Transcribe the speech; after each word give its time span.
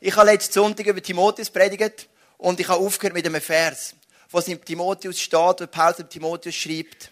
Ich 0.00 0.14
habe 0.14 0.30
letzten 0.30 0.52
Sonntag 0.52 0.86
über 0.86 1.02
Timotheus 1.02 1.50
predigt 1.50 2.08
und 2.36 2.60
ich 2.60 2.68
habe 2.68 2.78
aufgehört 2.78 3.14
mit 3.14 3.26
einem 3.26 3.40
Vers, 3.40 3.94
wo 4.30 4.38
es 4.38 4.46
in 4.46 4.64
Timotheus 4.64 5.18
steht, 5.18 5.60
wo 5.60 5.66
Paulus 5.66 5.96
Timotheus 6.08 6.54
schreibt, 6.54 7.10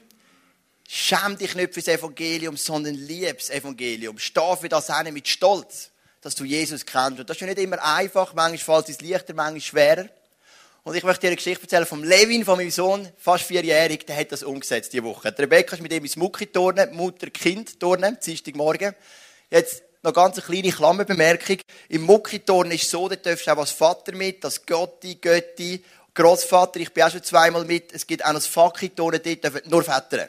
schäm 0.89 1.37
dich 1.37 1.57
nicht 1.57 1.75
für 1.75 1.81
das 1.81 1.89
Evangelium, 1.89 2.57
sondern 2.57 2.95
lieb 2.95 3.39
das 3.39 3.51
Evangelium. 3.51 4.21
Steh 4.21 4.57
für 4.61 4.69
das 4.69 4.89
eine 4.91 5.11
mit 5.11 5.27
Stolz, 5.27 5.91
dass 6.21 6.37
du 6.37 6.45
Jesus 6.45 6.87
kennst. 6.87 7.19
Und 7.19 7.29
das 7.29 7.37
ist 7.37 7.41
ja 7.41 7.49
nicht 7.49 7.59
immer 7.59 7.83
einfach, 7.83 8.35
manchmal 8.35 8.83
fällt 8.83 8.89
es 8.89 9.01
leichter, 9.01 9.35
manchmal 9.35 9.61
schwerer. 9.61 10.09
Und 10.85 10.95
ich 10.95 11.03
möchte 11.03 11.23
dir 11.23 11.27
eine 11.31 11.37
Geschichte 11.37 11.63
erzählen 11.63 11.87
vom 11.87 12.05
Levin, 12.05 12.45
von 12.45 12.57
meinem 12.57 12.71
Sohn, 12.71 13.09
fast 13.19 13.43
vierjährig, 13.43 14.07
der 14.07 14.17
hat 14.17 14.31
das 14.31 14.45
umgesetzt 14.45 14.93
diese 14.93 15.03
Woche. 15.03 15.33
Die 15.33 15.43
Rebecca 15.43 15.75
ist 15.75 15.83
mit 15.83 15.93
ihm 15.93 16.05
ins 16.05 16.15
Mucki 16.15 16.47
turnen, 16.47 16.95
Mutter-Kind 16.95 17.81
turnen, 17.81 18.17
Dienstagmorgen. 18.25 18.95
Jetzt 19.51 19.83
noch 20.07 20.15
ganz 20.15 20.39
eine 20.39 20.47
kleine 20.47 20.75
Klammerbemerkung. 20.75 21.59
Im 21.89 22.03
Mucki 22.03 22.39
turnen 22.41 22.73
ist 22.73 22.89
so, 22.89 23.09
da 23.09 23.17
darfst 23.17 23.47
du 23.47 23.51
auch 23.51 23.59
als 23.59 23.73
Vater 23.73 24.15
mit, 24.15 24.45
als 24.45 24.65
Götti, 24.65 25.17
Götti, 25.17 25.83
Großvater, 26.15 26.81
ich 26.81 26.93
bin 26.93 27.05
auch 27.05 27.11
schon 27.11 27.23
zweimal 27.23 27.65
mit. 27.65 27.93
Es 27.93 28.07
gibt 28.07 28.25
auch 28.25 28.33
noch 28.33 28.41
das 28.41 28.51
dort 28.95 29.27
dürfen 29.27 29.61
nur 29.67 29.83
Väter. 29.83 30.29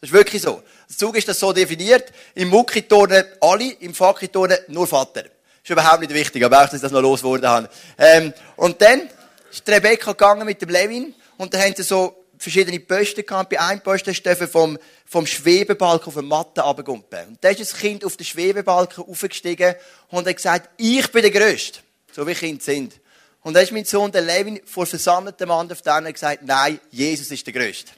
Das 0.00 0.10
ist 0.10 0.12
wirklich 0.12 0.42
so. 0.42 0.62
Das 0.86 0.96
Zug 0.96 1.16
ist 1.16 1.28
das 1.28 1.38
so 1.38 1.52
definiert. 1.52 2.12
Im 2.34 2.48
Mucki 2.48 2.82
turnen 2.82 3.24
alle, 3.40 3.72
im 3.80 3.94
Fakki 3.94 4.28
turnen 4.28 4.58
nur 4.68 4.86
Vater. 4.86 5.24
Ist 5.62 5.70
überhaupt 5.70 6.00
nicht 6.00 6.14
wichtig, 6.14 6.44
aber 6.44 6.58
auch, 6.58 6.64
dass 6.64 6.74
ich 6.74 6.80
das 6.80 6.92
noch 6.92 7.02
losgeworden 7.02 7.46
habe. 7.48 7.68
Ähm, 7.98 8.32
und 8.56 8.80
dann 8.80 9.08
ist 9.50 9.68
Rebecca 9.68 10.12
gegangen 10.12 10.46
mit 10.46 10.60
dem 10.62 10.70
Levin 10.70 11.14
und 11.36 11.54
da 11.54 11.58
haben 11.58 11.74
sie 11.76 11.82
so 11.82 12.17
verschiedene 12.38 12.80
Posten 12.80 13.24
gehabt. 13.24 13.50
Bei 13.50 13.60
einem 13.60 13.80
Posten 13.80 14.12
dürfen 14.12 14.48
vom, 14.48 14.78
vom 15.04 15.26
Schwebebalken 15.26 16.08
auf 16.08 16.14
den 16.14 16.26
Matte 16.26 16.60
runtergumpen. 16.60 17.28
Und 17.28 17.44
da 17.44 17.50
ist 17.50 17.60
das 17.60 17.74
Kind 17.74 18.04
auf 18.04 18.16
den 18.16 18.24
Schwebebalken 18.24 19.04
aufgestiegen 19.04 19.74
und 20.08 20.26
hat 20.26 20.36
gesagt, 20.36 20.70
ich 20.76 21.10
bin 21.10 21.22
der 21.22 21.30
Größte. 21.30 21.80
So 22.12 22.26
wie 22.26 22.34
Kinder 22.34 22.62
sind. 22.62 22.94
Und 23.42 23.54
dann 23.54 23.62
ist 23.62 23.72
mein 23.72 23.84
Sohn, 23.84 24.10
der 24.10 24.22
Levin, 24.22 24.60
vor 24.64 24.86
versammeltem 24.86 25.48
Mann 25.48 25.70
auf 25.70 25.82
der 25.82 26.12
gesagt, 26.12 26.42
nein, 26.42 26.80
Jesus 26.90 27.30
ist 27.30 27.46
der 27.46 27.54
Größte. 27.54 27.92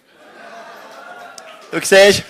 Du 1.71 1.79
siehst, 1.83 2.25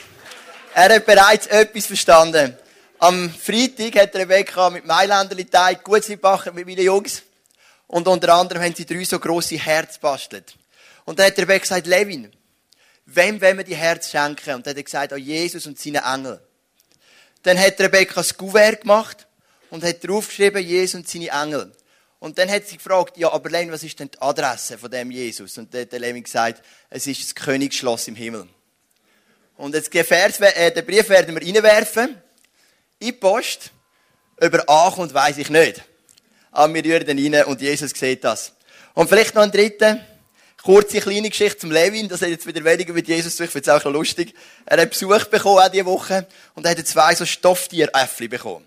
er 0.75 0.95
hat 0.95 1.07
bereits 1.07 1.47
etwas 1.47 1.87
verstanden. 1.87 2.57
Am 2.99 3.31
Freitag 3.31 3.97
hat 3.97 4.15
Rebecca 4.15 4.71
mit 4.71 4.85
Mailänderli 4.85 5.47
Teig 5.47 5.83
gut 5.83 6.07
gebacken 6.07 6.55
mit 6.55 6.67
meinen 6.67 6.85
Jungs. 6.85 7.23
Und 7.87 8.07
unter 8.07 8.35
anderem 8.35 8.63
haben 8.63 8.75
sie 8.75 8.87
drei 8.87 9.05
so 9.05 9.19
grosse 9.19 9.57
Herz 9.57 9.99
bastelt. 9.99 10.55
Und 11.11 11.19
dann 11.19 11.27
hat 11.27 11.37
der 11.39 11.43
Rebecca 11.43 11.63
gesagt, 11.63 11.89
Levin, 11.89 12.31
wem 13.05 13.43
wollen 13.43 13.57
wir 13.57 13.65
die 13.65 13.75
Herz 13.75 14.11
schenken? 14.11 14.55
Und 14.55 14.65
dann 14.65 14.71
hat 14.71 14.77
er 14.77 14.83
gesagt, 14.85 15.13
an 15.13 15.19
Jesus 15.19 15.67
und 15.67 15.77
seinen 15.77 16.05
Engel. 16.05 16.41
Dann 17.43 17.59
hat 17.59 17.81
Rebecca 17.81 18.15
das 18.15 18.37
Kuvert 18.37 18.83
gemacht 18.83 19.27
und 19.71 19.83
hat 19.83 20.07
draufgeschrieben, 20.07 20.65
Jesus 20.65 20.95
und 20.95 21.09
seine 21.09 21.31
Engel. 21.31 21.73
Und 22.21 22.39
dann 22.39 22.49
hat 22.49 22.69
sie 22.69 22.77
gefragt, 22.77 23.19
ja, 23.19 23.33
aber 23.33 23.51
Levin, 23.51 23.73
was 23.73 23.83
ist 23.83 23.99
denn 23.99 24.09
die 24.09 24.23
Adresse 24.23 24.79
von 24.79 24.89
dem 24.89 25.11
Jesus? 25.11 25.59
Und 25.59 25.75
dann 25.75 25.81
hat 25.81 25.91
der 25.91 25.99
Levin 25.99 26.23
gesagt, 26.23 26.65
es 26.91 27.09
ist 27.09 27.25
das 27.25 27.35
Königsschloss 27.35 28.07
im 28.07 28.15
Himmel. 28.15 28.47
Und 29.57 29.75
jetzt 29.75 29.93
den, 29.93 30.05
Vers, 30.05 30.39
äh, 30.39 30.71
den 30.71 30.87
Brief 30.87 31.09
werden 31.09 31.35
wir 31.35 31.45
reinwerfen. 31.45 32.23
In 33.01 33.07
die 33.09 33.13
Post. 33.15 33.73
Über 34.41 34.63
ankommt, 34.69 35.13
weiss 35.13 35.39
ich 35.39 35.51
nicht. 35.51 35.83
Aber 36.53 36.73
wir 36.73 36.85
rühren 36.85 37.19
ihn 37.19 37.35
rein 37.35 37.47
und 37.47 37.61
Jesus 37.61 37.91
sieht 37.91 38.23
das. 38.23 38.53
Und 38.95 39.09
vielleicht 39.09 39.35
noch 39.35 39.43
ein 39.43 39.51
dritter. 39.51 40.07
Kurze 40.63 41.01
kleine 41.01 41.31
Geschichte 41.31 41.59
zum 41.59 41.71
Levin, 41.71 42.09
das 42.09 42.21
hat 42.21 42.29
jetzt 42.29 42.47
wieder 42.47 42.63
weniger 42.65 42.93
mit 42.93 43.09
Jesus 43.09 43.37
zu, 43.37 43.45
ich 43.45 43.51
finde 43.51 43.71
es 43.71 43.83
auch 43.87 43.91
lustig. 43.91 44.35
Er 44.67 44.83
hat 44.83 44.91
Besuch 44.91 45.25
bekommen, 45.25 45.59
auch 45.59 45.69
diese 45.69 45.87
Woche, 45.87 46.27
und 46.55 46.67
er 46.67 46.73
hat 46.73 46.87
zwei 46.87 47.15
so 47.15 47.25
Stofftieräffli 47.25 48.29
bekommen. 48.29 48.67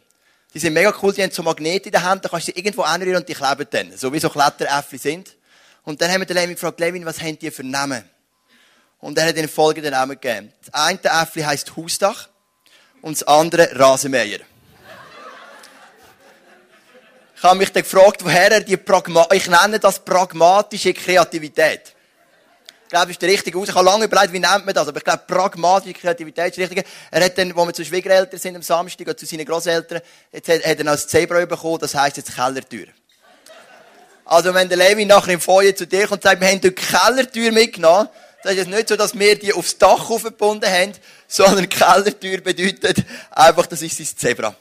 Die 0.53 0.59
sind 0.59 0.73
mega 0.73 0.93
cool, 1.01 1.13
die 1.13 1.21
haben 1.21 1.31
so 1.31 1.43
Magnete 1.43 1.89
in 1.89 1.91
der 1.91 2.03
Hand, 2.03 2.25
da 2.25 2.29
kannst 2.29 2.47
du 2.47 2.51
sie 2.51 2.57
irgendwo 2.57 2.81
anrühren 2.81 3.17
und 3.17 3.29
die 3.29 3.33
kleben 3.33 3.67
dann. 3.69 3.97
So 3.97 4.11
wie 4.11 4.19
so 4.19 4.29
Kletteräffli 4.29 4.97
sind. 4.97 5.35
Und 5.83 6.01
dann 6.01 6.11
haben 6.11 6.21
wir 6.21 6.25
den 6.25 6.35
Levin 6.37 6.55
gefragt, 6.55 6.79
Levin, 6.79 7.05
was 7.05 7.21
haben 7.21 7.37
die 7.37 7.51
für 7.51 7.63
Namen? 7.63 8.03
Und 8.99 9.17
er 9.17 9.27
hat 9.27 9.37
ihnen 9.37 9.49
folgenden 9.49 9.91
Namen 9.91 10.19
gegeben. 10.19 10.53
Das 10.65 10.73
eine 10.73 10.99
Äffli 11.03 11.41
heisst 11.41 11.75
Hausdach 11.75 12.29
und 13.01 13.19
das 13.19 13.27
andere 13.27 13.69
Rasenmäher. 13.77 14.39
Ich 17.43 17.49
habe 17.49 17.59
mich 17.59 17.73
dann 17.73 17.83
gefragt, 17.83 18.23
woher 18.23 18.53
er 18.53 18.61
die 18.61 18.77
Pragma 18.77 19.27
ich 19.33 19.49
nenne 19.49 19.77
das 19.77 19.99
pragmatische 19.99 20.93
Kreativität. 20.93 21.93
Ich 22.83 22.89
glaube, 22.89 23.07
das 23.07 23.15
ist 23.15 23.21
der 23.21 23.27
richtige 23.27 23.57
Aus. 23.57 23.67
Ich 23.67 23.75
habe 23.75 23.83
lange 23.83 24.05
überlegt, 24.05 24.31
wie 24.31 24.39
nennt 24.39 24.65
man 24.65 24.73
das, 24.73 24.87
aber 24.87 24.95
ich 24.95 25.03
glaube, 25.03 25.23
pragmatische 25.27 25.93
Kreativität 25.93 26.45
ist 26.45 26.57
das 26.57 26.69
Richtige. 26.69 26.85
Er 27.11 27.25
hat 27.25 27.37
dann, 27.37 27.53
wo 27.53 27.65
wir 27.65 27.73
zu 27.73 27.83
Schwiegereltern 27.83 28.39
sind 28.39 28.55
am 28.55 28.61
Samstag, 28.61 29.07
oder 29.07 29.17
zu 29.17 29.25
seinen 29.25 29.45
Großeltern, 29.45 29.99
jetzt 30.31 30.47
hat, 30.47 30.65
hat 30.65 30.77
er 30.77 30.83
noch 30.85 30.93
ein 30.93 30.97
Zebra 30.97 31.45
bekommen, 31.45 31.79
das 31.79 31.93
heisst 31.95 32.15
jetzt 32.15 32.33
Kellertür. 32.33 32.87
Also, 34.23 34.53
wenn 34.53 34.69
der 34.69 34.77
Levi 34.77 35.03
nachher 35.03 35.33
im 35.33 35.41
Feuer 35.41 35.75
zu 35.75 35.85
dir 35.85 36.07
kommt 36.07 36.11
und 36.13 36.23
sagt, 36.23 36.39
wir 36.39 36.47
haben 36.47 36.61
die 36.61 36.71
Kellertür 36.71 37.51
mitgenommen, 37.51 38.07
dann 38.43 38.55
ist 38.55 38.61
es 38.61 38.67
nicht 38.67 38.87
so, 38.87 38.95
dass 38.95 39.19
wir 39.19 39.37
die 39.37 39.51
aufs 39.51 39.77
Dach 39.77 40.09
aufgebunden 40.09 40.71
haben, 40.71 40.93
sondern 41.27 41.67
Kellertür 41.67 42.39
bedeutet 42.39 43.03
einfach, 43.31 43.65
das 43.65 43.81
ist 43.81 43.97
sein 43.97 44.07
Zebra. 44.15 44.55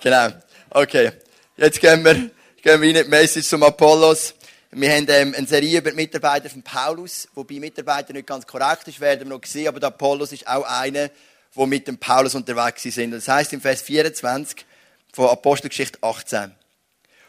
Genau. 0.00 0.28
Okay. 0.70 1.12
Jetzt 1.60 1.78
gehen 1.78 2.02
wir, 2.02 2.14
gehen 2.62 2.80
wir 2.80 2.88
in 2.88 3.04
die 3.04 3.10
Message 3.10 3.46
zum 3.46 3.62
Apollos. 3.62 4.32
Wir 4.70 4.96
haben 4.96 5.04
ähm, 5.10 5.34
eine 5.36 5.46
Serie 5.46 5.80
über 5.80 5.90
die 5.90 5.96
Mitarbeiter 5.96 6.48
von 6.48 6.62
Paulus, 6.62 7.28
wobei 7.34 7.60
Mitarbeiter 7.60 8.14
nicht 8.14 8.26
ganz 8.26 8.46
korrekt 8.46 8.88
ist, 8.88 8.98
werden 8.98 9.28
wir 9.28 9.36
noch 9.36 9.44
sehen, 9.44 9.68
aber 9.68 9.78
der 9.78 9.88
Apollos 9.88 10.32
ist 10.32 10.48
auch 10.48 10.62
einer, 10.62 11.10
der 11.54 11.66
mit 11.66 11.86
dem 11.86 11.98
Paulus 11.98 12.34
unterwegs 12.34 12.84
sind. 12.84 13.10
Das 13.10 13.28
heißt 13.28 13.52
im 13.52 13.60
Vers 13.60 13.82
24 13.82 14.64
von 15.12 15.28
Apostelgeschichte 15.28 15.98
18. 16.00 16.54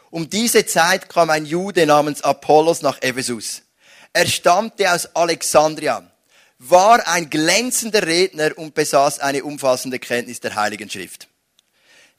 Um 0.08 0.30
diese 0.30 0.64
Zeit 0.64 1.10
kam 1.10 1.28
ein 1.28 1.44
Jude 1.44 1.84
namens 1.84 2.22
Apollos 2.22 2.80
nach 2.80 3.02
Ephesus. 3.02 3.60
Er 4.14 4.26
stammte 4.26 4.90
aus 4.90 5.14
Alexandria, 5.14 6.10
war 6.58 7.06
ein 7.06 7.28
glänzender 7.28 8.06
Redner 8.06 8.56
und 8.56 8.72
besaß 8.72 9.18
eine 9.18 9.44
umfassende 9.44 9.98
Kenntnis 9.98 10.40
der 10.40 10.54
Heiligen 10.54 10.88
Schrift. 10.88 11.28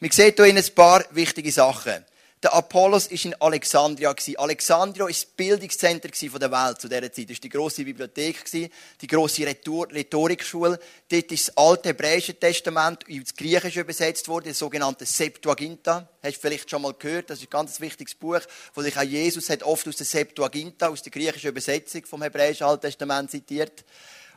Wir 0.04 0.12
sehen 0.12 0.34
hier 0.36 0.46
ein 0.48 0.76
paar 0.76 1.06
wichtige 1.12 1.50
Sachen. 1.50 2.04
Der 2.44 2.54
Apollos 2.54 3.10
war 3.10 3.24
in 3.24 3.36
Alexandria. 3.36 4.14
Alexandria 4.36 5.06
war 5.06 5.10
das 5.10 5.24
Bildungszentrum 5.24 6.12
der 6.42 6.52
Welt 6.52 6.82
zu 6.82 6.90
dieser 6.90 7.10
Zeit. 7.10 7.30
Das 7.30 7.38
war 7.38 7.42
die 7.42 7.50
grosse 7.50 7.86
Bibliothek, 7.86 8.44
die 8.52 9.08
grosse 9.08 9.48
Rhetorikschule. 9.48 10.78
Dort 11.10 11.32
ist 11.32 11.48
das 11.48 11.58
alte 11.58 11.88
hebräische 11.88 12.38
Testament 12.38 13.08
ins 13.08 13.34
Griechische 13.34 13.80
übersetzt 13.80 14.28
worden, 14.28 14.50
das 14.50 14.60
sogenannte 14.60 15.06
Septuaginta. 15.06 16.10
Hast 16.22 16.36
du 16.36 16.42
vielleicht 16.42 16.70
schon 16.70 16.82
mal 16.82 16.94
gehört? 16.94 17.30
Das 17.30 17.40
ist 17.40 17.46
ein 17.46 17.50
ganz 17.50 17.80
wichtiges 17.80 18.14
Buch, 18.14 18.42
wo 18.74 18.82
sich 18.82 18.98
auch 18.98 19.04
Jesus 19.04 19.50
hat 19.50 19.64
oft 19.64 19.88
aus 19.88 19.96
der 19.96 20.06
Septuaginta, 20.06 20.90
aus 20.90 21.02
der 21.02 21.14
griechischen 21.14 21.48
Übersetzung 21.48 22.06
vom 22.06 22.24
hebräischen 22.24 22.68
Alten 22.68 22.82
Testament 22.82 23.32
zitiert. 23.32 23.86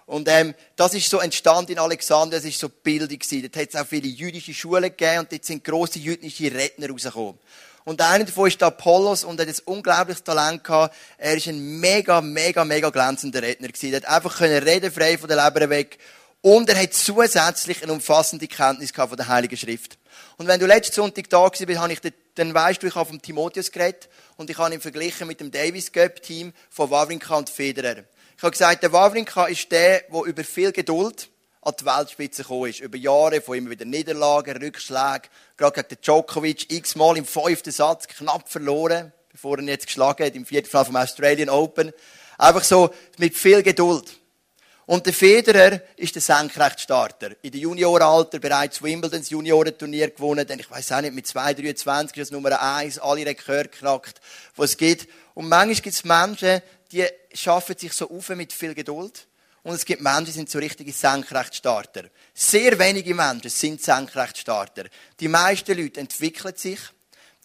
Und 0.06 0.28
ähm, 0.28 0.54
das 0.76 0.94
ist 0.94 1.10
so 1.10 1.18
entstanden 1.18 1.72
in 1.72 1.78
Alexandria, 1.80 2.38
das 2.38 2.48
ist 2.48 2.60
so 2.60 2.68
Bildung 2.68 3.18
gewesen. 3.18 3.42
Dort 3.42 3.56
hat 3.56 3.74
es 3.74 3.80
auch 3.80 3.86
viele 3.86 4.06
jüdische 4.06 4.54
Schulen 4.54 4.84
gegeben 4.84 5.20
und 5.20 5.32
dort 5.32 5.44
sind 5.44 5.64
grosse 5.64 5.98
jüdische 5.98 6.44
Redner 6.44 6.88
rausgekommen. 6.88 7.38
Und 7.84 8.00
einer 8.00 8.24
davon 8.24 8.48
ist 8.48 8.60
der 8.60 8.68
Apollos 8.68 9.24
und 9.24 9.40
hat 9.40 9.48
ein 9.48 9.54
unglaubliches 9.64 10.22
Talent 10.24 10.62
gehabt. 10.64 10.94
Er 11.18 11.36
ist 11.36 11.48
ein 11.48 11.78
mega, 11.80 12.20
mega, 12.20 12.64
mega 12.64 12.90
glänzender 12.90 13.42
Redner 13.42 13.68
gewesen. 13.68 13.92
Er 13.92 13.96
hat 13.98 14.08
einfach 14.08 14.38
können 14.38 14.62
reden, 14.62 14.90
frei 14.90 15.18
von 15.18 15.28
der 15.28 15.44
Leber 15.44 15.68
weg. 15.70 15.98
Und 16.40 16.68
er 16.68 16.80
hat 16.80 16.94
zusätzlich 16.94 17.82
eine 17.82 17.92
umfassende 17.92 18.46
Kenntnis 18.46 18.92
gehabt 18.92 19.10
von 19.10 19.16
der 19.16 19.28
Heiligen 19.28 19.56
Schrift. 19.56 19.98
Und 20.36 20.46
wenn 20.46 20.60
du 20.60 20.66
letzten 20.66 20.94
Sonntag 20.94 21.28
da 21.30 21.46
gewesen 21.48 21.66
bist, 21.66 21.80
habe 21.80 21.92
ich 21.92 22.00
dann 22.34 22.54
weißt 22.54 22.82
du, 22.82 22.86
ich 22.86 22.94
habe 22.94 23.08
vom 23.08 23.22
Timotheus 23.22 23.72
geredet 23.72 24.08
und 24.36 24.50
ich 24.50 24.58
habe 24.58 24.74
ihn 24.74 24.80
verglichen 24.80 25.26
mit 25.26 25.40
dem 25.40 25.50
Davis 25.50 25.90
Cup 25.90 26.22
Team 26.22 26.52
von 26.70 26.90
Wawrinka 26.90 27.36
und 27.36 27.50
Federer. 27.50 28.04
Ich 28.36 28.42
habe 28.42 28.50
gesagt, 28.50 28.82
der 28.82 28.92
Wawrinka 28.92 29.46
ist 29.46 29.72
der, 29.72 30.00
der 30.12 30.22
über 30.24 30.44
viel 30.44 30.70
Geduld 30.70 31.30
an 31.62 31.72
die 31.80 31.86
Weltspitze 31.86 32.42
gekommen 32.42 32.68
ist. 32.68 32.80
Über 32.80 32.98
Jahre 32.98 33.40
von 33.40 33.56
immer 33.56 33.70
wieder 33.70 33.86
Niederlagen, 33.86 34.62
Rückschlägen. 34.62 35.30
Gerade 35.56 35.76
gegen 35.76 35.88
den 35.88 35.98
Djokovic 36.02 36.70
x-mal 36.70 37.16
im 37.16 37.24
fünften 37.24 37.72
Satz 37.72 38.06
knapp 38.06 38.46
verloren, 38.46 39.10
bevor 39.32 39.56
er 39.56 39.62
ihn 39.62 39.68
jetzt 39.68 39.86
geschlagen 39.86 40.26
hat 40.26 40.34
im 40.34 40.44
vierten 40.44 40.68
Fall 40.68 40.84
vom 40.84 40.96
Australian 40.96 41.48
Open. 41.48 41.94
Einfach 42.36 42.62
so 42.62 42.90
mit 43.16 43.34
viel 43.34 43.62
Geduld. 43.62 44.20
Und 44.84 45.06
der 45.06 45.14
Federer 45.14 45.80
ist 45.96 46.14
der 46.14 46.22
Senkrechtstarter. 46.22 47.30
In 47.40 47.52
der 47.52 47.60
Junioralter 47.60 48.38
bereits 48.38 48.82
Wimbledon 48.82 49.20
das 49.20 49.30
Juniorenturnier 49.30 50.10
gewonnen. 50.10 50.46
Denn 50.46 50.60
ich 50.60 50.70
weiß 50.70 50.92
auch 50.92 51.00
nicht, 51.00 51.14
mit 51.14 51.24
2,23 51.24 52.04
ist 52.04 52.16
das 52.18 52.30
Nummer 52.32 52.60
eins, 52.60 52.98
alle 52.98 53.24
Rekorde 53.24 53.70
knackt, 53.70 54.20
was 54.56 54.72
es 54.72 54.76
gibt. 54.76 55.08
Und 55.32 55.48
manchmal 55.48 55.74
gibt 55.74 55.96
es 55.96 56.04
Menschen, 56.04 56.60
die 56.92 57.04
schaffen 57.36 57.76
sich 57.76 57.92
so 57.92 58.10
auf 58.10 58.28
mit 58.30 58.52
viel 58.52 58.74
Geduld. 58.74 59.26
Und 59.62 59.74
es 59.74 59.84
gibt 59.84 60.00
Menschen, 60.00 60.26
die 60.26 60.30
sind 60.30 60.48
so 60.48 60.58
richtige 60.58 60.92
Senkrechtstarter. 60.92 62.04
Sehr 62.32 62.78
wenige 62.78 63.14
Menschen 63.14 63.50
sind 63.50 63.82
Senkrechtstarter. 63.82 64.84
Die 65.18 65.28
meisten 65.28 65.76
Leute 65.76 66.00
entwickeln 66.00 66.54
sich. 66.54 66.78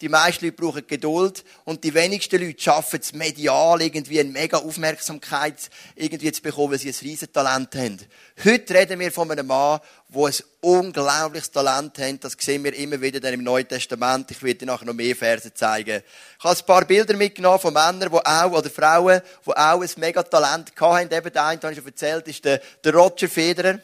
Die 0.02 0.08
meisten 0.08 0.44
Leute 0.46 0.56
brauchen 0.56 0.84
Geduld 0.84 1.44
und 1.62 1.84
die 1.84 1.94
wenigsten 1.94 2.44
Leute 2.44 2.60
schaffen 2.60 2.98
es 3.00 3.12
medial 3.12 3.80
irgendwie 3.80 4.18
eine 4.18 4.30
mega 4.30 4.56
Aufmerksamkeit 4.56 5.70
irgendwie 5.94 6.32
zu 6.32 6.42
bekommen, 6.42 6.72
weil 6.72 6.80
sie 6.80 6.88
ein 6.88 6.96
riesen 7.02 7.32
Talent 7.32 7.76
haben. 7.76 8.00
Heute 8.44 8.74
reden 8.74 8.98
wir 8.98 9.12
von 9.12 9.30
einem 9.30 9.46
Mann, 9.46 9.78
der 10.08 10.24
ein 10.24 10.34
unglaubliches 10.60 11.52
Talent 11.52 11.98
hat. 11.98 12.24
Das 12.24 12.36
sehen 12.36 12.64
wir 12.64 12.74
immer 12.74 13.00
wieder 13.00 13.32
im 13.32 13.44
Neuen 13.44 13.68
Testament. 13.68 14.28
Ich 14.32 14.42
werde 14.42 14.58
dir 14.58 14.66
nachher 14.66 14.86
noch 14.86 14.92
mehr 14.92 15.14
Verse 15.14 15.54
zeigen. 15.54 16.02
Ich 16.36 16.44
habe 16.44 16.58
ein 16.58 16.66
paar 16.66 16.84
Bilder 16.84 17.16
mitgenommen 17.16 17.60
von 17.60 17.72
Männern, 17.72 18.10
die 18.10 18.26
auch, 18.26 18.58
oder 18.58 18.70
Frauen, 18.70 19.20
die 19.46 19.56
auch 19.56 19.82
ein 19.82 19.90
mega 19.98 20.24
Talent 20.24 20.72
hatten. 20.80 21.14
Eben 21.14 21.32
der 21.32 21.44
eine, 21.44 21.60
den 21.60 21.70
ich 21.70 21.78
schon 21.78 21.86
erzählt, 21.86 22.26
ist 22.26 22.44
der, 22.44 22.60
der 22.82 22.92
Roger 22.92 23.28
Federer, 23.28 23.78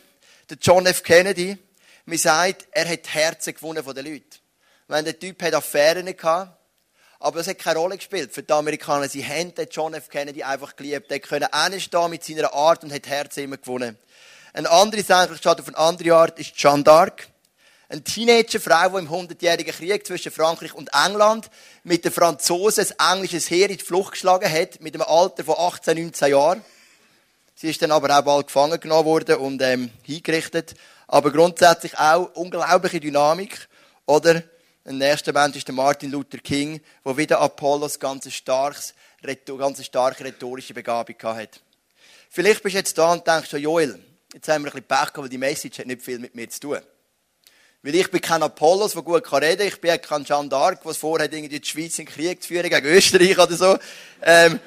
der 0.50 0.56
John 0.61 0.85
F. 0.87 1.05
Kennedy. 1.05 1.56
Man 2.06 2.19
sagt, 2.19 2.67
er 2.73 2.88
hat 2.88 3.06
die 3.06 3.11
Herzen 3.11 3.55
gewonnen 3.55 3.85
von 3.85 3.94
den 3.94 4.05
Leuten 4.05 4.47
wenn 4.88 5.05
der 5.05 5.19
Typ 5.19 5.43
hat 5.43 5.55
Affären 5.55 6.05
gehabt, 6.05 6.58
aber 7.20 7.38
das 7.38 7.49
hat 7.49 7.58
keine 7.58 7.79
Rolle 7.79 7.96
gespielt 7.96 8.32
für 8.32 8.43
die 8.43 8.52
Amerikaner. 8.52 9.08
Sie 9.08 9.26
haben 9.26 9.55
den 9.55 9.69
John 9.70 9.94
F. 9.94 10.08
Kennedy 10.08 10.43
einfach 10.43 10.76
geliebt. 10.76 11.11
Der 11.11 11.19
können 11.19 11.49
hinstehen 11.70 12.11
mit 12.11 12.25
seiner 12.25 12.52
Art 12.55 12.85
und 12.85 12.93
hat 12.93 13.08
Herzen 13.08 13.44
immer 13.44 13.56
gewonnen. 13.56 13.99
Eine 14.52 14.70
andere 14.70 15.02
Sache, 15.02 15.37
statt 15.37 15.61
auf 15.61 15.69
eine 15.69 15.76
andere 15.76 16.14
Art, 16.14 16.38
ist 16.38 16.55
Jeanne 16.56 16.85
d'Arc. 16.85 17.25
Eine 17.88 18.05
Teenagerfrau, 18.05 18.90
die 18.90 18.99
im 18.99 19.11
100-jährigen 19.11 19.75
Krieg 19.75 20.06
zwischen 20.06 20.31
Frankreich 20.31 20.75
und 20.75 20.91
England 20.93 21.50
mit 21.84 22.05
den 22.05 22.12
Franzosen 22.12 22.87
ein 22.99 23.17
englisches 23.17 23.50
Heer 23.50 23.70
in 23.70 23.79
die 23.79 23.84
Flucht 23.84 24.12
geschlagen 24.12 24.50
hat, 24.50 24.81
mit 24.81 24.94
einem 24.94 25.06
Alter 25.08 25.43
von 25.43 25.56
18, 25.58 25.96
19 25.96 26.31
Jahren. 26.31 26.64
Sie 27.55 27.70
ist 27.70 27.82
dann 27.82 27.91
aber 27.91 28.17
auch 28.17 28.23
bald 28.23 28.46
gefangen 28.46 28.79
genommen 28.79 29.06
worden 29.06 29.37
und 29.37 29.61
ähm, 29.62 29.91
hingerichtet. 30.02 30.75
Aber 31.08 31.32
grundsätzlich 31.32 31.99
auch 31.99 32.31
unglaubliche 32.34 33.00
Dynamik. 33.00 33.69
Oder 34.06 34.43
ein 34.88 34.96
nächster 34.96 35.35
Mensch 35.35 35.56
ist 35.56 35.69
der 35.69 35.75
Martin 35.75 36.11
Luther 36.11 36.38
King, 36.38 36.81
der 37.05 37.17
wieder 37.19 37.40
Apollos 37.40 38.00
ganz 38.00 38.32
starkes, 38.32 38.94
ganz 39.46 39.85
starke 39.85 40.25
rhetorische 40.25 40.73
Begabung 40.73 41.17
hat. 41.23 41.61
Vielleicht 42.31 42.62
bist 42.62 42.75
du 42.75 42.79
jetzt 42.79 42.96
da 42.96 43.12
und 43.12 43.26
denkst, 43.26 43.52
Joel, 43.52 43.99
jetzt 44.32 44.49
haben 44.49 44.64
wir 44.64 44.70
ein 44.70 44.73
bisschen 44.73 44.88
Pech 44.88 44.99
gehabt, 45.12 45.19
weil 45.19 45.29
die 45.29 45.37
Message 45.37 45.79
hat 45.81 45.87
nicht 45.87 46.00
viel 46.00 46.19
mit 46.19 46.35
mir 46.35 46.49
zu 46.49 46.61
tun. 46.61 46.79
Weil 47.82 47.94
ich 47.96 48.11
bin 48.11 48.23
kein 48.23 48.43
Apollos, 48.43 48.93
der 48.93 49.02
gut 49.02 49.31
reden 49.31 49.58
kann. 49.58 49.69
Ich 49.69 49.81
bin 49.81 50.00
kein 50.00 50.25
Jeanne 50.25 50.49
d'Arc, 50.49 50.82
der 50.82 50.94
vorhat, 50.94 51.34
irgendwie 51.34 51.61
die 51.61 51.69
Schweiz 51.69 51.99
in 51.99 52.06
den 52.06 52.14
Krieg 52.14 52.43
zu 52.43 52.49
führen 52.49 52.70
gegen 52.70 52.87
Österreich 52.87 53.38
oder 53.38 53.56
so. 53.56 53.79
Ähm, 54.23 54.58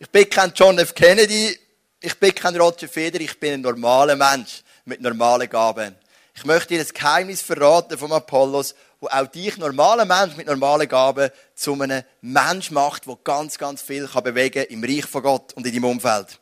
ich 0.00 0.10
bin 0.10 0.28
kein 0.28 0.52
John 0.56 0.76
F. 0.78 0.92
Kennedy. 0.92 1.56
Ich 2.00 2.18
bin 2.18 2.34
kein 2.34 2.56
Roger 2.56 2.88
Federer. 2.88 3.22
Ich 3.22 3.38
bin 3.38 3.54
ein 3.54 3.60
normaler 3.60 4.16
Mensch 4.16 4.64
mit 4.84 5.00
normalen 5.00 5.48
Gaben. 5.48 5.94
Ich 6.34 6.44
möchte 6.44 6.74
dir 6.74 6.80
das 6.80 6.92
Geheimnis 6.92 7.40
verraten 7.40 7.96
vom 7.96 8.12
Apollos 8.12 8.74
wo 9.00 9.08
auch 9.08 9.26
dich, 9.26 9.56
normalen 9.56 10.08
Mensch 10.08 10.36
mit 10.36 10.46
normalen 10.46 10.88
Gaben, 10.88 11.30
zu 11.54 11.74
einem 11.74 12.02
Mensch 12.20 12.70
macht, 12.70 13.06
der 13.06 13.18
ganz, 13.22 13.58
ganz 13.58 13.82
viel 13.82 14.06
kann 14.06 14.24
bewegen 14.24 14.64
im 14.64 14.82
Reich 14.82 15.06
von 15.06 15.22
Gott 15.22 15.52
und 15.54 15.66
in 15.66 15.72
deinem 15.72 15.84
Umfeld. 15.84 16.40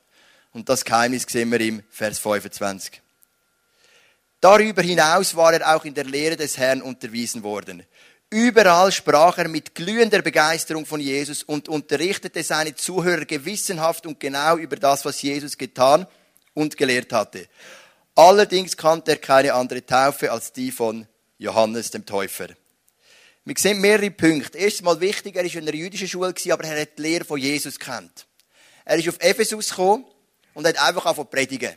Und 0.53 0.69
das 0.69 0.85
Geheimnis 0.85 1.27
sehen 1.29 1.51
wir 1.51 1.61
im 1.61 1.83
Vers 1.91 2.19
25. 2.19 3.03
Darüber 4.41 4.83
hinaus 4.83 5.35
war 5.35 5.55
er 5.55 5.75
auch 5.75 5.85
in 5.85 5.95
der 5.95 6.05
Lehre 6.05 6.37
des 6.37 6.59
Herrn 6.59 6.83
unterwiesen 6.83 7.43
worden. 7.43 7.83
Überall 8.31 8.93
sprach 8.93 9.39
er 9.39 9.49
mit 9.49 9.75
glühender 9.75 10.21
Begeisterung 10.21 10.87
von 10.87 11.01
Jesus 11.01 11.43
und 11.43 11.69
unterrichtete 11.69 12.43
seine 12.43 12.75
Zuhörer 12.75 13.25
gewissenhaft 13.25 14.07
und 14.07 14.21
genau 14.21 14.57
über 14.57 14.77
das, 14.77 15.05
was 15.05 15.23
Jesus 15.23 15.57
getan 15.57 16.07
und 16.53 16.77
gelehrt 16.77 17.13
hatte. 17.13 17.47
Allerdings 18.15 18.77
kannte 18.77 19.13
er 19.13 19.17
keine 19.19 19.55
andere 19.55 19.85
Taufe 19.85 20.31
als 20.31 20.53
die 20.53 20.71
von 20.71 21.07
Johannes 21.39 21.91
dem 21.91 22.07
Täufer. 22.07 22.49
Wir 23.45 23.55
sehen 23.59 23.81
mehrere 23.81 24.11
Punkte. 24.11 24.57
Erstmal 24.57 25.01
wichtig, 25.01 25.37
er 25.37 25.45
war 25.45 25.55
in 25.55 25.69
einer 25.69 25.75
jüdischen 25.75 26.09
Schule, 26.09 26.35
aber 26.51 26.65
er 26.65 26.81
hat 26.81 26.99
die 26.99 27.03
Lehre 27.03 27.25
von 27.25 27.39
Jesus 27.39 27.79
kennt. 27.79 28.27
Er 28.85 28.97
ist 28.97 29.09
auf 29.09 29.17
Ephesus 29.21 29.71
gekommen 29.71 30.07
und 30.55 30.67
hat 30.67 30.79
einfach 30.79 31.05
angefangen 31.05 31.31
predigen. 31.31 31.75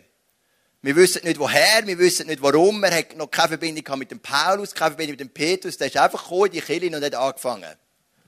Wir 0.81 0.95
wissen 0.95 1.23
nicht 1.25 1.39
woher, 1.39 1.85
wir 1.85 1.97
wissen 1.97 2.27
nicht 2.27 2.41
warum. 2.41 2.83
Er 2.83 2.97
hat 2.97 3.15
noch 3.17 3.29
keine 3.29 3.49
Verbindung 3.49 3.99
mit 3.99 4.11
dem 4.11 4.19
Paulus, 4.19 4.73
keine 4.73 4.91
Verbindung 4.91 5.13
mit 5.13 5.19
dem 5.19 5.29
Petrus. 5.29 5.77
Der 5.77 5.87
ist 5.87 5.97
einfach 5.97 6.23
gekommen 6.23 6.45
in 6.45 6.51
die 6.53 6.61
Kirche 6.61 6.95
und 6.95 7.03
hat 7.03 7.15
angefangen. 7.15 7.75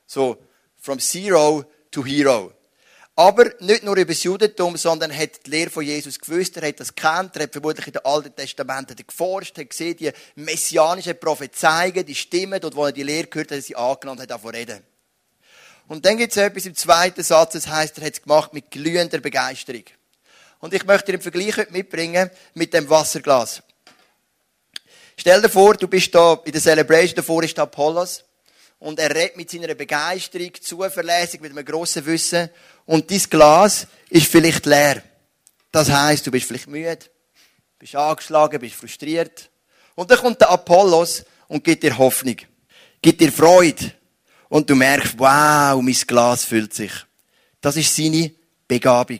So, 0.06 0.38
from 0.76 1.00
zero 1.00 1.64
to 1.92 2.04
hero. 2.04 2.54
Aber 3.19 3.51
nicht 3.60 3.83
nur 3.83 3.98
über 3.98 4.13
das 4.13 4.24
Judentum, 4.24 4.77
sondern 4.77 5.12
er 5.12 5.24
hat 5.24 5.45
die 5.45 5.50
Lehre 5.50 5.69
von 5.69 5.83
Jesus 5.83 6.18
gewusst, 6.18 6.56
er 6.56 6.66
hat 6.66 6.80
das 6.80 6.95
kennt, 6.95 7.36
er 7.36 7.44
hat 7.44 7.51
vermutlich 7.51 7.88
in 7.88 7.92
den 7.92 8.06
Alten 8.06 8.33
Testamenten 8.33 8.95
geforscht, 8.95 9.57
hat 9.57 9.69
gesehen, 9.69 9.98
die 9.98 10.13
messianischen 10.36 11.19
Prophezeiungen, 11.19 12.06
die 12.06 12.16
Stimmen, 12.16 12.62
dort 12.62 12.77
wo 12.77 12.86
er 12.86 12.94
die 12.94 13.04
Lehre 13.04 13.27
gehört 13.27 13.51
hat, 13.51 13.62
sie 13.62 13.75
angenommen 13.75 14.21
hat 14.21 14.31
davon 14.31 14.56
reden. 14.56 14.81
Und 15.89 16.06
dann 16.06 16.16
gibt 16.16 16.31
es 16.31 16.38
etwas 16.38 16.66
im 16.66 16.75
zweiten 16.75 17.21
Satz, 17.21 17.51
das 17.51 17.68
heißt, 17.68 17.98
er 17.98 18.06
hat 18.06 18.13
es 18.13 18.21
gemacht 18.21 18.54
mit 18.54 18.71
glühender 18.71 19.19
Begeisterung. 19.19 19.83
Und 20.60 20.74
ich 20.74 20.86
möchte 20.86 21.07
dir 21.07 21.16
einen 21.16 21.21
Vergleich 21.21 21.57
heute 21.57 21.74
mitbringen 21.74 22.30
mit 22.54 22.74
dem 22.74 22.89
Wasserglas. 22.89 23.62
Stell 25.18 25.42
dir 25.42 25.50
vor, 25.50 25.74
du 25.74 25.89
bist 25.89 26.16
da 26.16 26.39
in 26.45 26.54
der 26.54 26.62
Celebration, 26.62 27.18
davor 27.18 27.44
ist 27.44 27.60
Apollos 27.60 28.24
und 28.80 29.00
er 29.00 29.14
redet 29.14 29.38
mit 29.38 29.52
seiner 29.52 29.76
Begeisterung, 29.76 30.52
zuverlässig, 30.60 31.42
mit 31.42 31.52
einem 31.52 31.66
grossen 31.66 32.06
Wissen 32.06 32.50
und 32.86 33.12
dein 33.12 33.22
Glas 33.30 33.88
ist 34.10 34.28
vielleicht 34.28 34.66
leer. 34.66 35.04
Das 35.72 35.90
heißt, 35.90 36.26
du 36.26 36.31
bist 36.31 36.48
vielleicht 36.48 36.68
müde, 36.68 37.00
bist 37.78 37.96
angeschlagen, 37.96 38.60
bist 38.60 38.76
frustriert. 38.76 39.50
Und 39.96 40.10
dann 40.10 40.18
kommt 40.18 40.42
der 40.42 40.50
Apollos 40.50 41.24
und 41.48 41.64
gibt 41.64 41.84
dir 41.84 41.98
Hoffnung, 41.98 42.38
gibt 43.02 43.22
dir 43.22 43.31
Freude. 43.31 43.94
Und 44.48 44.68
du 44.70 44.76
merkst, 44.76 45.20
wow, 45.20 45.80
mein 45.81 45.94
Glas 46.08 46.46
füllt 46.46 46.74
sich. 46.74 46.92
Das 47.62 47.76
ist 47.76 47.96
seine 47.96 48.31
Begabung. 48.68 49.20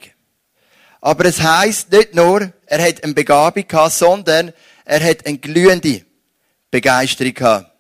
Aber 1.02 1.26
es 1.26 1.40
heißt 1.40 1.92
nicht 1.92 2.16
nur, 2.16 2.52
er 2.66 2.88
hat 2.88 3.04
eine 3.04 3.14
Begabung 3.14 3.68
gehabt, 3.68 3.94
sondern 3.94 4.54
er 4.86 5.04
hat 5.04 5.26
eine 5.28 5.38
glühende 5.38 6.04
Begeisterung 6.72 7.34
gehabt. 7.34 7.72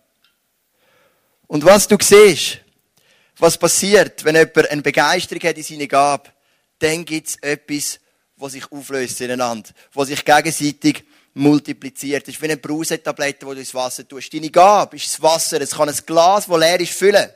Und 1.49 1.65
was 1.65 1.87
du 1.87 1.97
siehst, 1.99 2.59
was 3.39 3.57
passiert, 3.57 4.23
wenn 4.23 4.35
jemand 4.35 4.69
eine 4.69 4.83
Begeisterung 4.83 5.41
hat 5.41 5.57
in 5.57 5.63
seine 5.63 5.87
Gabe, 5.87 6.29
dann 6.77 7.03
gibt 7.03 7.27
es 7.27 7.37
etwas, 7.37 7.99
was 8.35 8.51
sich 8.51 8.71
auflöst 8.71 9.19
ineinander, 9.21 9.71
was 9.93 10.09
sich 10.09 10.23
gegenseitig 10.23 11.03
multipliziert. 11.33 12.27
Das 12.27 12.35
ist 12.35 12.41
wie 12.43 12.45
eine 12.45 12.57
Brausetablette, 12.57 13.47
die 13.47 13.53
du 13.55 13.59
ins 13.59 13.73
Wasser 13.73 14.07
tust. 14.07 14.31
Deine 14.31 14.51
Gabe 14.51 14.95
ist 14.95 15.07
das 15.07 15.21
Wasser. 15.23 15.59
Es 15.59 15.71
kann 15.71 15.89
ein 15.89 15.97
Glas, 16.05 16.45
das 16.45 16.59
leer 16.59 16.79
ist, 16.79 16.93
füllen. 16.93 17.29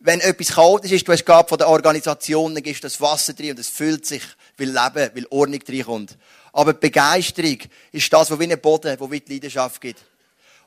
Wenn 0.00 0.20
etwas 0.20 0.54
chaotisch 0.54 0.92
ist, 0.92 1.06
du 1.06 1.12
hast 1.12 1.20
die 1.20 1.26
Gabe 1.26 1.50
von 1.50 1.58
der 1.58 1.68
Organisation, 1.68 2.54
dann 2.54 2.62
gibst 2.62 2.82
du 2.82 2.86
das 2.86 3.02
Wasser 3.02 3.34
drin 3.34 3.50
und 3.50 3.58
es 3.58 3.68
füllt 3.68 4.06
sich, 4.06 4.22
weil 4.56 4.68
Leben, 4.68 5.10
weil 5.14 5.26
Ordnung 5.28 5.60
reinkommt. 5.68 6.16
Aber 6.54 6.72
die 6.72 6.80
Begeisterung 6.80 7.58
ist 7.92 8.10
das, 8.10 8.30
was 8.30 8.40
wie 8.40 8.50
ein 8.50 8.60
Boden, 8.62 8.96
wo 8.98 9.10
wie 9.10 9.20
die 9.20 9.34
Leidenschaft 9.34 9.78
gibt. 9.78 10.00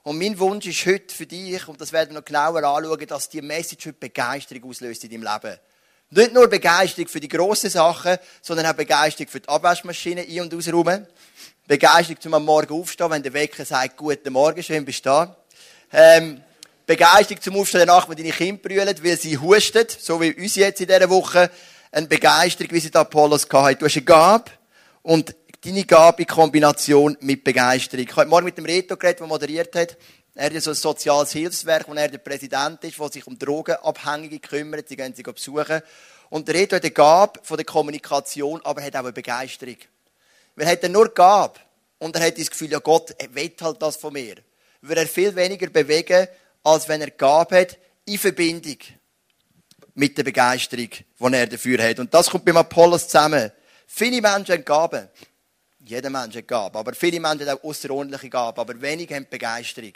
Und 0.05 0.19
mein 0.19 0.37
Wunsch 0.37 0.67
ist 0.67 0.85
heute 0.85 1.15
für 1.15 1.25
dich, 1.25 1.67
und 1.67 1.81
das 1.81 1.91
werden 1.91 2.11
wir 2.11 2.19
noch 2.19 2.25
genauer 2.25 2.63
anschauen, 2.63 3.07
dass 3.07 3.27
die 3.27 3.41
Message 3.41 3.87
heute 3.87 3.97
Begeisterung 3.97 4.69
auslöst 4.69 5.03
in 5.03 5.09
deinem 5.09 5.23
Leben. 5.23 5.57
Nicht 6.11 6.31
nur 6.31 6.47
Begeisterung 6.47 7.07
für 7.07 7.19
die 7.19 7.27
grossen 7.27 7.71
Sachen, 7.71 8.17
sondern 8.39 8.67
auch 8.67 8.73
Begeisterung 8.73 9.31
für 9.31 9.39
die 9.39 9.49
Abwaschmaschine 9.49 10.21
ein- 10.21 10.41
und 10.41 10.53
ausräumen. 10.53 11.07
Begeisterung 11.65 12.21
zum 12.21 12.35
am 12.35 12.45
Morgen 12.45 12.79
aufstehen, 12.79 13.09
wenn 13.09 13.23
der 13.23 13.33
Wecker 13.33 13.65
sagt, 13.65 13.97
guten 13.97 14.31
Morgen, 14.31 14.61
schön 14.61 14.85
bist 14.85 15.03
du 15.07 15.09
da. 15.09 15.35
Ähm, 15.91 16.39
Begeisterung 16.85 17.41
zum 17.41 17.55
Aufstehen 17.55 17.87
danach, 17.87 18.07
wenn 18.07 18.15
deine 18.15 18.29
Kinder 18.29 18.61
brüllen, 18.61 19.03
weil 19.03 19.17
sie 19.17 19.35
husten, 19.35 19.87
so 19.89 20.21
wie 20.21 20.35
uns 20.35 20.53
jetzt 20.53 20.81
in 20.81 20.87
dieser 20.87 21.09
Woche. 21.09 21.49
Eine 21.91 22.05
Begeisterung, 22.05 22.71
wie 22.73 22.79
sie 22.79 22.91
der 22.91 23.01
Apollos 23.01 23.47
hatte. 23.51 23.77
Du 23.77 23.85
hast 23.85 23.95
eine 23.95 24.05
Gabe 24.05 24.51
und 25.01 25.35
deine 25.65 25.83
Gabe 25.83 26.21
in 26.21 26.27
Kombination 26.27 27.17
mit 27.21 27.43
Begeisterung. 27.43 28.05
Ich 28.07 28.15
habe 28.15 28.29
morgen 28.29 28.45
mit 28.45 28.57
dem 28.57 28.65
Reto 28.65 28.95
geredet, 28.95 29.21
der 29.21 29.27
moderiert 29.27 29.75
hat. 29.75 29.97
Er 30.35 30.53
hat 30.53 30.61
so 30.61 30.71
ein 30.71 30.75
soziales 30.75 31.31
Hilfswerk, 31.31 31.87
wo 31.87 31.93
er 31.93 32.07
der 32.07 32.19
Präsident 32.19 32.83
ist, 32.83 32.99
der 32.99 33.09
sich 33.11 33.25
um 33.25 33.39
Drogenabhängige 33.39 34.39
kümmert. 34.39 34.87
Sie 34.87 34.95
gehen 34.95 35.15
sie 35.15 35.23
besuchen. 35.23 35.81
Und 36.29 36.47
der 36.47 36.55
Reto 36.55 36.75
hat 36.75 36.83
eine 36.83 36.91
Gabe 36.91 37.39
von 37.41 37.57
der 37.57 37.65
Kommunikation, 37.65 38.61
aber 38.63 38.81
er 38.81 38.87
hat 38.87 38.95
auch 38.95 38.99
eine 38.99 39.13
Begeisterung. 39.13 39.77
Weil 40.55 40.67
er 40.67 40.71
hat 40.73 40.83
nur 40.89 41.11
Gabe. 41.11 41.59
Und 41.97 42.15
er 42.15 42.27
hat 42.27 42.37
das 42.37 42.51
Gefühl, 42.51 42.71
ja 42.71 42.79
Gott, 42.79 43.15
will 43.31 43.51
halt 43.59 43.81
das 43.81 43.97
von 43.97 44.13
mir. 44.13 44.35
Will 44.81 44.97
er 44.97 45.07
viel 45.07 45.35
weniger 45.35 45.67
bewegen, 45.67 46.27
als 46.63 46.87
wenn 46.87 47.01
er 47.01 47.09
Gabe 47.09 47.61
hat, 47.61 47.77
in 48.05 48.19
Verbindung 48.19 48.77
mit 49.95 50.15
der 50.15 50.23
Begeisterung, 50.23 50.89
die 50.91 51.33
er 51.33 51.47
dafür 51.47 51.81
hat. 51.81 51.99
Und 51.99 52.13
das 52.13 52.29
kommt 52.29 52.45
beim 52.45 52.57
Apollos 52.57 53.07
zusammen. 53.07 53.51
Viele 53.87 54.21
Menschen 54.21 54.53
haben 54.53 54.65
Gaben. 54.65 55.09
Jeder 55.85 56.09
Mensch 56.09 56.35
hat 56.35 56.47
Gaben. 56.47 56.77
Aber 56.77 56.93
viele 56.93 57.19
Menschen 57.19 57.47
haben 57.47 57.59
auch 57.59 57.63
außerordentliche 57.63 58.29
Gaben. 58.29 58.59
Aber 58.59 58.81
wenige 58.81 59.15
haben 59.15 59.27
Begeisterung. 59.29 59.93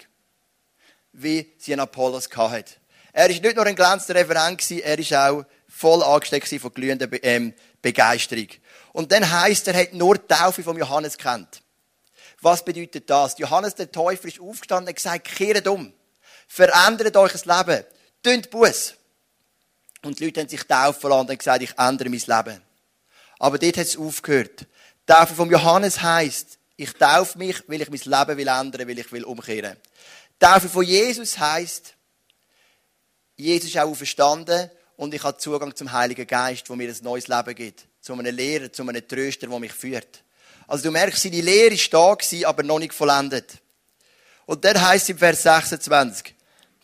Wie 1.14 1.52
sie 1.58 1.74
einen 1.74 1.82
Apollos 1.82 2.30
hatten. 2.36 2.66
Er 3.12 3.24
war 3.24 3.30
nicht 3.30 3.56
nur 3.56 3.66
ein 3.66 3.76
glänzender 3.76 4.22
Referent, 4.22 4.72
er 4.72 4.98
war 4.98 5.32
auch 5.32 5.46
voll 5.68 6.04
angesteckt 6.04 6.48
von 6.62 6.74
glühender 6.74 7.08
Be 7.08 7.18
ähm, 7.18 7.54
Begeisterung. 7.82 8.48
Und 8.94 9.12
dann 9.12 9.30
heisst 9.30 9.68
er, 9.68 9.74
hat 9.74 9.94
nur 9.94 10.18
die 10.18 10.28
Taufe 10.28 10.62
von 10.62 10.78
Johannes 10.78 11.18
kennt. 11.18 11.62
Was 12.42 12.64
bedeutet 12.64 13.10
das? 13.10 13.38
Johannes 13.38 13.76
der 13.76 13.92
Täufer 13.92 14.28
ist 14.28 14.40
aufgestanden 14.40 14.90
und 14.90 14.96
gesagt, 14.96 15.28
kehrt 15.28 15.68
um. 15.68 15.92
Verändert 16.48 17.18
euch 17.18 17.32
das 17.32 17.46
Leben. 17.46 17.84
Tönt 18.24 18.50
Buß. 18.50 18.94
Und 20.04 20.20
die 20.20 20.26
Leute 20.26 20.42
haben 20.42 20.50
sich 20.50 20.64
taufen 20.64 21.10
lassen 21.10 21.30
und 21.30 21.40
gesagt, 21.40 21.64
ich 21.64 21.78
ändere 21.78 22.10
mein 22.10 22.20
Leben. 22.20 22.62
Aber 23.40 23.58
dort 23.58 23.78
hat 23.78 23.86
es 23.86 23.98
aufgehört. 23.98 24.66
Taufe 25.10 25.34
von 25.34 25.50
Johannes 25.50 26.04
heisst, 26.04 26.60
ich 26.78 26.94
taufe 26.94 27.36
mich, 27.40 27.64
weil 27.66 27.82
ich 27.82 27.90
mein 27.90 28.28
Leben 28.28 28.38
will 28.38 28.48
ändern, 28.48 28.88
weil 28.88 29.00
ich 29.00 29.12
will 29.12 29.24
umkehren. 29.24 29.76
Taufe 30.40 30.70
von 30.70 30.86
Jesus 30.86 31.40
heisst, 31.40 31.96
Jesus 33.36 33.72
ist 33.72 33.78
auch 33.80 33.90
auferstanden 33.90 34.70
und 34.98 35.12
ich 35.12 35.24
habe 35.24 35.36
Zugang 35.40 35.76
zum 35.76 35.92
Heiligen 35.92 36.28
Geist, 36.28 36.70
wo 36.70 36.76
mir 36.76 36.90
ein 36.90 36.98
neues 37.02 37.28
Leben 37.28 37.56
gibt. 37.56 37.86
Zu 38.00 38.14
einem 38.14 38.36
Lehrer, 38.36 38.72
zu 38.72 38.84
einem 38.84 39.08
Tröster, 39.08 39.48
der 39.48 39.60
mich 39.60 39.74
führt. 39.74 40.24
Also 40.68 40.84
du 40.84 40.92
merkst, 40.92 41.24
seine 41.24 41.42
Lehre 41.42 41.76
war 41.76 42.16
da, 42.16 42.48
aber 42.48 42.62
noch 42.62 42.78
nicht 42.78 42.94
vollendet. 42.94 43.54
Und 44.46 44.64
dann 44.64 44.80
heißt 44.80 45.10
im 45.10 45.18
Vers 45.18 45.42
26, 45.42 46.36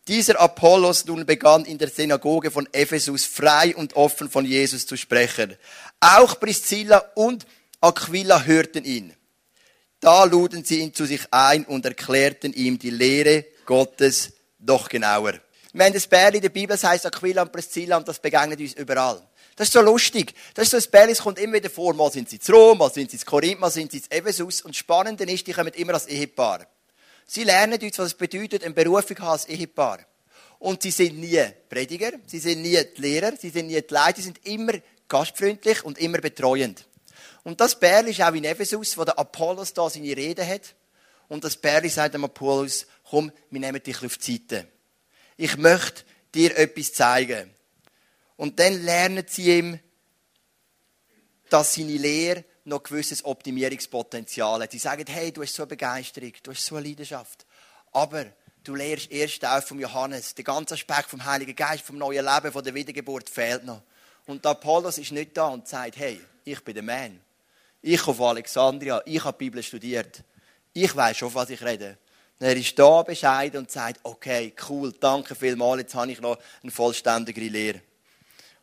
dieser 0.08 0.40
Apollos 0.40 1.06
nun 1.06 1.28
begann 1.28 1.64
in 1.66 1.78
der 1.78 1.90
Synagoge 1.90 2.50
von 2.50 2.68
Ephesus 2.72 3.26
frei 3.26 3.76
und 3.76 3.96
offen 3.96 4.32
von 4.32 4.46
Jesus 4.46 4.88
zu 4.88 4.98
sprechen. 4.98 5.56
Auch 6.00 6.40
Priscilla 6.40 6.98
und 7.14 7.46
Aquila 7.86 8.44
hörten 8.46 8.84
ihn. 8.84 9.14
Da 10.00 10.24
luden 10.24 10.66
sie 10.66 10.80
ihn 10.80 10.96
zu 10.96 11.06
sich 11.06 11.22
ein 11.30 11.66
und 11.66 11.86
erklärten 11.86 12.52
ihm 12.52 12.80
die 12.80 12.90
Lehre 12.90 13.46
Gottes 13.68 14.34
doch 14.58 14.90
genauer. 14.90 15.34
Wir 15.72 15.86
haben 15.86 15.94
das 15.94 16.08
Bärli 16.08 16.38
in 16.38 16.42
der 16.42 16.50
Bibel, 16.50 16.76
das 16.76 16.84
heisst 16.84 17.06
Aquila 17.06 17.44
und 17.44 17.52
Priscilla, 17.52 17.98
und 17.98 18.08
das 18.08 18.18
begegnet 18.18 18.60
uns 18.60 18.74
überall. 18.74 19.22
Das 19.56 19.68
ist 19.68 19.74
so 19.74 19.82
lustig. 19.82 20.34
Das 20.56 20.64
ist 20.64 20.72
so 20.72 20.78
ein 20.78 20.92
Bärli, 20.92 21.14
das 21.14 21.22
kommt 21.22 21.38
immer 21.38 21.54
wieder 21.54 21.70
vor. 21.70 21.94
Mal 21.94 22.12
sind 22.12 22.28
sie 22.28 22.40
zu 22.40 22.54
Rom, 22.54 22.80
mal 22.80 22.92
sind 22.92 23.12
sie 23.12 23.20
zu 23.20 23.26
Korinth, 23.28 23.60
mal 23.60 23.70
sind 23.70 23.92
sie 23.92 24.02
zu 24.02 24.10
Ephesus. 24.10 24.62
Und 24.62 24.72
das 24.72 24.78
Spannende 24.78 25.24
ist, 25.26 25.46
die 25.46 25.54
kommen 25.54 25.74
immer 25.74 25.94
als 25.94 26.08
Ehepaar. 26.08 26.66
Sie 27.28 27.44
lernen 27.44 27.80
uns, 27.80 28.00
was 28.00 28.08
es 28.08 28.14
bedeutet, 28.16 28.64
eine 28.64 28.74
Berufung 28.74 29.20
als 29.20 29.46
Ehepaar. 29.46 30.00
Und 30.58 30.82
sie 30.82 30.92
sind 30.92 31.20
nie 31.20 31.44
Prediger, 31.70 32.14
sie 32.26 32.40
sind 32.40 32.64
nie 32.64 32.80
die 32.98 33.02
Lehrer, 33.02 33.34
sie 33.40 33.50
sind 33.50 33.68
nie 33.68 33.80
die 33.80 33.94
Leiter, 33.94 34.18
sie 34.18 34.24
sind 34.24 34.40
immer 34.44 34.74
gastfreundlich 35.08 35.86
und 35.86 36.00
immer 36.00 36.18
betreuend. 36.18 36.84
Und 37.44 37.62
das 37.62 37.80
Bärli 37.80 38.12
ist 38.12 38.22
auch 38.22 38.34
in 38.34 38.44
Ephesus, 38.44 38.98
wo 38.98 39.04
der 39.04 39.18
Apollos 39.18 39.74
da 39.74 39.90
seine 39.90 40.16
Rede 40.16 40.46
hat. 40.48 40.76
Und 41.28 41.44
das 41.44 41.58
Bärli 41.58 41.90
sagt 41.90 42.14
dem 42.14 42.24
Apollos, 42.24 42.86
komm, 43.10 43.32
wir 43.50 43.60
nehmen 43.60 43.82
dich 43.82 44.04
auf 44.04 44.18
die 44.18 44.34
Seite 44.34 44.68
ich 45.38 45.58
möchte 45.58 46.04
dir 46.34 46.58
etwas 46.58 46.94
zeigen. 46.94 47.54
Und 48.38 48.60
dann 48.60 48.84
lernen 48.84 49.26
sie 49.28 49.58
ihm, 49.58 49.80
dass 51.50 51.76
seine 51.76 51.98
Lehre 51.98 52.44
noch 52.66 52.84
gewisses 52.84 53.24
Optimierungspotenzial 53.24 54.62
hat. 54.64 54.72
Sie 54.72 54.80
sagen, 54.80 55.06
hey, 55.08 55.32
du 55.32 55.44
hast 55.44 55.54
so 55.54 55.64
eine 55.64 55.68
Begeisterung, 55.68 56.34
du 56.42 56.52
hast 56.52 56.66
so 56.66 56.76
eine 56.76 56.88
Leidenschaft. 56.88 57.46
Aber 57.92 58.26
du 58.64 58.76
lehrst 58.76 59.12
erst 59.12 59.46
auf 59.46 59.68
vom 59.68 59.80
Johannes. 59.80 60.34
Der 60.36 60.44
ganze 60.44 60.74
Aspekt 60.74 61.10
vom 61.10 61.24
Heiligen 61.24 61.56
Geist, 61.56 61.86
vom 61.86 61.98
neuen 61.98 62.26
Leben, 62.26 62.52
von 62.52 62.64
der 62.64 62.74
Wiedergeburt 62.74 63.30
fehlt 63.30 63.64
noch. 63.64 63.84
Und 64.28 64.44
der 64.44 64.52
Apollos 64.52 64.98
ist 64.98 65.12
nicht 65.12 65.36
da 65.38 65.48
und 65.48 65.68
sagt, 65.68 65.98
hey, 65.98 66.20
ich 66.44 66.64
bin 66.64 66.74
der 66.74 66.84
Mann. 66.84 67.20
Ich 67.82 68.02
komme 68.02 68.18
von 68.18 68.30
Alexandria, 68.30 69.02
ich 69.06 69.24
habe 69.24 69.38
die 69.38 69.46
Bibel 69.46 69.62
studiert. 69.62 70.24
Ich 70.74 70.96
weiß 70.96 71.18
schon, 71.18 71.34
was 71.34 71.50
ich 71.52 71.64
rede. 71.64 71.98
Er 72.40 72.56
ist 72.56 72.78
da 72.78 73.04
bescheiden 73.04 73.60
und 73.60 73.72
sagt, 73.72 74.00
okay, 74.04 74.54
cool, 74.68 74.92
danke 75.00 75.36
vielmals, 75.36 75.82
jetzt 75.82 75.96
habe 75.96 76.12
ich 76.12 76.20
noch 76.20 76.38
eine 76.62 76.72
vollständigere 76.72 77.48
Lehre. 77.48 77.82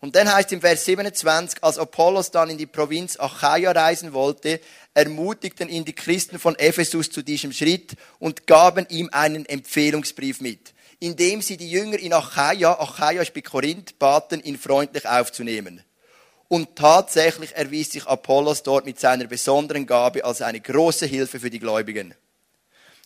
Und 0.00 0.16
dann 0.16 0.30
heißt 0.30 0.50
im 0.52 0.60
Vers 0.60 0.84
27, 0.84 1.62
als 1.62 1.78
Apollos 1.78 2.32
dann 2.32 2.50
in 2.50 2.58
die 2.58 2.66
Provinz 2.66 3.16
Achaia 3.18 3.70
reisen 3.70 4.12
wollte, 4.12 4.60
ermutigten 4.94 5.68
ihn 5.68 5.84
die 5.84 5.94
Christen 5.94 6.40
von 6.40 6.58
Ephesus 6.58 7.08
zu 7.08 7.22
diesem 7.22 7.52
Schritt 7.52 7.92
und 8.18 8.48
gaben 8.48 8.84
ihm 8.88 9.08
einen 9.12 9.46
Empfehlungsbrief 9.46 10.40
mit, 10.40 10.71
indem 11.02 11.42
sie 11.42 11.56
die 11.56 11.68
Jünger 11.68 11.98
in 11.98 12.12
Achaia, 12.12 12.78
Achaia 12.78 13.22
ist 13.22 13.34
bei 13.34 13.40
Korinth, 13.40 13.98
baten, 13.98 14.40
ihn 14.40 14.56
freundlich 14.56 15.04
aufzunehmen. 15.04 15.82
Und 16.46 16.76
tatsächlich 16.76 17.56
erwies 17.56 17.90
sich 17.90 18.06
Apollos 18.06 18.62
dort 18.62 18.84
mit 18.84 19.00
seiner 19.00 19.26
besonderen 19.26 19.84
Gabe 19.84 20.24
als 20.24 20.42
eine 20.42 20.60
große 20.60 21.06
Hilfe 21.06 21.40
für 21.40 21.50
die 21.50 21.58
Gläubigen. 21.58 22.14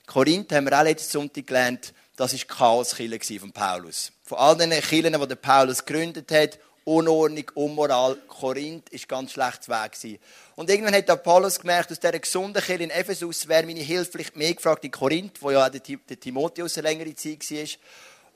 Korinth 0.05 0.53
haben 0.53 0.67
wir 0.67 0.79
auch 0.79 0.85
letzten 0.85 1.11
Sonntag 1.11 1.47
gelernt, 1.47 1.95
das 2.17 2.35
war 2.35 2.57
Chaoskille 2.57 3.19
von 3.41 3.53
Paulus. 3.53 4.13
Von 4.25 4.37
all 4.37 4.59
den 4.59 4.79
Kirchen, 4.79 5.19
die 5.19 5.37
Paulus 5.37 5.83
gegründet 5.83 6.31
hat, 6.33 6.59
Unordnung, 6.87 7.51
Unmoral, 7.55 8.17
Korinth 8.29 8.91
ist 8.91 9.09
ganz 9.09 9.33
schlecht 9.33 9.69
Weg 9.69 9.93
gewesen. 9.93 10.19
Und 10.55 10.71
irgendwann 10.71 10.95
hat 10.95 11.25
Paulus 11.25 11.59
gemerkt, 11.59 11.91
aus 11.91 11.99
dieser 11.99 12.17
gesunden 12.17 12.63
Kirche 12.63 12.85
in 12.85 12.91
Ephesus 12.91 13.49
wäre 13.49 13.67
meine 13.67 13.81
Hilfe 13.81 14.13
vielleicht 14.13 14.37
mehr 14.37 14.55
gefragt 14.55 14.85
in 14.85 14.93
Korinth, 14.93 15.43
wo 15.43 15.51
ja 15.51 15.67
auch 15.67 15.69
der 15.69 15.83
Timotheus 15.83 16.79
eine 16.79 16.89
längere 16.89 17.13
Zeit 17.17 17.51
war. 17.51 17.67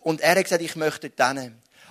Und 0.01 0.21
er 0.21 0.35
hat 0.35 0.43
gesagt, 0.43 0.63
ich 0.63 0.75
möchte 0.75 1.11
dort 1.11 1.39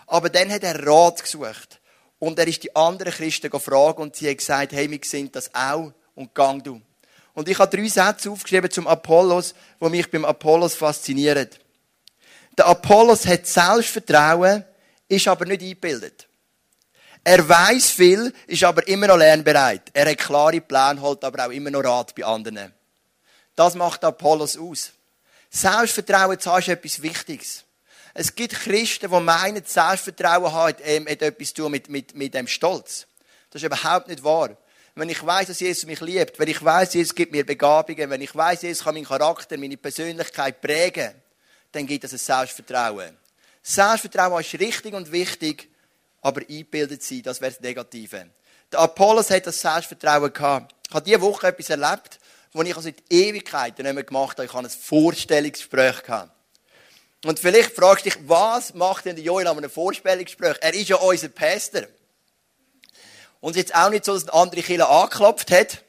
Aber 0.08 0.30
dann 0.30 0.52
hat 0.52 0.64
er 0.64 0.86
Rat 0.86 1.24
gesucht. 1.24 1.80
Und 2.20 2.38
er 2.38 2.48
ist 2.48 2.62
die 2.62 2.76
anderen 2.76 3.14
Christen 3.14 3.50
gefragt 3.50 4.00
und 4.00 4.18
sie 4.18 4.28
haben 4.28 4.36
gesagt, 4.36 4.74
hey, 4.74 4.92
wir 4.92 5.00
sind 5.02 5.34
das 5.38 5.56
auch 5.56 5.94
und 6.14 6.36
gang 6.36 6.62
du. 6.62 6.82
Und 7.34 7.48
ich 7.48 7.58
habe 7.58 7.74
drei 7.74 7.88
Sätze 7.88 8.30
aufgeschrieben 8.30 8.70
zum 8.70 8.86
Apollos, 8.86 9.56
wo 9.80 9.88
mich 9.88 10.12
beim 10.12 10.26
Apollos 10.26 10.76
faszinieren. 10.76 11.48
Der 12.58 12.68
Apollos 12.68 13.26
hat 13.26 13.48
Selbstvertrauen, 13.48 14.66
ist 15.08 15.26
aber 15.26 15.46
nicht 15.46 15.62
eingebildet. 15.62 16.29
Er 17.24 17.48
weiß 17.48 17.92
viel, 17.92 18.34
ist 18.48 18.64
aber 18.64 18.88
immer 18.88 19.08
noch 19.08 19.18
lernbereit. 19.18 19.84
Er 19.94 20.10
hat 20.10 20.18
klare 20.18 20.62
Pläne, 20.62 21.02
holt 21.02 21.24
aber 21.24 21.46
auch 21.46 21.52
immer 21.52 21.70
noch 21.70 21.84
Rat 21.84 22.16
bei 22.16 22.24
anderen. 22.24 22.74
Das 23.56 23.76
macht 23.76 24.04
Apollos 24.04 24.58
aus. 24.58 24.92
Selbstvertrauen 25.50 26.40
zu 26.40 26.52
haben, 26.52 26.60
ist 26.60 26.70
etwas 26.70 27.02
Wichtiges. 27.02 27.64
Es 28.14 28.34
gibt 28.34 28.54
Christen, 28.54 29.12
die 29.12 29.20
meinen, 29.20 29.64
Selbstvertrauen 29.66 30.54
hat, 30.54 30.78
ähm, 30.84 31.08
hat 31.08 31.22
etwas 31.22 31.50
zu 31.50 31.64
tun 31.64 31.72
mit, 31.72 31.90
mit, 31.90 32.16
mit 32.16 32.34
dem 32.34 32.48
Stolz. 32.48 33.06
Das 33.52 33.62
ist 33.62 33.66
überhaupt 33.66 34.08
nicht 34.08 34.24
wahr 34.24 34.56
wenn 35.00 35.10
ich 35.10 35.26
weiß, 35.26 35.48
dass 35.48 35.60
Jesus 35.60 35.86
mich 35.86 36.02
liebt, 36.02 36.38
wenn 36.40 36.48
ich 36.48 36.64
weiß, 36.64 36.94
Jesus 36.94 37.16
gibt 37.16 37.32
mir 37.32 37.46
Begabungen, 37.46 38.10
wenn 38.10 38.22
ich 38.22 38.36
weiß, 38.36 38.64
Jesus 38.64 38.84
kann 38.84 38.96
meinen 38.96 39.06
Charakter, 39.06 39.58
meine 39.58 39.78
Persönlichkeit 39.78 40.60
prägen, 40.60 41.14
dann 41.72 41.88
gibt 41.88 42.04
es 42.04 42.12
ein 42.12 42.18
Selbstvertrauen. 42.18 43.18
Selbstvertrauen 43.64 44.42
ist 44.42 44.54
richtig 44.60 44.94
und 44.94 45.12
wichtig, 45.12 45.70
aber 46.22 46.42
eingebildet 46.42 47.04
sein, 47.04 47.22
das 47.24 47.42
wäre 47.42 47.52
das 47.52 47.62
Negative. 47.62 48.30
Der 48.72 48.80
Apollos 48.80 49.30
hat 49.30 49.48
das 49.48 49.60
Selbstvertrauen 49.60 50.32
gehabt. 50.32 50.76
Ich 50.88 50.94
habe 50.94 51.06
diese 51.06 51.22
Woche 51.22 51.48
etwas 51.48 51.70
erlebt, 51.70 52.20
was 52.54 52.68
ich 52.68 52.76
also 52.76 52.90
in 52.90 52.96
Ewigkeiten 53.10 53.84
nicht 53.86 53.94
mehr 53.94 54.04
gemacht 54.04 54.38
habe. 54.38 54.46
Ich 54.46 54.54
habe 54.54 54.68
ein 54.68 54.70
Vorstellungsgespräch 54.70 56.04
gehabt. 56.04 56.32
Und 57.26 57.40
vielleicht 57.40 57.76
fragst 57.76 58.06
du 58.06 58.10
dich, 58.10 58.20
was 58.28 58.74
macht 58.74 59.06
denn 59.06 59.16
der 59.16 59.26
Joel 59.26 59.48
an 59.48 59.58
einem 59.58 59.70
Vorstellungsgespräch? 59.70 60.58
Er 60.62 60.74
ist 60.74 60.90
ja 60.90 60.96
unser 60.98 61.30
Pastor. 61.30 61.84
Und 63.42 63.52
es 63.52 63.58
ist 63.58 63.70
jetzt 63.70 63.76
auch 63.76 63.90
nicht 63.90 64.06
so, 64.06 64.14
dass 64.14 64.24
ein 64.24 64.30
andere 64.30 64.62
Killer 64.62 64.90
angeklopft 64.90 65.52
hat, 65.52 65.84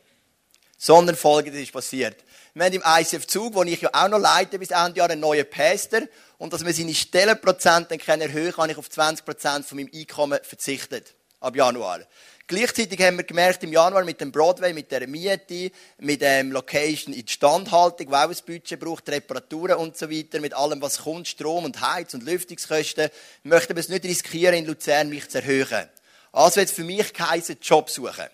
sondern 0.77 1.17
Folgendes 1.17 1.61
ist 1.61 1.73
passiert. 1.73 2.17
Wir 2.55 2.65
haben 2.65 2.73
im 2.73 2.83
ICF 2.85 3.27
Zug, 3.27 3.55
wo 3.55 3.63
ich 3.63 3.81
ja 3.81 3.91
auch 3.93 4.09
noch 4.09 4.19
leite 4.19 4.59
bis 4.59 4.71
Ende 4.71 4.99
Jahr, 4.99 5.11
einen 5.11 5.21
neuen 5.21 5.49
Pastor. 5.49 6.03
Und 6.39 6.53
dass 6.53 6.65
wir 6.65 6.73
seine 6.73 6.95
Stellenprozente 6.95 7.95
erhöhen 7.95 8.53
können, 8.53 8.57
habe 8.57 8.73
ich 8.73 8.79
auf 8.79 8.89
20% 8.89 9.63
von 9.63 9.79
meinem 9.79 9.91
Einkommen 9.95 10.39
verzichtet. 10.43 11.15
Ab 11.39 11.57
Januar. 11.57 12.01
Gleichzeitig 12.51 13.01
haben 13.01 13.17
wir 13.17 13.25
gemerkt, 13.25 13.63
im 13.63 13.73
Januar 13.73 14.05
mit 14.05 14.21
dem 14.21 14.33
Broadway, 14.33 14.73
mit 14.73 14.91
der 14.91 15.07
Miete, 15.07 15.71
mit 15.99 16.21
dem 16.21 16.51
Location 16.51 17.15
in 17.15 17.29
Standhaltung, 17.29 18.11
wo 18.11 18.15
auch 18.17 18.29
ein 18.29 18.37
Budget 18.45 18.81
braucht, 18.81 19.09
Reparaturen 19.09 19.77
und 19.77 19.97
so 19.97 20.11
weiter, 20.11 20.41
mit 20.41 20.53
allem, 20.53 20.83
was 20.83 20.99
kommt, 20.99 21.29
Strom 21.29 21.65
und 21.65 21.81
Heiz- 21.81 22.13
und 22.13 22.25
Lüftungskosten, 22.25 23.09
möchten 23.45 23.77
wir 23.77 23.81
es 23.81 23.89
nicht 23.89 24.05
riskieren, 24.05 24.57
in 24.57 24.67
Luzern 24.67 25.09
mich 25.09 25.31
zu 25.31 25.39
erhöhen. 25.39 25.89
Also 26.33 26.61
es 26.61 26.73
für 26.73 26.83
mich 26.83 27.15
geheißen, 27.15 27.59
Job 27.63 27.89
suchen. 27.89 28.27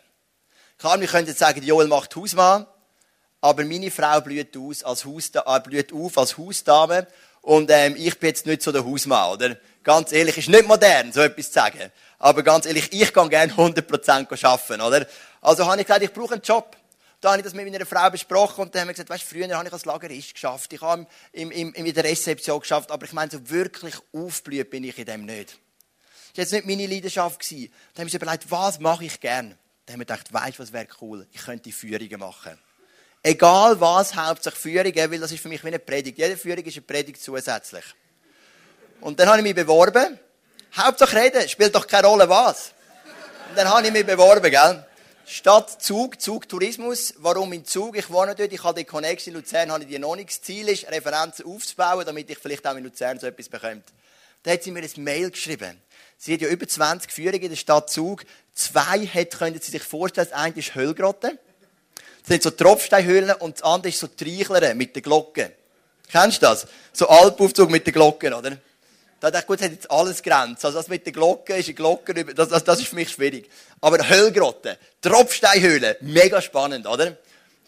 Klar, 0.79 0.99
wir 0.99 1.09
können 1.09 1.27
jetzt 1.27 1.39
sagen, 1.39 1.63
Joel 1.63 1.87
macht 1.87 2.17
Hausmann, 2.17 2.67
aber 3.47 3.65
meine 3.65 3.93
Frau 3.93 4.21
blüht, 4.21 4.57
aus 4.57 4.83
als 4.83 5.05
Hausda 5.05 5.45
äh, 5.47 5.61
blüht 5.61 5.93
auf 5.93 6.19
als 6.19 6.37
Hausdame 6.37 7.07
und 7.43 7.71
ähm, 7.71 7.95
ich 7.97 8.19
bin 8.19 8.31
jetzt 8.31 8.45
nicht 8.45 8.61
so 8.61 8.73
der 8.73 8.85
Hausmann, 8.85 9.35
oder? 9.35 9.57
Ganz 9.85 10.11
ehrlich, 10.11 10.37
ist 10.37 10.49
nicht 10.49 10.67
modern, 10.67 11.13
so 11.13 11.21
etwas 11.21 11.47
zu 11.47 11.53
sagen. 11.53 11.93
Aber 12.19 12.43
ganz 12.43 12.67
ehrlich, 12.67 12.93
ich 12.93 13.13
kann 13.13 13.31
gerne 13.31 13.53
100% 13.53 14.45
arbeiten, 14.45 14.81
oder? 14.81 15.07
Also 15.41 15.65
habe 15.65 15.81
ich 15.81 15.87
gesagt, 15.87 16.03
ich 16.03 16.13
brauche 16.13 16.35
einen 16.35 16.43
Job. 16.43 16.77
Da 17.21 17.31
habe 17.31 17.39
ich 17.39 17.45
das 17.45 17.55
mit 17.55 17.71
meiner 17.71 17.87
Frau 17.87 18.11
besprochen 18.11 18.63
und 18.63 18.75
dann 18.75 18.81
haben 18.81 18.89
wir 18.89 18.95
gesagt, 18.95 19.11
weißt, 19.11 19.23
früher 19.23 19.49
habe 19.57 19.69
ich 19.69 19.73
als 19.73 19.85
Lagerist 19.85 20.35
geschafft, 20.35 20.73
ich 20.73 20.81
habe 20.81 21.07
im, 21.33 21.53
im, 21.53 21.73
in 21.73 21.95
der 21.95 22.05
Rezeption 22.05 22.59
geschafft, 22.59 22.91
aber 22.91 23.07
ich 23.07 23.13
meine, 23.13 23.31
so 23.31 23.49
wirklich 23.49 23.95
aufblüht 24.13 24.71
bin 24.71 24.83
ich 24.83 24.99
in 24.99 25.07
dem 25.07 25.25
nicht. 25.25 25.57
Das 26.35 26.37
war 26.37 26.43
jetzt 26.43 26.53
nicht 26.53 26.67
meine 26.67 26.87
Leidenschaft. 26.93 27.41
Dann 27.49 27.59
haben 27.59 27.71
wir 27.95 28.05
uns 28.05 28.15
überlegt, 28.15 28.51
was 28.51 28.81
mache 28.81 29.05
ich 29.05 29.21
gern? 29.21 29.57
Dann 29.87 29.95
haben 29.95 30.01
wir 30.01 30.07
gedacht, 30.07 30.33
weißt 30.33 30.59
du, 30.59 30.63
was 30.65 30.73
wäre 30.73 30.89
cool? 31.01 31.29
Ich 31.31 31.43
könnte 31.43 31.71
Führungen 31.71 32.19
machen. 32.19 32.59
Egal 33.27 33.81
was, 33.81 34.15
hauptsächlich 34.15 34.63
Führungen, 34.63 35.11
weil 35.11 35.19
das 35.19 35.33
ist 35.33 35.43
für 35.43 35.49
mich 35.49 35.61
wie 35.65 35.67
eine 35.67 35.81
Predigt. 35.81 36.17
Jede 36.17 36.37
Führung 36.37 36.65
ist 36.65 36.77
eine 36.77 36.83
Predigt 36.83 37.21
zusätzlich. 37.21 37.83
Und 39.01 39.19
dann 39.19 39.29
habe 39.29 39.39
ich 39.39 39.43
mich 39.43 39.55
beworben. 39.57 40.17
Hauptsache 40.77 41.17
reden, 41.17 41.49
spielt 41.49 41.75
doch 41.75 41.89
keine 41.89 42.07
Rolle 42.07 42.29
was. 42.29 42.71
Und 43.49 43.59
dann 43.59 43.69
habe 43.69 43.85
ich 43.85 43.93
mich 43.93 44.07
beworben, 44.07 44.49
gell? 44.49 44.87
Stadt 45.27 45.83
Zug, 45.83 46.21
Zug 46.21 46.49
Tourismus. 46.49 47.15
Warum 47.17 47.53
in 47.53 47.65
Zug? 47.65 47.97
Ich 47.97 48.09
wohne 48.11 48.37
dort, 48.37 48.53
ich 48.53 48.63
habe 48.63 48.79
die 48.79 48.85
Connection 48.85 49.35
in 49.35 49.41
Luzern, 49.41 49.73
habe 49.73 49.83
ich 49.83 49.89
die 49.89 49.99
noch 49.99 50.15
nicht. 50.15 50.29
Das 50.29 50.43
Ziel 50.43 50.69
ist, 50.69 50.89
Referenzen 50.89 51.47
aufzubauen, 51.47 52.07
damit 52.07 52.31
ich 52.31 52.39
vielleicht 52.39 52.65
auch 52.65 52.77
in 52.77 52.85
Luzern 52.85 53.19
so 53.19 53.27
etwas 53.27 53.49
bekomme. 53.49 53.83
Da 54.45 54.53
hat 54.53 54.63
sie 54.63 54.71
mir 54.71 54.85
ein 54.85 55.03
Mail 55.03 55.33
geschrieben. 55.33 55.83
Sie 56.17 56.33
hat 56.33 56.43
ja 56.43 56.49
über 56.49 56.69
20 56.69 57.11
Führungen 57.11 57.43
in 57.43 57.49
der 57.49 57.57
Stadt 57.57 57.91
Zug. 57.91 58.23
Zwei 58.55 59.05
hat, 59.05 59.37
können 59.37 59.61
Sie 59.61 59.73
sich 59.73 59.83
vorstellen, 59.83 60.29
das 60.31 60.39
eine 60.39 60.55
ist 60.55 60.77
Höllgrotte. 60.77 61.41
Das 62.27 62.35
sind 62.35 62.43
so 62.43 62.51
Tropfsteinhöhlen 62.51 63.37
und 63.37 63.55
das 63.57 63.63
andere 63.63 63.91
ist 63.91 64.01
so 64.01 64.09
Treichlern 64.09 64.77
mit 64.77 64.97
den 64.97 65.03
Glocken. 65.05 65.49
Kennst 66.11 66.43
du 66.43 66.47
das? 66.47 66.67
So 66.93 67.09
Alpaufzug 67.09 67.71
mit 67.71 67.87
den 67.87 67.95
Glocken, 67.95 68.35
oder? 68.35 68.59
Da 69.21 69.31
dachte 69.31 69.45
ich, 69.45 69.47
gut, 69.47 69.61
das 69.61 69.67
hat 69.67 69.73
jetzt 69.73 69.91
alles 69.91 70.23
Grenzen. 70.25 70.67
Also 70.67 70.79
das 70.79 70.89
mit 70.89 71.07
den 71.07 71.13
Glocken 71.13 71.55
ist 71.55 71.67
eine 71.67 71.75
Glocke, 71.75 72.13
das, 72.35 72.49
das, 72.49 72.65
das 72.65 72.81
ist 72.81 72.89
für 72.89 72.97
mich 72.97 73.11
schwierig. 73.11 73.49
Aber 73.81 74.09
Höllgrotte, 74.09 74.77
Tropfsteinhöhlen, 75.01 75.95
mega 76.01 76.43
spannend, 76.43 76.89
oder? 76.89 77.17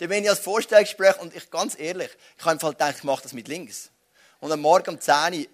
Dann 0.01 0.09
bin 0.09 0.25
ich 0.25 0.31
als 0.31 0.41
Vorstellungsgespräch 0.41 1.21
und 1.21 1.37
ich, 1.37 1.51
ganz 1.51 1.79
ehrlich, 1.79 2.11
ich 2.37 2.45
habe 2.45 2.55
im 2.55 2.61
Fall 2.61 2.73
gedacht, 2.73 2.95
ich 2.99 3.05
mache 3.05 3.23
das 3.23 3.33
mit 3.35 3.47
links. 3.47 3.91
Und 4.41 4.51
am 4.51 4.61
Morgen 4.61 4.91
um 4.91 5.01
10 5.01 5.15
Uhr 5.35 5.47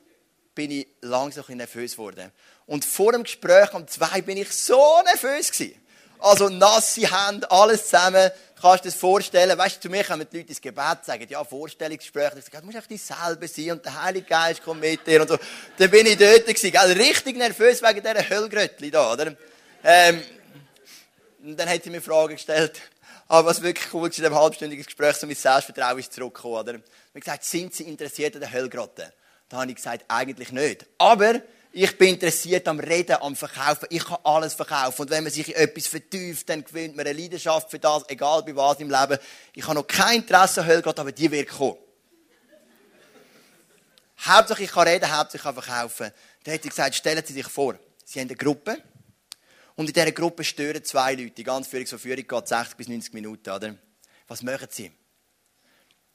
bin 0.54 0.70
ich 0.70 0.86
langsam 1.02 1.44
ein 1.48 1.58
nervös 1.58 1.92
geworden. 1.92 2.32
Und 2.66 2.86
vor 2.86 3.12
dem 3.12 3.24
Gespräch 3.24 3.74
um 3.74 3.86
2 3.86 4.22
bin 4.22 4.38
ich 4.38 4.50
so 4.50 5.02
nervös 5.04 5.52
gewesen. 5.52 5.80
Also 6.18 6.48
nasse 6.48 7.02
Hände, 7.02 7.50
alles 7.50 7.84
zusammen. 7.84 8.30
Kannst 8.60 8.84
du 8.84 8.88
dir 8.88 8.92
das 8.92 9.00
vorstellen? 9.00 9.58
Weißt 9.58 9.76
du, 9.76 9.80
zu 9.80 9.88
mir 9.88 10.04
kommen 10.04 10.26
die 10.30 10.38
Leute 10.38 10.48
ins 10.50 10.60
Gebet 10.60 11.04
sagen, 11.04 11.26
ja, 11.28 11.44
Vorstellungsgespräch. 11.44 12.32
Ich 12.38 12.44
sage, 12.44 12.60
du 12.60 12.66
musst 12.66 12.78
echt 12.78 13.04
selber 13.04 13.48
sein 13.48 13.70
und 13.72 13.84
der 13.84 14.02
Heilige 14.02 14.26
Geist 14.26 14.62
kommt 14.62 14.80
mit 14.80 15.06
dir 15.06 15.20
und 15.20 15.28
so. 15.28 15.36
Dann 15.76 15.90
bin 15.90 16.06
ich 16.06 16.16
dort 16.16 16.46
gewesen, 16.46 16.70
gell? 16.70 16.92
richtig 16.92 17.36
nervös 17.36 17.82
wegen 17.82 18.00
dieser 18.00 18.28
Höllgröttli 18.28 18.90
da, 18.90 19.12
oder? 19.12 19.34
Ähm, 19.82 20.22
und 21.42 21.58
dann 21.58 21.68
hat 21.68 21.84
sie 21.84 21.90
mir 21.90 22.00
Fragen 22.00 22.34
gestellt. 22.34 22.80
Aber 23.28 23.48
was 23.48 23.62
wirklich 23.62 23.92
cool 23.92 24.02
war, 24.02 24.06
in 24.06 24.12
diesem 24.12 24.34
halbstündigen 24.34 24.84
Gespräch, 24.84 25.16
so 25.16 25.26
mein 25.26 25.36
Selbstvertrauen 25.36 25.98
ist 25.98 26.12
zurückgekommen, 26.12 26.54
oder? 26.54 26.72
Habe 26.74 27.20
gesagt, 27.20 27.44
sind 27.44 27.74
Sie 27.74 27.84
interessiert 27.84 28.34
an 28.34 28.40
der 28.40 28.52
Höllgrotte? 28.52 29.12
Da 29.48 29.60
habe 29.60 29.70
ich 29.70 29.76
gesagt, 29.76 30.04
eigentlich 30.08 30.52
nicht. 30.52 30.86
Aber 30.98 31.40
ich 31.76 31.98
bin 31.98 32.10
interessiert 32.10 32.68
am 32.68 32.78
Reden, 32.78 33.16
am 33.20 33.34
Verkaufen. 33.34 33.88
Ich 33.90 34.04
kann 34.04 34.18
alles 34.22 34.54
verkaufen. 34.54 35.02
Und 35.02 35.10
wenn 35.10 35.24
man 35.24 35.32
sich 35.32 35.48
in 35.48 35.56
etwas 35.56 35.88
vertieft, 35.88 36.48
dann 36.48 36.64
gewinnt 36.64 36.94
man 36.94 37.04
eine 37.04 37.18
Leidenschaft 37.18 37.68
für 37.68 37.80
das, 37.80 38.04
egal 38.08 38.44
bei 38.44 38.54
was 38.54 38.78
im 38.78 38.88
Leben. 38.88 39.18
Ich 39.54 39.64
habe 39.64 39.74
noch 39.74 39.86
kein 39.86 40.18
Interesse 40.18 40.60
an 40.60 40.68
Höllgott, 40.68 41.00
aber 41.00 41.10
die 41.10 41.28
wird 41.28 41.48
kommen. 41.48 41.76
Hauptsache 44.20 44.62
ich 44.62 44.70
kann 44.70 44.86
reden, 44.86 45.10
Hauptsache 45.10 45.36
ich 45.38 45.42
kann 45.42 45.54
verkaufen. 45.54 46.12
Dann 46.44 46.54
hat 46.54 46.62
sie 46.62 46.68
gesagt, 46.68 46.94
stellen 46.94 47.24
Sie 47.26 47.32
sich 47.32 47.48
vor, 47.48 47.76
Sie 48.04 48.20
haben 48.20 48.28
eine 48.28 48.36
Gruppe. 48.36 48.78
Und 49.74 49.88
in 49.88 49.92
dieser 49.92 50.12
Gruppe 50.12 50.44
stören 50.44 50.84
zwei 50.84 51.14
Leute. 51.14 51.30
Die 51.30 51.42
ganze 51.42 51.68
Führung, 51.68 51.86
so 51.86 51.98
Führung 51.98 52.24
geht 52.24 52.48
60 52.48 52.76
bis 52.76 52.86
90 52.86 53.12
Minuten, 53.14 53.50
oder? 53.50 53.74
Was 54.28 54.42
machen 54.42 54.68
Sie? 54.70 54.92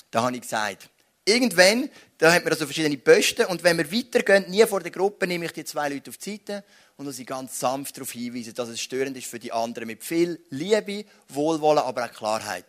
Da 0.10 0.24
habe 0.24 0.36
ich 0.36 0.42
gesagt, 0.42 0.90
irgendwann, 1.26 1.90
da 2.20 2.34
hat 2.34 2.44
man 2.44 2.52
also 2.52 2.66
verschiedene 2.66 2.98
Posten 2.98 3.46
und 3.46 3.64
wenn 3.64 3.78
wir 3.78 3.92
weitergehen, 3.92 4.50
nie 4.50 4.66
vor 4.66 4.82
der 4.82 4.92
Gruppe, 4.92 5.26
nehme 5.26 5.46
ich 5.46 5.54
die 5.54 5.64
zwei 5.64 5.88
Leute 5.88 6.10
auf 6.10 6.18
die 6.18 6.32
Seite 6.32 6.66
und 6.98 7.10
sie 7.14 7.26
ganz 7.26 7.58
sanft 7.58 7.96
darauf 7.96 8.12
hinweisen, 8.12 8.54
dass 8.54 8.68
es 8.68 8.82
störend 8.82 9.16
ist 9.18 9.28
für 9.28 9.40
die 9.40 9.54
anderen 9.54 9.88
mit 9.88 10.04
viel 10.04 10.38
Liebe, 10.50 11.06
Wohlwollen, 11.30 11.80
aber 11.80 12.06
auch 12.06 12.12
Klarheit. 12.12 12.66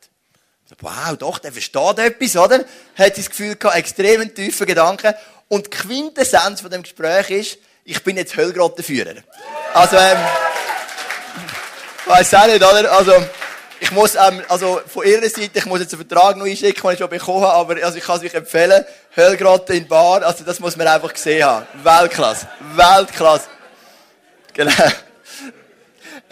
Wow, 0.78 1.16
doch, 1.18 1.40
der 1.40 1.50
versteht 1.50 1.98
etwas, 1.98 2.36
oder? 2.36 2.64
Hat 2.94 3.18
das 3.18 3.28
Gefühl 3.28 3.56
gehabt, 3.56 3.76
extrem 3.76 4.32
tiefe 4.32 4.66
Gedanken. 4.66 5.14
Und 5.48 5.66
die 5.66 5.70
Quintessenz 5.70 6.60
von 6.60 6.70
dem 6.70 6.84
Gespräch 6.84 7.30
ist, 7.30 7.58
ich 7.82 8.00
bin 8.04 8.16
jetzt 8.16 8.36
Höllgrottenführer. 8.36 9.16
Also, 9.74 9.96
ähm, 9.96 10.18
weiß 12.06 12.34
auch 12.34 12.46
nicht, 12.46 12.58
oder? 12.58 12.92
Also, 12.92 13.14
ich 13.80 13.90
muss, 13.92 14.14
ähm, 14.14 14.42
also 14.48 14.80
von 14.86 15.06
ihrer 15.06 15.28
Seite, 15.28 15.58
ich 15.58 15.66
muss 15.66 15.80
jetzt 15.80 15.94
einen 15.94 16.06
Vertrag 16.06 16.36
noch 16.36 16.44
einschicken, 16.44 16.82
den 16.82 16.92
ich 16.92 16.98
schon 16.98 17.08
bekommen 17.08 17.44
habe, 17.44 17.74
aber 17.74 17.84
also 17.84 17.96
ich 17.96 18.04
kann 18.04 18.18
es 18.18 18.24
euch 18.24 18.34
empfehlen. 18.34 18.84
Höllgrotte 19.16 19.72
in 19.74 19.88
Bar, 19.88 20.22
also 20.22 20.44
das 20.44 20.60
muss 20.60 20.76
man 20.76 20.86
einfach 20.86 21.12
gesehen 21.12 21.42
haben. 21.44 21.66
Weltklasse. 21.82 22.46
Weltklasse. 22.74 23.48
Genau. 24.52 24.72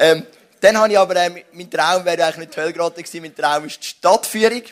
Ähm, 0.00 0.26
dann 0.60 0.78
habe 0.78 0.92
ich 0.92 0.98
aber, 0.98 1.16
ähm, 1.16 1.38
mein 1.52 1.70
Traum 1.70 2.04
wäre 2.04 2.22
eigentlich 2.22 2.36
nicht 2.36 2.56
die 2.56 2.60
Höllgrotte 2.60 3.02
gewesen, 3.02 3.22
mein 3.22 3.34
Traum 3.34 3.64
ist 3.64 3.82
die 3.82 3.86
Stadtführung. 3.86 4.62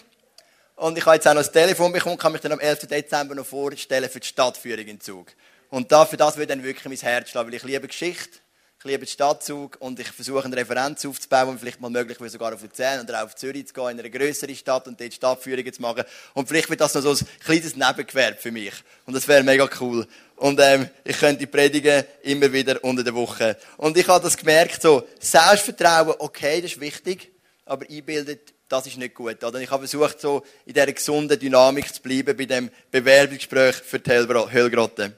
Und 0.77 0.99
ich 0.99 1.07
habe 1.07 1.17
jetzt 1.17 1.27
auch 1.27 1.35
noch 1.35 1.41
das 1.41 1.51
Telefon 1.51 1.91
bekommen, 1.93 2.19
kann 2.19 2.33
mich 2.33 2.43
dann 2.43 2.53
am 2.53 2.61
11. 2.61 2.87
Dezember 2.87 3.35
noch 3.35 3.47
vorstellen 3.47 4.11
für 4.11 4.21
die 4.21 4.27
Stadtführung 4.27 4.87
in 4.87 5.01
Zug. 5.01 5.29
Und 5.71 5.91
dafür 5.91 6.19
das 6.19 6.37
würde 6.37 6.55
dann 6.55 6.63
wirklich 6.63 6.85
mein 6.85 6.99
Herz 6.99 7.31
schlagen, 7.31 7.49
weil 7.49 7.55
ich 7.55 7.65
liebe 7.65 7.89
Geschichte 7.89 8.39
ich 8.79 8.85
liebe 8.85 9.05
den 9.05 9.09
Stadtzug 9.09 9.77
und 9.81 9.99
ich 9.99 10.09
versuche 10.09 10.45
eine 10.45 10.57
Referenz 10.57 11.05
aufzubauen 11.07 11.49
und 11.49 11.59
vielleicht 11.59 11.81
mal 11.81 11.91
möglich 11.91 12.19
sogar 12.31 12.53
auf 12.53 12.63
Luzern 12.63 13.01
oder 13.01 13.25
auf 13.25 13.35
Zürich 13.35 13.67
zu 13.67 13.75
gehen, 13.75 13.91
in 13.91 14.01
eine 14.01 14.11
größere 14.11 14.55
Stadt 14.55 14.87
und 14.87 15.01
dort 15.01 15.15
Stadtführungen 15.15 15.73
zu 15.73 15.81
machen. 15.83 16.05
Und 16.35 16.47
vielleicht 16.47 16.69
wird 16.69 16.81
das 16.81 16.95
noch 16.95 17.01
so 17.01 17.13
ein 17.13 17.27
kleines 17.45 17.75
Nebengewerbe 17.75 18.37
für 18.37 18.53
mich. 18.53 18.75
Und 19.07 19.15
das 19.15 19.27
wäre 19.27 19.43
mega 19.43 19.69
cool. 19.81 20.07
Und 20.37 20.61
ähm, 20.61 20.89
ich 21.05 21.19
könnte 21.19 21.47
predigen 21.47 22.05
immer 22.23 22.53
wieder 22.53 22.83
unter 22.85 23.03
der 23.03 23.15
Woche. 23.15 23.57
Und 23.79 23.97
ich 23.97 24.07
habe 24.07 24.23
das 24.23 24.37
gemerkt, 24.37 24.83
so 24.83 25.09
Selbstvertrauen, 25.19 26.15
okay, 26.19 26.61
das 26.61 26.73
ist 26.73 26.81
wichtig, 26.81 27.33
aber 27.65 27.87
einbildet, 27.91 28.53
das 28.69 28.87
ist 28.87 28.99
nicht 28.99 29.15
gut. 29.15 29.43
Oder? 29.43 29.59
Ich 29.61 29.71
habe 29.71 29.89
versucht, 29.89 30.21
so 30.21 30.45
in 30.67 30.75
dieser 30.75 30.93
gesunden 30.93 31.39
Dynamik 31.39 31.93
zu 31.93 32.03
bleiben 32.03 32.37
bei 32.37 32.45
dem 32.45 32.71
Bewerbungsgespräch 32.91 33.77
für 33.77 33.99
die 33.99 34.11
Höllgrotte. 34.11 35.15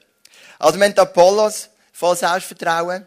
Also 0.60 0.78
wir 0.78 0.86
haben 0.86 0.98
Apollos, 0.98 1.68
voll 1.92 2.16
Selbstvertrauen. 2.16 3.06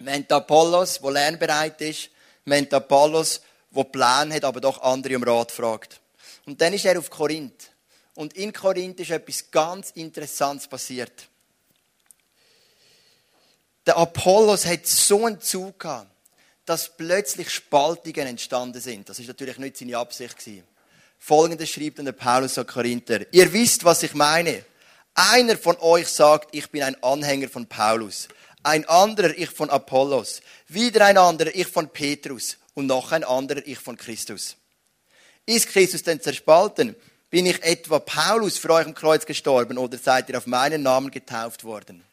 Wir 0.00 0.12
haben 0.12 0.26
Apollos, 0.28 1.00
der 1.00 1.10
lernbereit 1.10 1.80
ist. 1.80 2.10
Wir 2.44 2.56
haben 2.56 2.72
Apollos, 2.72 3.40
der 3.70 3.84
Plan 3.84 4.32
hat, 4.32 4.44
aber 4.44 4.60
doch 4.60 4.80
andere 4.82 5.16
um 5.16 5.24
Rat 5.24 5.50
fragt. 5.50 6.00
Und 6.46 6.60
dann 6.60 6.72
ist 6.72 6.84
er 6.84 6.98
auf 6.98 7.10
Korinth. 7.10 7.70
Und 8.14 8.34
in 8.34 8.52
Korinth 8.52 9.00
ist 9.00 9.10
etwas 9.10 9.50
ganz 9.50 9.90
Interessantes 9.90 10.68
passiert. 10.68 11.28
Der 13.86 13.96
Apollos 13.96 14.66
hat 14.66 14.86
so 14.86 15.26
einen 15.26 15.40
Zug 15.40 15.80
gehabt, 15.80 16.10
dass 16.64 16.96
plötzlich 16.96 17.50
Spaltungen 17.50 18.26
entstanden 18.26 18.80
sind. 18.80 19.08
Das 19.08 19.18
ist 19.18 19.26
natürlich 19.26 19.58
nicht 19.58 19.78
seine 19.78 19.96
Absicht 19.98 20.38
gewesen. 20.38 20.64
Folgendes 21.18 21.70
schreibt 21.70 21.98
dann 21.98 22.04
der 22.04 22.12
Paulus 22.12 22.56
an 22.58 22.66
Korinther. 22.66 23.32
Ihr 23.32 23.52
wisst, 23.52 23.84
was 23.84 24.02
ich 24.02 24.14
meine. 24.14 24.64
Einer 25.14 25.56
von 25.56 25.76
euch 25.80 26.08
sagt, 26.08 26.54
ich 26.54 26.70
bin 26.70 26.82
ein 26.82 27.02
Anhänger 27.02 27.48
von 27.48 27.66
Paulus 27.66 28.28
ein 28.62 28.84
anderer 28.88 29.36
ich 29.36 29.50
von 29.50 29.70
Apollos, 29.70 30.40
wieder 30.68 31.06
ein 31.06 31.18
anderer 31.18 31.54
ich 31.54 31.66
von 31.66 31.88
Petrus 31.88 32.58
und 32.74 32.86
noch 32.86 33.12
ein 33.12 33.24
anderer 33.24 33.66
ich 33.66 33.78
von 33.78 33.96
Christus. 33.96 34.56
Ist 35.46 35.68
Christus 35.68 36.02
denn 36.02 36.20
zerspalten? 36.20 36.94
Bin 37.30 37.46
ich 37.46 37.62
etwa 37.62 37.98
Paulus 37.98 38.58
für 38.58 38.70
euch 38.70 38.86
am 38.86 38.94
Kreuz 38.94 39.26
gestorben 39.26 39.78
oder 39.78 39.98
seid 39.98 40.28
ihr 40.28 40.38
auf 40.38 40.46
meinen 40.46 40.82
Namen 40.82 41.10
getauft 41.10 41.64
worden? 41.64 42.04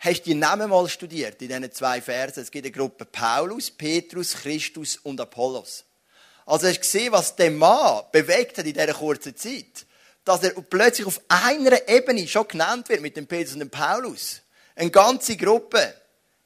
Hast 0.00 0.20
du 0.20 0.30
die 0.30 0.34
Namen 0.34 0.70
mal 0.70 0.88
studiert 0.88 1.42
in 1.42 1.48
diesen 1.48 1.72
zwei 1.72 2.00
Versen? 2.00 2.42
Es 2.42 2.50
gibt 2.50 2.64
eine 2.64 2.72
Gruppe 2.72 3.04
Paulus, 3.04 3.70
Petrus, 3.70 4.32
Christus 4.32 4.96
und 4.96 5.20
Apollos. 5.20 5.84
Also 6.46 6.66
hast 6.66 6.76
du 6.76 6.80
gesehen, 6.80 7.12
was 7.12 7.36
der 7.36 7.50
Mann 7.50 8.02
bewegt 8.10 8.58
hat 8.58 8.66
in 8.66 8.72
dieser 8.72 8.94
kurzen 8.94 9.36
Zeit? 9.36 9.86
Dass 10.24 10.42
er 10.42 10.50
plötzlich 10.50 11.06
auf 11.06 11.20
einer 11.28 11.88
Ebene 11.88 12.26
schon 12.26 12.48
genannt 12.48 12.88
wird 12.88 13.02
mit 13.02 13.16
dem 13.16 13.26
Petrus 13.26 13.54
und 13.54 13.60
dem 13.60 13.70
Paulus. 13.70 14.40
Eine 14.80 14.90
ganze 14.90 15.36
Gruppe 15.36 15.94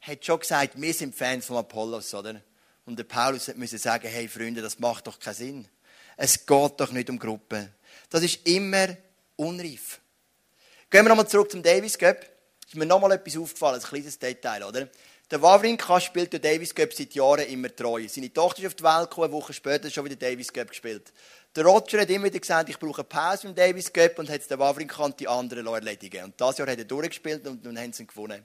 hat 0.01 0.25
schon 0.25 0.40
gesagt, 0.40 0.73
wir 0.75 0.92
sind 0.92 1.14
Fans 1.14 1.47
von 1.47 1.59
Apollos, 1.59 2.12
oder? 2.14 2.42
Und 2.85 2.99
der 2.99 3.05
Paulus 3.05 3.55
musste 3.55 3.79
sagen, 3.79 4.09
hey 4.09 4.27
Freunde, 4.27 4.61
das 4.61 4.81
macht 4.81 5.07
doch 5.07 5.20
keinen 5.20 5.35
Sinn. 5.35 5.68
Es 6.16 6.44
geht 6.44 6.73
doch 6.81 6.90
nicht 6.90 7.09
um 7.11 7.16
Gruppen. 7.20 7.73
Das 8.11 8.25
ist 8.25 8.44
immer 8.44 8.88
unreif. 9.37 10.01
Gehen 10.90 11.05
wir 11.05 11.11
nochmal 11.11 11.29
zurück 11.29 11.49
zum 11.49 11.62
Davis 11.62 11.97
Cup. 11.97 12.27
Ist 12.66 12.75
mir 12.75 12.87
nochmal 12.87 13.12
etwas 13.12 13.37
aufgefallen, 13.37 13.81
ein 13.81 13.87
kleines 13.87 14.18
Detail, 14.18 14.64
oder? 14.64 14.88
Der 15.31 15.40
Wawrinka 15.40 16.01
spielt 16.01 16.33
den 16.33 16.42
Davis 16.42 16.75
Cup 16.75 16.92
seit 16.92 17.14
Jahren 17.14 17.47
immer 17.47 17.73
treu. 17.75 18.05
Seine 18.09 18.33
Tochter 18.33 18.62
ist 18.62 18.66
auf 18.66 18.75
die 18.75 18.83
Welt 18.83 19.11
gekommen, 19.11 19.27
eine 19.27 19.33
Woche 19.33 19.53
später 19.53 19.88
schon 19.92 20.07
wieder 20.07 20.16
Davis 20.16 20.53
Cup 20.53 20.70
gespielt. 20.70 21.12
Der 21.57 21.64
Roger 21.64 22.01
hat 22.01 22.11
immer 22.11 22.25
wieder 22.25 22.40
gesagt, 22.40 22.69
ich 22.69 22.79
brauche 22.81 23.03
eine 23.03 23.05
Pause 23.05 23.47
im 23.47 23.55
Davis 23.55 23.93
Cup 23.93 24.19
und 24.19 24.29
hat 24.29 24.40
es 24.40 24.49
den 24.49 24.59
Wawrinka 24.59 25.05
und 25.05 25.21
die 25.21 25.29
anderen 25.29 25.64
erledigen 25.69 26.25
Und 26.25 26.40
das 26.40 26.59
Jahr 26.59 26.67
hat 26.69 26.79
er 26.79 26.85
durchgespielt 26.85 27.47
und 27.47 27.64
dann 27.64 27.79
haben 27.79 27.93
sie 27.93 28.03
ihn 28.03 28.07
gewonnen. 28.09 28.45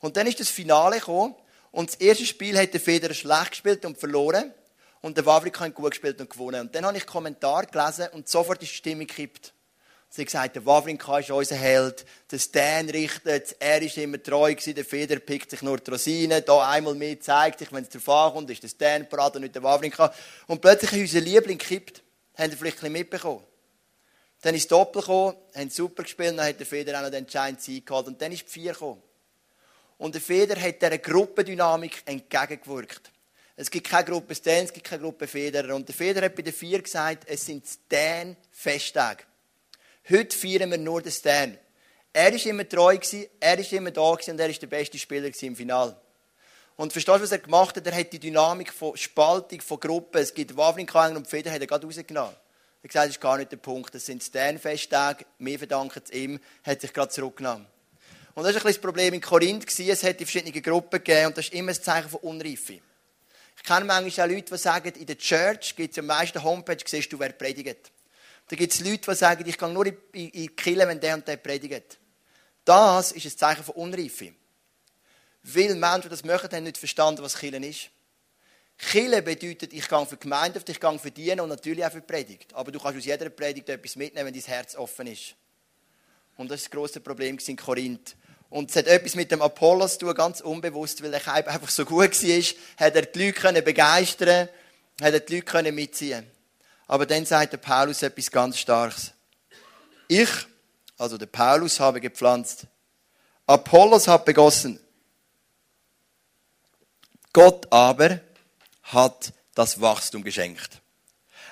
Und 0.00 0.14
dann 0.14 0.26
ist 0.26 0.40
das 0.40 0.50
Finale 0.50 0.98
gekommen 0.98 1.34
und 1.70 1.88
das 1.88 1.96
erste 1.96 2.26
Spiel 2.26 2.58
hat 2.58 2.74
der 2.74 2.80
Federer 2.80 3.14
schlecht 3.14 3.52
gespielt 3.52 3.86
und 3.86 3.96
verloren 3.96 4.52
und 5.00 5.16
der 5.16 5.24
Wawrinka 5.24 5.64
hat 5.64 5.74
gut 5.74 5.92
gespielt 5.92 6.20
und 6.20 6.28
gewonnen. 6.28 6.60
Und 6.60 6.74
dann 6.74 6.84
habe 6.84 6.98
ich 6.98 7.06
Kommentar 7.06 7.64
gelesen 7.64 8.08
und 8.12 8.28
sofort 8.28 8.62
ist 8.62 8.72
die 8.72 8.76
Stimme 8.76 9.06
gekippt. 9.06 9.54
Sie 10.10 10.20
hat 10.20 10.26
gesagt, 10.26 10.56
der 10.56 10.66
Wawrinka 10.66 11.20
ist 11.20 11.30
unser 11.30 11.56
Held, 11.56 12.04
der 12.30 12.38
Stan 12.38 12.90
richtet, 12.90 13.56
er 13.58 13.80
ist 13.80 13.96
immer 13.96 14.22
treu 14.22 14.52
gewesen, 14.52 14.74
der 14.74 14.84
Feder 14.84 15.18
pickt 15.18 15.50
sich 15.50 15.62
nur 15.62 15.78
die 15.78 15.90
Rosinen, 15.90 16.42
da 16.44 16.68
einmal 16.68 16.94
mehr 16.94 17.18
zeigt 17.20 17.60
sich, 17.60 17.72
wenn 17.72 17.84
es 17.84 17.88
darauf 17.88 18.08
ankommt, 18.26 18.50
ist 18.50 18.62
der 18.62 18.68
Stan 18.68 19.08
parat 19.08 19.36
und 19.36 19.42
nicht 19.42 19.54
der 19.54 19.62
Wawrinka. 19.62 20.12
Und 20.46 20.60
plötzlich 20.60 20.92
ist 20.92 21.14
unser 21.14 21.20
Liebling 21.20 21.56
gekippt. 21.56 22.02
Habt 22.36 22.50
ihr 22.50 22.56
vielleicht 22.56 22.82
ein 22.84 22.92
mitbekommen? 22.92 23.44
Dann 24.42 24.54
ist 24.54 24.70
Doppel 24.70 25.02
gekommen, 25.02 25.36
haben 25.54 25.70
super 25.70 26.02
gespielt, 26.02 26.38
dann 26.38 26.46
hat 26.46 26.58
der 26.58 26.66
Feder 26.66 26.98
auch 26.98 27.02
noch 27.02 27.10
den 27.10 27.24
entscheidenden 27.24 27.62
Sieg 27.62 27.84
geholt 27.84 28.06
und 28.06 28.20
dann 28.20 28.32
ist 28.32 28.46
die 28.46 28.50
Vier 28.50 28.72
gekommen. 28.72 29.02
Und 29.98 30.14
der 30.14 30.22
Feder 30.22 30.58
hat 30.60 30.80
dieser 30.80 30.96
Gruppendynamik 30.96 32.02
entgegengewirkt. 32.06 33.10
Es 33.54 33.70
gibt 33.70 33.90
keine 33.90 34.06
Gruppe 34.06 34.34
Stan, 34.34 34.64
es 34.64 34.72
gibt 34.72 34.86
keine 34.86 35.02
Gruppe 35.02 35.26
Federer. 35.26 35.74
Und 35.74 35.86
der 35.86 35.94
Feder 35.94 36.22
hat 36.22 36.34
bei 36.34 36.40
den 36.40 36.54
Vier 36.54 36.80
gesagt, 36.80 37.24
es 37.26 37.44
sind 37.44 37.66
Stan-Festtage. 37.66 39.24
Heute 40.08 40.34
feiern 40.34 40.70
wir 40.70 40.78
nur 40.78 41.02
den 41.02 41.12
Stan. 41.12 41.58
Er 42.10 42.32
war 42.32 42.46
immer 42.46 42.66
treu, 42.66 42.98
er 43.38 43.58
war 43.58 43.72
immer 43.72 43.90
da 43.90 44.00
und 44.00 44.26
er 44.26 44.38
war 44.38 44.48
der 44.48 44.66
beste 44.66 44.98
Spieler 44.98 45.30
im 45.42 45.54
Finale. 45.54 45.94
Und 46.80 46.94
verstehst 46.94 47.18
du, 47.18 47.22
was 47.22 47.30
er 47.30 47.40
gemacht 47.40 47.76
hat? 47.76 47.86
Er 47.86 47.94
hat 47.94 48.10
die 48.10 48.18
Dynamik 48.18 48.72
von 48.72 48.96
Spaltung, 48.96 49.60
von 49.60 49.78
Gruppen, 49.78 50.18
es 50.18 50.32
gibt 50.32 50.56
Waffeln 50.56 50.88
und 51.14 51.26
Feder, 51.26 51.52
hat 51.52 51.60
er 51.60 51.66
gerade 51.66 51.86
rausgenommen. 51.86 52.32
Er 52.32 52.84
hat 52.84 52.88
gesagt, 52.88 53.06
das 53.06 53.16
ist 53.16 53.20
gar 53.20 53.36
nicht 53.36 53.52
der 53.52 53.58
Punkt. 53.58 53.94
Das 53.94 54.06
sind 54.06 54.22
Sternfesttage, 54.22 55.26
wir 55.40 55.58
verdanken 55.58 56.00
es 56.02 56.10
ihm, 56.10 56.40
hat 56.64 56.80
sich 56.80 56.90
gerade 56.90 57.10
zurückgenommen. 57.10 57.66
Und 58.34 58.44
das 58.44 58.54
war 58.54 58.62
ein 58.62 58.64
bisschen 58.64 58.72
das 58.72 58.78
Problem 58.78 59.12
in 59.12 59.20
Korinth. 59.20 59.78
Es 59.78 60.02
hat 60.02 60.16
verschiedene 60.16 60.58
Gruppen 60.58 61.04
gegeben 61.04 61.26
und 61.26 61.36
das 61.36 61.48
ist 61.48 61.52
immer 61.52 61.72
ein 61.72 61.82
Zeichen 61.82 62.08
von 62.08 62.20
Unreife. 62.20 62.80
Ich 63.58 63.62
kenne 63.62 63.84
manchmal 63.84 64.26
auch 64.26 64.32
Leute, 64.32 64.54
die 64.54 64.58
sagen, 64.58 64.92
in 64.94 65.04
der 65.04 65.18
Church 65.18 65.76
gibt 65.76 65.92
es 65.92 65.98
am 65.98 66.06
meisten 66.06 66.42
Homepage, 66.42 66.78
siehst 66.82 67.12
du, 67.12 67.18
wer 67.18 67.32
predigt. 67.32 67.92
Da 68.48 68.56
gibt 68.56 68.72
es 68.72 68.80
Leute, 68.80 69.02
die 69.06 69.14
sagen, 69.16 69.46
ich 69.46 69.58
gehe 69.58 69.68
nur 69.68 69.84
in 69.84 69.96
die 70.14 70.48
Kirche, 70.48 70.88
wenn 70.88 70.98
der 70.98 71.16
und 71.16 71.28
der 71.28 71.36
predigt. 71.36 71.98
Das 72.64 73.12
ist 73.12 73.26
ein 73.26 73.36
Zeichen 73.36 73.64
von 73.64 73.74
Unreife. 73.74 74.32
Weil 75.42 75.74
Menschen, 75.74 76.02
die 76.02 76.08
das 76.08 76.24
machen, 76.24 76.50
haben 76.52 76.64
nicht 76.64 76.78
verstanden, 76.78 77.22
was 77.22 77.38
Kirche 77.38 77.56
ist. 77.64 77.90
Kirche 78.78 79.22
bedeutet, 79.22 79.72
ich 79.72 79.88
gehe 79.88 80.06
für 80.06 80.16
die 80.16 80.20
Gemeinde, 80.20 80.62
ich 80.66 80.80
gehe 80.80 80.98
für 80.98 81.10
dienen 81.10 81.40
und 81.40 81.48
natürlich 81.48 81.84
auch 81.84 81.92
für 81.92 82.00
die 82.00 82.06
Predigt. 82.06 82.54
Aber 82.54 82.72
du 82.72 82.78
kannst 82.78 82.98
aus 82.98 83.04
jeder 83.04 83.28
Predigt 83.28 83.68
etwas 83.68 83.96
mitnehmen, 83.96 84.26
wenn 84.26 84.34
dein 84.34 84.42
Herz 84.42 84.74
offen 84.74 85.06
ist. 85.06 85.34
Und 86.36 86.50
das 86.50 86.60
ist 86.60 86.66
das 86.66 86.70
grosse 86.70 87.00
Problem 87.00 87.38
in 87.44 87.56
Korinth. 87.56 88.16
Und 88.48 88.70
es 88.70 88.76
hat 88.76 88.86
etwas 88.86 89.14
mit 89.14 89.30
dem 89.30 89.42
Apollos 89.42 89.92
zu 89.92 90.06
tun, 90.06 90.14
ganz 90.14 90.40
unbewusst, 90.40 91.02
weil 91.02 91.14
er 91.14 91.28
einfach 91.34 91.68
so 91.68 91.84
gut 91.84 92.22
war, 92.22 92.86
hat 92.86 92.96
er 92.96 93.02
die 93.02 93.26
Leute 93.26 93.62
begeistern 93.62 94.48
hat 95.00 95.14
er 95.14 95.20
die 95.20 95.36
Leute 95.36 95.72
mitziehen 95.72 96.26
Aber 96.86 97.06
dann 97.06 97.24
sagt 97.24 97.52
der 97.52 97.58
Paulus 97.58 98.02
etwas 98.02 98.30
ganz 98.30 98.58
Starkes. 98.58 99.12
Ich, 100.08 100.28
also 100.98 101.16
der 101.16 101.26
Paulus, 101.26 101.80
habe 101.80 102.00
gepflanzt. 102.00 102.66
Apollos 103.46 104.08
hat 104.08 104.24
begossen. 104.24 104.78
Gott 107.32 107.72
aber 107.72 108.20
hat 108.82 109.32
das 109.54 109.80
Wachstum 109.80 110.24
geschenkt. 110.24 110.80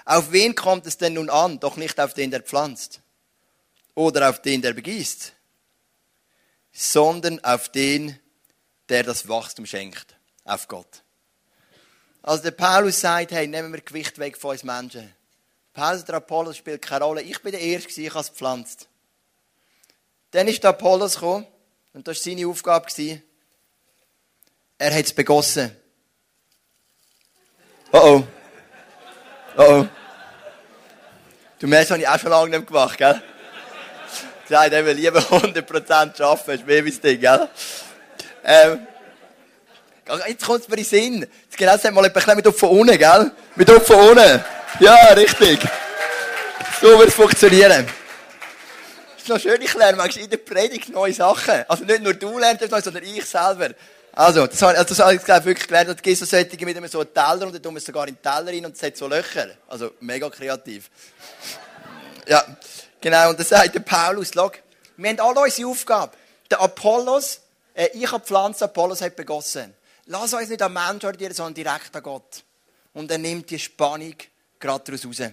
Auf 0.04 0.32
wen 0.32 0.54
kommt 0.54 0.86
es 0.86 0.96
denn 0.96 1.14
nun 1.14 1.30
an? 1.30 1.60
Doch 1.60 1.76
nicht 1.76 2.00
auf 2.00 2.14
den, 2.14 2.30
der 2.30 2.42
pflanzt 2.42 3.00
oder 3.94 4.30
auf 4.30 4.40
den, 4.40 4.62
der 4.62 4.72
begießt, 4.72 5.32
sondern 6.72 7.42
auf 7.44 7.68
den, 7.68 8.18
der 8.88 9.02
das 9.02 9.28
Wachstum 9.28 9.66
schenkt, 9.66 10.16
auf 10.44 10.66
Gott. 10.68 11.02
Also 12.22 12.44
der 12.44 12.52
Paulus 12.52 13.00
sagt, 13.00 13.32
hey, 13.32 13.46
nehmen 13.46 13.72
wir 13.72 13.80
Gewicht 13.80 14.18
weg 14.18 14.36
von 14.36 14.52
uns 14.52 14.64
Menschen. 14.64 15.14
Paulus 15.72 16.04
der 16.04 16.16
Apollos 16.16 16.56
spielt 16.56 16.82
keine 16.82 17.04
Rolle. 17.04 17.22
Ich 17.22 17.40
bin 17.42 17.52
der 17.52 17.60
Erste, 17.60 18.00
ich 18.00 18.10
habe 18.10 18.20
es 18.20 18.28
gepflanzt. 18.28 18.88
Dann 20.30 20.48
ist 20.48 20.62
der 20.62 20.70
Apollos 20.70 21.14
gekommen 21.14 21.46
und 21.92 22.08
das 22.08 22.18
war 22.18 22.22
seine 22.24 22.48
Aufgabe. 22.48 23.22
Er 24.78 24.94
hat 24.94 25.04
es 25.04 25.12
begossen. 25.12 25.76
Oh 27.90 27.98
oh. 27.98 28.24
Oh 29.56 29.62
oh. 29.62 29.86
Du 31.58 31.66
merkst, 31.66 31.90
das 31.90 31.94
habe 31.94 32.02
ich 32.02 32.08
auch 32.08 32.18
schon 32.20 32.30
lange 32.30 32.50
nicht 32.50 32.68
gemacht, 32.68 32.96
gell? 32.96 33.20
Sagt, 34.48 34.72
er 34.72 34.86
will 34.86 34.94
lieber 34.94 35.18
100% 35.20 36.22
arbeiten, 36.22 36.50
ist 36.52 36.66
mehr 36.66 36.82
mein 36.82 37.00
Ding, 37.00 37.20
gell? 37.20 37.48
Ähm, 38.44 38.86
jetzt 40.28 40.46
kommt 40.46 40.60
es 40.60 40.68
mir 40.68 40.76
in 40.76 40.82
den 40.82 40.88
Sinn. 40.88 41.26
Jetzt 41.44 41.58
genau 41.58 41.76
das 41.76 41.90
mal 41.90 42.08
bisschen 42.08 42.36
mit 42.36 42.56
von 42.56 42.68
unten, 42.70 42.96
gell? 42.96 43.32
Mit 43.56 43.68
von 43.68 44.10
unten. 44.10 44.44
Ja, 44.78 44.94
richtig. 45.14 45.58
So 46.80 46.96
wird 46.98 47.08
es 47.08 47.14
funktionieren. 47.14 47.84
Das 49.14 49.22
ist 49.22 49.28
noch 49.28 49.40
schön, 49.40 49.60
ich 49.60 49.74
lerne 49.74 49.96
manchmal 49.96 50.24
in 50.24 50.30
der 50.30 50.36
Predigt 50.36 50.90
neue 50.90 51.12
Sachen. 51.12 51.64
Also 51.66 51.84
nicht 51.84 52.02
nur 52.02 52.14
du 52.14 52.38
lernst 52.38 52.70
das, 52.70 52.84
sondern 52.84 53.02
ich 53.02 53.24
selber. 53.24 53.70
Also, 54.12 54.46
das 54.46 54.60
habe, 54.62 54.76
also 54.76 55.10
ich 55.10 55.26
wirklich 55.44 55.66
gelernt. 55.66 55.90
Es 55.90 56.02
gibt 56.02 56.18
so 56.18 56.24
solche 56.24 56.64
mit 56.64 56.76
einem 56.76 56.88
so 56.88 57.00
einen 57.00 57.14
Teller 57.14 57.46
und 57.46 57.54
dann 57.54 57.62
tun 57.62 57.74
wir 57.74 57.80
sogar 57.80 58.08
in 58.08 58.14
den 58.14 58.22
Teller 58.22 58.46
rein 58.46 58.66
und 58.66 58.74
es 58.74 58.82
hat 58.82 58.96
so 58.96 59.06
Löcher. 59.06 59.48
Also, 59.68 59.92
mega 60.00 60.28
kreativ. 60.30 60.90
Ja, 62.26 62.44
genau. 63.00 63.30
Und 63.30 63.38
dann 63.38 63.46
sagt 63.46 63.74
der 63.74 63.80
Paulus, 63.80 64.32
schau, 64.34 64.52
wir 64.98 65.08
haben 65.08 65.20
alle 65.20 65.40
unsere 65.40 65.66
Aufgabe. 65.66 66.12
Der 66.50 66.60
Apollos, 66.60 67.40
äh, 67.72 67.88
ich 67.94 68.12
habe 68.12 68.22
pflanzt, 68.22 68.62
Apollos 68.62 69.00
hat 69.00 69.16
begossen. 69.16 69.72
Lass 70.04 70.34
uns 70.34 70.50
nicht 70.50 70.60
an 70.60 70.74
Menschen 70.74 71.06
orientieren, 71.06 71.32
sondern 71.32 71.54
direkt 71.54 71.96
an 71.96 72.02
Gott. 72.02 72.44
Und 72.92 73.10
er 73.10 73.16
nimmt 73.16 73.48
die 73.48 73.58
Spannung 73.58 74.14
gerade 74.58 74.84
daraus 74.84 75.06
raus. 75.06 75.30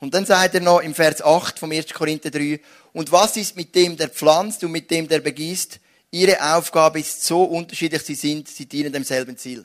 Und 0.00 0.14
dann 0.14 0.24
sagt 0.24 0.54
er 0.54 0.60
noch 0.60 0.80
im 0.80 0.94
Vers 0.94 1.20
8 1.20 1.58
vom 1.58 1.70
1. 1.70 1.92
Korinther 1.92 2.30
3, 2.30 2.60
und 2.92 3.12
was 3.12 3.36
ist 3.36 3.54
mit 3.54 3.74
dem, 3.74 3.96
der 3.96 4.08
pflanzt 4.08 4.64
und 4.64 4.72
mit 4.72 4.90
dem, 4.90 5.06
der 5.06 5.20
begießt? 5.20 5.78
Ihre 6.10 6.54
Aufgabe 6.54 6.98
ist 6.98 7.24
so 7.24 7.44
unterschiedlich 7.44 8.02
sie 8.02 8.14
sind, 8.14 8.48
sie 8.48 8.66
dienen 8.66 8.92
demselben 8.92 9.36
Ziel. 9.36 9.64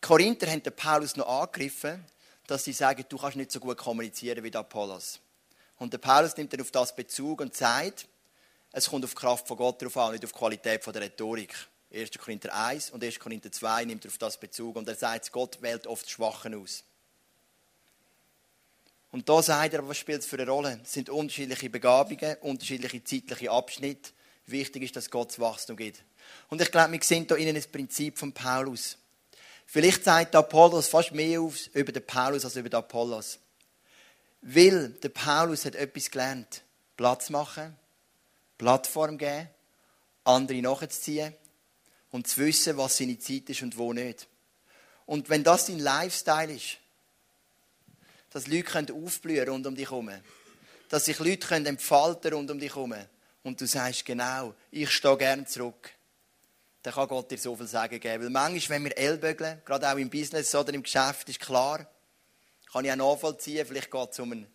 Korinther 0.00 0.50
haben 0.50 0.62
den 0.62 0.74
Paulus 0.74 1.16
noch 1.16 1.28
angegriffen, 1.28 2.04
dass 2.46 2.64
sie 2.64 2.72
sagen, 2.72 3.04
du 3.08 3.16
kannst 3.16 3.36
nicht 3.36 3.52
so 3.52 3.60
gut 3.60 3.78
kommunizieren 3.78 4.42
wie 4.44 4.50
der 4.50 4.60
Apollos. 4.60 5.20
Und 5.78 5.92
der 5.92 5.98
Paulus 5.98 6.36
nimmt 6.36 6.52
dann 6.52 6.60
auf 6.60 6.70
das 6.70 6.94
Bezug 6.94 7.40
und 7.40 7.56
sagt, 7.56 8.06
es 8.72 8.90
kommt 8.90 9.04
auf 9.04 9.14
die 9.14 9.20
Kraft 9.20 9.48
von 9.48 9.56
Gott 9.56 9.80
drauf 9.80 9.96
an, 9.96 10.12
nicht 10.12 10.24
auf 10.24 10.32
die 10.32 10.38
Qualität 10.38 10.84
der 10.86 11.02
Rhetorik. 11.02 11.54
1. 11.92 12.10
Korinther 12.18 12.54
1 12.54 12.90
und 12.90 13.02
1. 13.02 13.18
Korinther 13.18 13.50
2 13.50 13.86
nimmt 13.86 14.04
er 14.04 14.10
auf 14.10 14.18
das 14.18 14.38
Bezug 14.38 14.76
und 14.76 14.86
er 14.88 14.94
sagt, 14.94 15.32
Gott 15.32 15.62
wählt 15.62 15.86
oft 15.86 16.10
Schwachen 16.10 16.54
aus. 16.54 16.84
Und 19.10 19.28
da 19.28 19.42
sagt 19.42 19.74
er, 19.74 19.88
was 19.88 19.96
spielt 19.96 20.20
es 20.20 20.26
für 20.26 20.36
eine 20.36 20.50
Rolle? 20.50 20.80
Es 20.82 20.92
sind 20.92 21.08
unterschiedliche 21.08 21.70
Begabungen, 21.70 22.36
unterschiedliche 22.40 23.02
zeitliche 23.02 23.50
Abschnitte. 23.50 24.10
Wichtig 24.46 24.82
ist, 24.82 24.96
dass 24.96 25.10
Gott 25.10 25.30
das 25.30 25.38
Wachstum 25.38 25.76
gibt. 25.76 26.02
Und 26.48 26.60
ich 26.60 26.70
glaube, 26.70 26.92
wir 26.92 27.02
sehen 27.02 27.26
hier 27.26 27.36
innen 27.36 27.54
das 27.54 27.66
Prinzip 27.66 28.18
von 28.18 28.32
Paulus. 28.32 28.98
Vielleicht 29.66 30.04
sagt 30.04 30.34
der 30.34 30.40
Apollos 30.40 30.88
fast 30.88 31.12
mehr 31.12 31.40
auf 31.40 31.68
über 31.74 31.92
den 31.92 32.04
Paulus 32.04 32.44
als 32.44 32.56
über 32.56 32.68
den 32.68 32.78
Apollos. 32.78 33.38
Weil 34.40 34.90
der 34.90 35.10
Paulus 35.10 35.64
hat 35.64 35.74
etwas 35.74 36.10
gelernt. 36.10 36.62
Platz 36.96 37.30
machen, 37.30 37.76
Plattform 38.56 39.18
geben, 39.18 39.48
andere 40.24 40.60
nachzuziehen 40.62 41.34
und 42.10 42.26
zu 42.26 42.40
wissen, 42.40 42.76
was 42.76 42.96
seine 42.96 43.18
Zeit 43.18 43.48
ist 43.50 43.62
und 43.62 43.76
wo 43.76 43.92
nicht. 43.92 44.26
Und 45.06 45.28
wenn 45.28 45.44
das 45.44 45.66
dein 45.66 45.78
Lifestyle 45.78 46.52
ist, 46.52 46.78
dass 48.30 48.46
Leute 48.46 48.92
aufblühen 48.92 49.48
rund 49.48 49.66
um 49.66 49.74
dich 49.74 49.90
herum. 49.90 50.10
Dass 50.88 51.04
sich 51.06 51.18
Leute 51.18 51.54
entfalten 51.54 52.34
rund 52.34 52.50
um 52.50 52.58
dich 52.58 52.74
herum. 52.74 52.94
Und 53.42 53.60
du 53.60 53.66
sagst, 53.66 54.04
genau, 54.04 54.54
ich 54.70 54.90
stehe 54.90 55.16
gerne 55.16 55.44
zurück. 55.46 55.90
Dann 56.82 56.94
kann 56.94 57.08
Gott 57.08 57.30
dir 57.30 57.38
so 57.38 57.56
viel 57.56 57.66
Sagen 57.66 57.98
geben. 57.98 58.24
Weil 58.24 58.30
manchmal, 58.30 58.76
wenn 58.76 58.84
wir 58.84 58.98
ellbögeln, 58.98 59.62
gerade 59.64 59.90
auch 59.90 59.96
im 59.96 60.10
Business 60.10 60.54
oder 60.54 60.72
im 60.72 60.82
Geschäft, 60.82 61.28
ist 61.28 61.40
klar, 61.40 61.86
kann 62.72 62.84
ich 62.84 62.92
auch 62.92 62.96
nachvollziehen, 62.96 63.66
vielleicht 63.66 63.90
geht 63.90 64.12
es 64.12 64.18
um 64.18 64.32
einen 64.32 64.46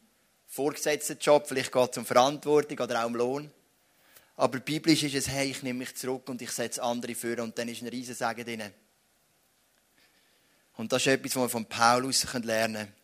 vorgesetzten 0.48 1.18
Job, 1.20 1.48
vielleicht 1.48 1.72
geht 1.72 1.92
es 1.92 1.98
um 1.98 2.06
Verantwortung 2.06 2.80
oder 2.80 3.02
auch 3.02 3.08
um 3.08 3.16
Lohn. 3.16 3.52
Aber 4.36 4.60
biblisch 4.60 5.04
ist 5.04 5.16
es, 5.16 5.28
hey, 5.28 5.50
ich 5.50 5.64
nehme 5.64 5.80
mich 5.80 5.96
zurück 5.96 6.30
und 6.30 6.42
ich 6.42 6.52
setze 6.52 6.82
andere 6.82 7.16
für 7.16 7.42
und 7.42 7.58
dann 7.58 7.68
ist 7.68 7.82
ein 7.82 7.88
riesen 7.88 8.16
Sagen 8.16 8.44
drin. 8.44 8.64
Und 10.76 10.92
das 10.92 11.04
ist 11.04 11.08
etwas, 11.08 11.36
was 11.36 11.44
wir 11.44 11.50
von 11.50 11.66
Paulus 11.66 12.26
lernen 12.34 12.74
können. 12.74 13.03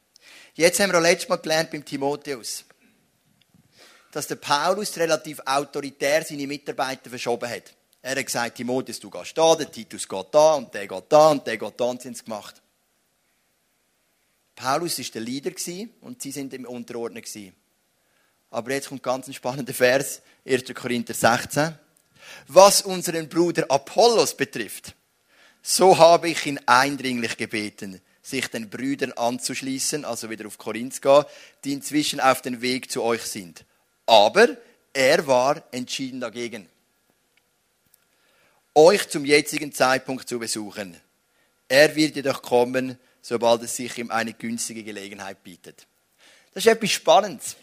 Jetzt 0.59 0.77
haben 0.81 0.91
wir 0.91 0.97
auch 0.97 1.03
letztes 1.03 1.29
Mal 1.29 1.37
gelernt 1.37 1.71
beim 1.71 1.85
Timotheus, 1.85 2.65
dass 4.11 4.27
der 4.27 4.35
Paulus 4.35 4.97
relativ 4.97 5.39
autoritär 5.45 6.25
seine 6.25 6.47
Mitarbeiter 6.47 7.09
verschoben 7.09 7.49
hat. 7.49 7.73
Er 8.01 8.17
hat 8.17 8.25
gesagt, 8.25 8.57
Timotheus, 8.57 8.99
du 8.99 9.09
gehst 9.09 9.37
da, 9.37 9.55
der 9.55 9.71
Titus 9.71 10.05
geht 10.05 10.27
da 10.33 10.55
und 10.55 10.73
der 10.73 10.85
geht 10.85 11.05
da 11.07 11.29
und 11.29 11.47
der 11.47 11.57
geht 11.57 11.79
da 11.79 11.85
und 11.85 12.01
sie 12.01 12.09
haben 12.09 12.13
es 12.13 12.25
gemacht. 12.25 12.61
Paulus 14.53 14.99
war 14.99 15.05
der 15.13 15.21
Leader 15.21 15.51
und 16.01 16.21
sie 16.21 16.31
sind 16.31 16.53
im 16.53 16.65
Unterordnen. 16.65 17.23
Aber 18.51 18.71
jetzt 18.71 18.89
kommt 18.89 19.01
ganz 19.01 19.29
ein 19.29 19.33
spannender 19.33 19.73
Vers, 19.73 20.21
1. 20.45 20.73
Korinther 20.73 21.13
16. 21.13 21.73
Was 22.49 22.81
unseren 22.81 23.29
Bruder 23.29 23.63
Apollos 23.69 24.35
betrifft, 24.35 24.93
so 25.61 25.97
habe 25.97 26.27
ich 26.27 26.45
ihn 26.45 26.59
eindringlich 26.65 27.37
gebeten, 27.37 28.01
sich 28.29 28.47
den 28.47 28.69
Brüdern 28.69 29.11
anzuschließen, 29.13 30.05
also 30.05 30.29
wieder 30.29 30.47
auf 30.47 30.57
Korinth 30.57 31.01
gehen, 31.01 31.25
die 31.63 31.73
inzwischen 31.73 32.19
auf 32.19 32.41
dem 32.41 32.61
Weg 32.61 32.91
zu 32.91 33.03
euch 33.03 33.23
sind. 33.23 33.65
Aber 34.05 34.47
er 34.93 35.27
war 35.27 35.63
entschieden 35.71 36.19
dagegen, 36.19 36.67
euch 38.75 39.09
zum 39.09 39.25
jetzigen 39.25 39.71
Zeitpunkt 39.71 40.27
zu 40.27 40.39
besuchen. 40.39 40.99
Er 41.67 41.95
wird 41.95 42.15
jedoch 42.15 42.41
kommen, 42.41 42.97
sobald 43.21 43.63
es 43.63 43.75
sich 43.75 43.97
ihm 43.97 44.11
eine 44.11 44.33
günstige 44.33 44.83
Gelegenheit 44.83 45.43
bietet. 45.43 45.85
Das 46.53 46.65
ist 46.65 46.71
etwas 46.71 46.91
Spannendes. 46.91 47.55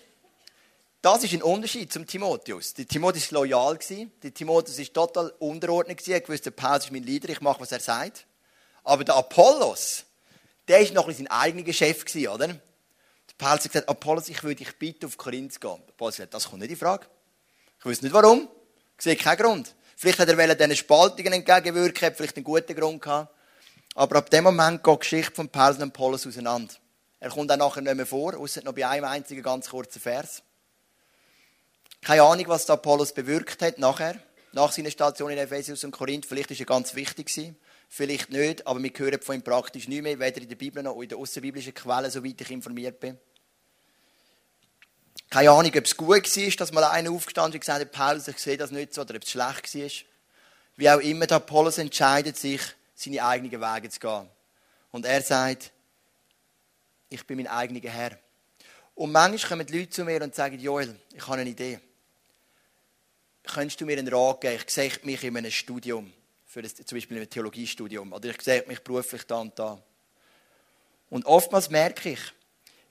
Das 1.02 1.22
ist 1.22 1.32
ein 1.34 1.42
Unterschied 1.42 1.92
zum 1.92 2.06
Timotheus. 2.06 2.74
Der 2.74 2.86
Timotheus 2.86 3.32
war 3.32 3.40
loyal. 3.40 3.78
Der 4.22 4.34
Timotheus 4.34 4.78
war 4.78 4.92
total 4.92 5.30
unterordnet. 5.38 6.06
Er 6.08 6.28
wusste, 6.28 6.50
Paulus 6.50 6.86
ist 6.86 6.92
mein 6.92 7.04
Leader, 7.04 7.28
ich 7.28 7.40
mache, 7.40 7.60
was 7.60 7.72
er 7.72 7.80
sagt. 7.80 8.26
Aber 8.82 9.04
der 9.04 9.16
Apollos, 9.16 10.05
der 10.68 10.80
war 10.80 10.92
noch 10.92 11.08
ein 11.08 11.14
sein 11.14 11.28
eigener 11.28 11.72
Chef, 11.72 12.04
oder? 12.28 12.60
Paulus 13.38 13.64
hat 13.64 13.72
gesagt, 13.72 13.88
Apollos, 13.88 14.28
ich 14.28 14.42
würde 14.42 14.56
dich 14.56 14.78
bitten, 14.78 15.06
auf 15.06 15.18
Korinth 15.18 15.52
zu 15.52 15.60
gehen. 15.60 15.82
Paulus 15.96 16.14
hat 16.14 16.30
gesagt, 16.30 16.34
das 16.34 16.48
kommt 16.48 16.62
nicht 16.62 16.70
in 16.70 16.76
Frage. 16.76 17.06
Ich 17.78 17.84
weiß 17.84 18.02
nicht 18.02 18.12
warum. 18.12 18.48
Ich 18.96 19.04
sehe 19.04 19.16
keinen 19.16 19.36
Grund. 19.36 19.74
Vielleicht 19.96 20.18
hat 20.18 20.28
er 20.28 20.54
diesen 20.54 20.76
Spaltungen 20.76 21.32
entgegenwirken, 21.32 22.06
hat 22.06 22.16
vielleicht 22.16 22.36
einen 22.36 22.44
guten 22.44 22.74
Grund 22.74 23.02
gehabt. 23.02 23.34
Aber 23.94 24.16
ab 24.16 24.30
dem 24.30 24.44
Moment 24.44 24.82
geht 24.82 24.94
die 24.94 24.98
Geschichte 25.00 25.34
von 25.34 25.48
Paulus 25.48 25.78
und 25.78 25.94
Apollos 25.94 26.26
auseinander. 26.26 26.74
Er 27.20 27.30
kommt 27.30 27.50
auch 27.50 27.56
nachher 27.56 27.82
nicht 27.82 27.94
mehr 27.94 28.06
vor, 28.06 28.36
außer 28.36 28.62
noch 28.62 28.74
bei 28.74 28.86
einem 28.86 29.04
einzigen 29.04 29.42
ganz 29.42 29.70
kurzen 29.70 30.00
Vers. 30.00 30.42
Keine 32.02 32.22
Ahnung, 32.22 32.46
was 32.48 32.66
der 32.66 32.74
Apollos 32.74 33.12
bewirkt 33.12 33.62
hat 33.62 33.78
nachher, 33.78 34.20
nach 34.52 34.72
seiner 34.72 34.90
Station 34.90 35.30
in 35.30 35.38
Ephesus 35.38 35.82
und 35.84 35.92
Korinth. 35.92 36.26
Vielleicht 36.26 36.50
ist 36.50 36.60
er 36.60 36.66
ganz 36.66 36.94
wichtig 36.94 37.26
gewesen, 37.26 37.56
vielleicht 37.88 38.30
nicht, 38.30 38.66
aber 38.66 38.82
wir 38.82 38.90
hören 38.94 39.20
von 39.22 39.36
ihm 39.36 39.42
praktisch 39.42 39.88
nicht 39.88 40.02
mehr, 40.02 40.18
weder 40.18 40.40
in 40.40 40.48
der 40.48 40.56
Bibel 40.56 40.82
noch 40.82 41.00
in 41.00 41.08
den 41.08 41.18
außerbiblischen 41.18 41.74
Quellen, 41.74 42.10
soweit 42.10 42.40
ich 42.40 42.50
informiert 42.50 43.00
bin. 43.00 43.18
Keine 45.30 45.50
Ahnung, 45.50 45.72
ob 45.76 45.84
es 45.84 45.96
gut 45.96 46.08
war, 46.08 46.50
dass 46.56 46.72
mal 46.72 46.84
einer 46.84 47.10
aufgestanden 47.10 47.52
ist 47.52 47.54
und 47.56 47.60
gesagt 47.60 47.80
hat, 47.80 47.92
Paulus, 47.92 48.28
ich 48.28 48.38
sehe 48.38 48.56
das 48.56 48.70
nicht 48.70 48.94
so, 48.94 49.00
oder 49.02 49.16
ob 49.16 49.22
es 49.22 49.30
schlecht 49.30 49.74
war. 49.74 50.06
Wie 50.76 50.90
auch 50.90 51.00
immer, 51.00 51.26
der 51.26 51.38
Apollos 51.38 51.78
entscheidet 51.78 52.36
sich, 52.36 52.60
seine 52.94 53.24
eigenen 53.24 53.60
Wege 53.60 53.88
zu 53.88 54.00
gehen. 54.00 54.28
Und 54.90 55.04
er 55.04 55.22
sagt, 55.22 55.72
ich 57.08 57.26
bin 57.26 57.38
mein 57.38 57.46
eigener 57.46 57.90
Herr. 57.90 58.18
Und 58.94 59.12
manchmal 59.12 59.50
kommen 59.50 59.66
die 59.66 59.78
Leute 59.78 59.90
zu 59.90 60.04
mir 60.04 60.22
und 60.22 60.34
sagen, 60.34 60.58
Joel, 60.58 60.98
ich 61.14 61.26
habe 61.26 61.40
eine 61.40 61.50
Idee. 61.50 61.80
Könntest 63.44 63.80
du 63.80 63.84
mir 63.84 63.98
einen 63.98 64.08
Rat 64.08 64.40
geben? 64.40 64.62
Ich 64.66 64.72
sehe 64.72 64.90
mich 65.02 65.22
in 65.22 65.36
einem 65.36 65.50
Studium, 65.50 66.12
für 66.46 66.62
das, 66.62 66.74
zum 66.74 66.96
Beispiel 66.96 67.16
in 67.16 67.22
einem 67.22 67.30
Theologiestudium, 67.30 68.12
oder 68.12 68.30
ich 68.30 68.40
sehe 68.40 68.64
mich 68.66 68.80
beruflich 68.80 69.24
da 69.24 69.36
und 69.36 69.58
da. 69.58 69.82
Und 71.10 71.26
oftmals 71.26 71.70
merke 71.70 72.10
ich, 72.10 72.20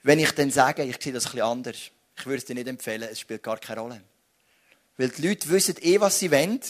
wenn 0.02 0.18
ich 0.18 0.30
dann 0.32 0.50
sage, 0.50 0.84
ich 0.84 1.02
sehe 1.02 1.12
das 1.12 1.26
ein 1.26 1.32
bisschen 1.32 1.46
anders, 1.46 1.76
ich 2.18 2.26
würde 2.26 2.38
es 2.38 2.44
dir 2.44 2.54
nicht 2.54 2.68
empfehlen, 2.68 3.02
es 3.02 3.20
spielt 3.20 3.42
gar 3.42 3.58
keine 3.58 3.80
Rolle. 3.80 4.02
Weil 4.96 5.08
die 5.10 5.26
Leute 5.26 5.48
wissen 5.48 5.74
eh, 5.80 6.00
was 6.00 6.18
sie 6.18 6.30
wollen. 6.30 6.60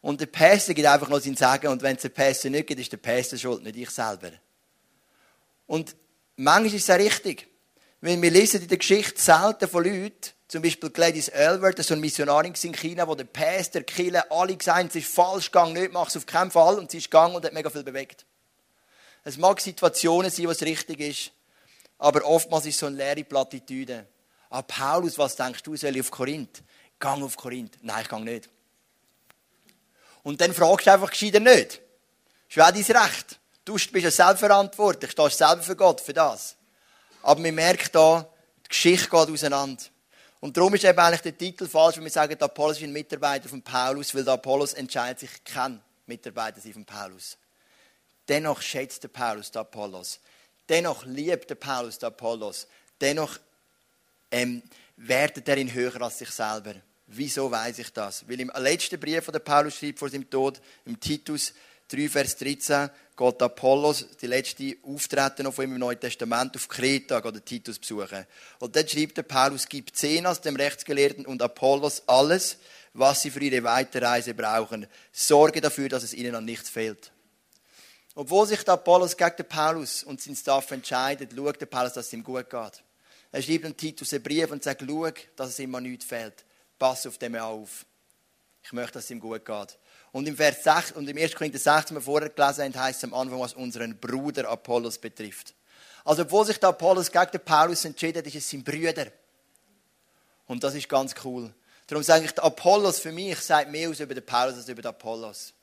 Und 0.00 0.20
der 0.20 0.26
Pastor 0.26 0.74
gibt 0.74 0.88
einfach 0.88 1.08
nur 1.08 1.20
sein 1.20 1.36
Sagen. 1.36 1.68
Und 1.68 1.82
wenn 1.82 1.94
es 1.94 2.02
der 2.02 2.08
Pastor 2.08 2.50
nicht 2.50 2.66
gibt, 2.66 2.80
ist 2.80 2.90
der 2.90 2.96
Pastor 2.96 3.38
schuld, 3.38 3.62
nicht 3.62 3.76
ich 3.76 3.90
selber. 3.90 4.32
Und 5.66 5.94
manchmal 6.36 6.74
ist 6.74 6.82
es 6.82 6.90
auch 6.90 6.98
richtig. 6.98 7.46
Wenn 8.00 8.20
wir 8.20 8.32
lesen 8.32 8.62
in 8.62 8.68
der 8.68 8.78
Geschichte 8.78 9.20
selten 9.20 9.68
von 9.68 9.84
Leuten, 9.84 10.30
zum 10.52 10.60
Beispiel 10.60 10.90
Gladys 10.90 11.28
Elwer, 11.28 11.72
das 11.72 11.86
so 11.86 11.94
eine 11.94 12.02
Missionarin 12.02 12.52
in 12.62 12.74
China, 12.74 13.08
wo 13.08 13.14
der 13.14 13.24
Pastor, 13.24 13.80
Kille, 13.80 14.30
alle 14.30 14.54
gesagt 14.54 14.90
es 14.90 14.96
ist 14.96 15.14
falsch 15.14 15.46
gegangen, 15.46 15.72
nicht, 15.72 15.94
mach 15.94 16.08
es 16.08 16.16
auf 16.18 16.26
keinen 16.26 16.50
Fall. 16.50 16.78
Und 16.78 16.90
sie 16.90 16.98
ist 16.98 17.10
gegangen 17.10 17.34
und 17.34 17.42
hat 17.42 17.54
mega 17.54 17.70
viel 17.70 17.82
bewegt. 17.82 18.26
Es 19.24 19.38
mag 19.38 19.58
Situationen 19.62 20.30
sein, 20.30 20.44
wo 20.44 20.50
es 20.50 20.60
richtig 20.60 21.00
ist, 21.00 21.30
aber 21.96 22.26
oftmals 22.26 22.66
ist 22.66 22.74
es 22.74 22.80
so 22.80 22.86
eine 22.86 22.96
leere 22.96 23.24
Plattitüde. 23.24 24.06
Ah, 24.50 24.60
Paulus, 24.60 25.16
was 25.16 25.36
denkst 25.36 25.62
du, 25.62 25.74
soll 25.74 25.96
ich 25.96 26.02
auf 26.02 26.10
Korinth? 26.10 26.62
Gang 26.98 27.22
auf 27.22 27.38
Korinth. 27.38 27.78
Nein, 27.80 28.02
ich 28.02 28.08
gang 28.10 28.22
nicht. 28.22 28.50
Und 30.22 30.38
dann 30.38 30.52
fragst 30.52 30.86
du 30.86 30.92
einfach 30.92 31.08
gescheiter 31.08 31.40
nicht. 31.40 31.80
Das 32.54 32.56
ist 32.56 32.62
auch 32.62 32.70
dein 32.70 33.02
Recht. 33.02 33.40
Du 33.64 33.72
bist 33.72 33.94
ja 33.94 34.10
selbstverantwortlich, 34.10 35.12
stehst 35.12 35.38
selber 35.38 35.62
für 35.62 35.76
Gott, 35.76 36.02
für 36.02 36.12
das. 36.12 36.56
Aber 37.22 37.40
man 37.40 37.54
merkt 37.54 37.94
da, 37.94 38.28
die 38.66 38.68
Geschichte 38.68 39.08
geht 39.08 39.30
auseinander. 39.30 39.82
Und 40.42 40.56
darum 40.56 40.74
ist 40.74 40.82
eben 40.82 40.98
eigentlich 40.98 41.20
der 41.20 41.38
Titel 41.38 41.68
falsch, 41.68 41.98
wenn 41.98 42.02
wir 42.02 42.10
sagen, 42.10 42.36
der 42.36 42.46
Apollos 42.46 42.78
ist 42.78 42.82
ein 42.82 42.92
Mitarbeiter 42.92 43.48
von 43.48 43.62
Paulus, 43.62 44.12
weil 44.12 44.24
der 44.24 44.34
Apollos 44.34 44.72
entscheidet 44.72 45.20
sich 45.20 45.30
kein 45.44 45.80
Mitarbeiter 46.06 46.60
von 46.60 46.84
Paulus. 46.84 47.38
Dennoch 48.26 48.60
schätzt 48.60 49.04
der 49.04 49.08
Paulus 49.08 49.52
den 49.52 49.60
Apollos. 49.60 50.18
Dennoch 50.68 51.04
liebt 51.04 51.48
der 51.48 51.54
Paulus 51.54 51.96
den 51.96 52.08
Apollos. 52.08 52.66
Dennoch 53.00 53.38
ähm, 54.32 54.64
wertet 54.96 55.48
er 55.48 55.58
ihn 55.58 55.72
höher 55.72 56.02
als 56.02 56.18
sich 56.18 56.30
selber. 56.30 56.74
Wieso 57.06 57.48
weiß 57.48 57.78
ich 57.78 57.92
das? 57.92 58.28
Weil 58.28 58.40
im 58.40 58.50
letzten 58.56 58.98
Brief, 58.98 59.24
den 59.24 59.44
Paulus 59.44 59.76
schreibt 59.76 60.00
vor 60.00 60.08
seinem 60.08 60.28
Tod, 60.28 60.60
im 60.84 60.98
Titus 60.98 61.54
3, 61.92 62.08
Vers 62.08 62.36
13, 62.36 62.90
geht 63.16 63.42
Apollos, 63.42 64.06
die 64.20 64.26
letzte 64.26 64.76
Auftreten 64.82 65.44
noch 65.44 65.54
von 65.54 65.64
ihm 65.64 65.72
im 65.72 65.78
Neuen 65.78 66.00
Testament, 66.00 66.56
auf 66.56 66.68
Kreta, 66.68 67.20
geht 67.20 67.46
Titus 67.46 67.78
besuchen. 67.78 68.26
Und 68.58 68.74
dort 68.74 68.90
schreibt 68.90 69.16
der 69.18 69.22
Paulus, 69.22 69.68
gibt 69.68 69.96
Zenas, 69.96 70.40
dem 70.40 70.56
Rechtsgelehrten, 70.56 71.26
und 71.26 71.42
Apollos 71.42 72.02
alles, 72.06 72.58
was 72.94 73.22
sie 73.22 73.30
für 73.30 73.42
ihre 73.42 73.62
Weiterreise 73.62 74.34
brauchen. 74.34 74.86
Sorge 75.12 75.60
dafür, 75.60 75.88
dass 75.88 76.02
es 76.02 76.14
ihnen 76.14 76.34
an 76.34 76.44
nichts 76.44 76.70
fehlt. 76.70 77.12
Obwohl 78.14 78.46
sich 78.46 78.62
der 78.62 78.74
Apollos 78.74 79.16
gegen 79.16 79.36
den 79.36 79.48
Paulus 79.48 80.02
und 80.02 80.20
seinen 80.20 80.36
Staff 80.36 80.70
entscheidet, 80.70 81.32
schaut 81.34 81.60
der 81.60 81.66
Paulus, 81.66 81.94
dass 81.94 82.06
es 82.06 82.12
ihm 82.12 82.22
gut 82.22 82.50
geht. 82.50 82.82
Er 83.30 83.42
schreibt 83.42 83.64
dem 83.64 83.76
Titus 83.76 84.12
einen 84.12 84.22
Brief 84.22 84.50
und 84.50 84.62
sagt, 84.62 84.82
schau, 84.86 85.10
dass 85.36 85.50
es 85.50 85.58
ihm 85.58 85.74
an 85.74 85.82
nichts 85.84 86.04
fehlt. 86.04 86.44
Pass 86.78 87.06
auf 87.06 87.16
dem 87.16 87.36
auf. 87.36 87.86
Ich 88.62 88.72
möchte, 88.72 88.94
dass 88.94 89.04
es 89.04 89.10
ihm 89.10 89.20
gut 89.20 89.44
geht. 89.44 89.78
Und 90.12 90.28
im 90.28 90.36
Vers 90.36 90.62
6, 90.62 90.92
und 90.92 91.08
im 91.08 91.16
1. 91.16 91.34
Korinther 91.34 91.58
16, 91.58 91.96
wir 91.96 92.02
vorher 92.02 92.28
gelesen 92.28 92.64
haben, 92.64 92.80
heißt 92.80 92.98
es 92.98 93.04
am 93.04 93.14
Anfang, 93.14 93.40
was 93.40 93.54
unseren 93.54 93.98
Bruder 93.98 94.48
Apollos 94.48 94.98
betrifft. 94.98 95.54
Also, 96.04 96.22
obwohl 96.22 96.44
sich 96.46 96.58
der 96.58 96.68
Apollos 96.68 97.10
gegen 97.10 97.30
den 97.32 97.40
Paulus 97.40 97.84
entschieden 97.84 98.18
hat, 98.18 98.26
ist 98.26 98.36
es 98.36 98.50
sein 98.50 98.62
Brüder. 98.62 99.06
Und 100.46 100.62
das 100.62 100.74
ist 100.74 100.88
ganz 100.88 101.14
cool. 101.24 101.52
Darum 101.86 102.02
sage 102.02 102.24
ich, 102.24 102.32
der 102.32 102.44
Apollos 102.44 102.98
für 102.98 103.12
mich 103.12 103.38
sagt 103.38 103.70
mehr 103.70 103.88
aus 103.88 104.00
über 104.00 104.14
den 104.14 104.24
Paulus 104.24 104.56
als 104.56 104.68
über 104.68 104.82
den 104.82 104.88
Apollos. 104.88 105.54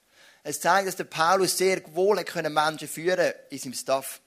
Es 0.44 0.60
zeigt, 0.60 0.88
dass 0.88 0.96
der 0.96 1.04
Paulus 1.04 1.58
sehr 1.58 1.82
wohl 1.94 2.16
Menschen 2.16 2.88
führen 2.88 3.34
in 3.50 3.60
seinem 3.60 3.74
Staff 3.74 4.22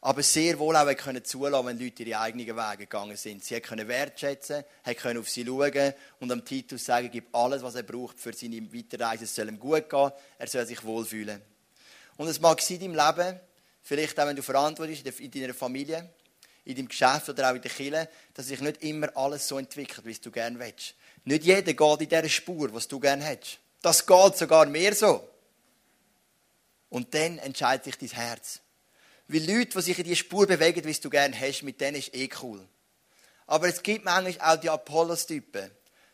aber 0.00 0.22
sehr 0.22 0.58
wohl 0.58 0.76
auch 0.76 0.96
können 0.96 1.24
zulassen, 1.24 1.66
wenn 1.66 1.78
Leute 1.78 2.04
ihre 2.04 2.20
eigenen 2.20 2.46
Wege 2.46 2.76
gegangen 2.78 3.16
sind. 3.16 3.44
Sie 3.44 3.60
können 3.60 3.88
wertschätzen, 3.88 4.64
können 4.96 5.18
auf 5.18 5.28
sie 5.28 5.44
schauen 5.44 5.92
und 6.20 6.30
am 6.30 6.44
Titus 6.44 6.84
sagen, 6.84 7.10
gib 7.10 7.34
alles, 7.34 7.62
was 7.62 7.74
er 7.74 7.82
braucht 7.82 8.20
für 8.20 8.32
seine 8.32 8.72
Weiterreise. 8.72 9.24
Es 9.24 9.34
soll 9.34 9.48
ihm 9.48 9.58
gut 9.58 9.90
gehen, 9.90 10.12
er 10.38 10.46
soll 10.46 10.66
sich 10.66 10.84
wohlfühlen. 10.84 11.42
Und 12.16 12.28
es 12.28 12.40
mag 12.40 12.60
sein 12.60 12.80
in 12.80 12.94
deinem 12.94 13.16
Leben, 13.16 13.40
vielleicht 13.82 14.18
auch 14.20 14.26
wenn 14.26 14.36
du 14.36 14.42
verantwortlich 14.42 15.02
bist 15.02 15.20
in 15.20 15.30
deiner 15.30 15.54
Familie, 15.54 16.08
in 16.64 16.76
deinem 16.76 16.88
Geschäft 16.88 17.28
oder 17.28 17.50
auch 17.50 17.54
in 17.54 17.62
der 17.62 17.70
Kirche, 17.70 18.08
dass 18.34 18.46
sich 18.46 18.60
nicht 18.60 18.82
immer 18.82 19.16
alles 19.16 19.48
so 19.48 19.58
entwickelt, 19.58 20.06
wie 20.06 20.14
du 20.14 20.30
gerne 20.30 20.58
willst. 20.60 20.94
Nicht 21.24 21.44
jeder 21.44 21.72
geht 21.72 22.00
in 22.00 22.08
dieser 22.08 22.28
Spur, 22.28 22.72
was 22.72 22.86
du 22.86 23.00
gerne 23.00 23.24
hättest. 23.24 23.58
Das 23.82 24.06
geht 24.06 24.36
sogar 24.36 24.66
mehr 24.66 24.94
so. 24.94 25.28
Und 26.88 27.12
dann 27.14 27.38
entscheidet 27.38 27.84
sich 27.84 27.98
dein 27.98 28.10
Herz. 28.10 28.60
Weil 29.28 29.44
Leute, 29.44 29.76
die 29.76 29.82
sich 29.82 29.98
in 29.98 30.04
die 30.04 30.16
Spur 30.16 30.46
bewegen, 30.46 30.84
wie 30.84 30.92
du 30.94 31.10
gerne 31.10 31.38
hast, 31.38 31.62
mit 31.62 31.80
denen 31.80 31.98
ist 31.98 32.14
eh 32.14 32.30
cool. 32.42 32.66
Aber 33.46 33.68
es 33.68 33.82
gibt 33.82 34.04
manchmal 34.04 34.56
auch 34.56 34.60
die 34.60 34.70
Apollos-Typen, 34.70 35.70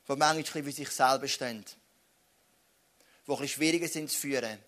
die 0.08 0.16
manchmal 0.16 0.64
für 0.64 0.72
sich 0.72 0.90
selber 0.90 1.28
stehen. 1.28 1.64
Die 1.64 3.30
ein 3.30 3.36
bisschen 3.38 3.48
schwieriger 3.48 3.88
sind 3.88 4.10
zu 4.10 4.18
führen. 4.18 4.58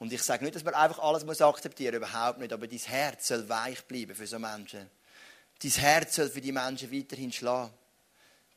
Und 0.00 0.12
ich 0.12 0.22
sage 0.22 0.44
nicht, 0.44 0.56
dass 0.56 0.64
man 0.64 0.74
einfach 0.74 0.98
alles 0.98 1.24
muss 1.24 1.40
akzeptieren 1.40 2.00
muss, 2.00 2.08
überhaupt 2.08 2.38
nicht. 2.40 2.52
Aber 2.52 2.66
dein 2.66 2.78
Herz 2.78 3.28
soll 3.28 3.48
weich 3.48 3.82
bleiben 3.84 4.14
für 4.14 4.26
so 4.26 4.38
Menschen. 4.38 4.90
Dein 5.62 5.70
Herz 5.70 6.16
soll 6.16 6.30
für 6.30 6.40
die 6.40 6.52
Menschen 6.52 6.92
weiterhin 6.92 7.32
schlagen. 7.32 7.72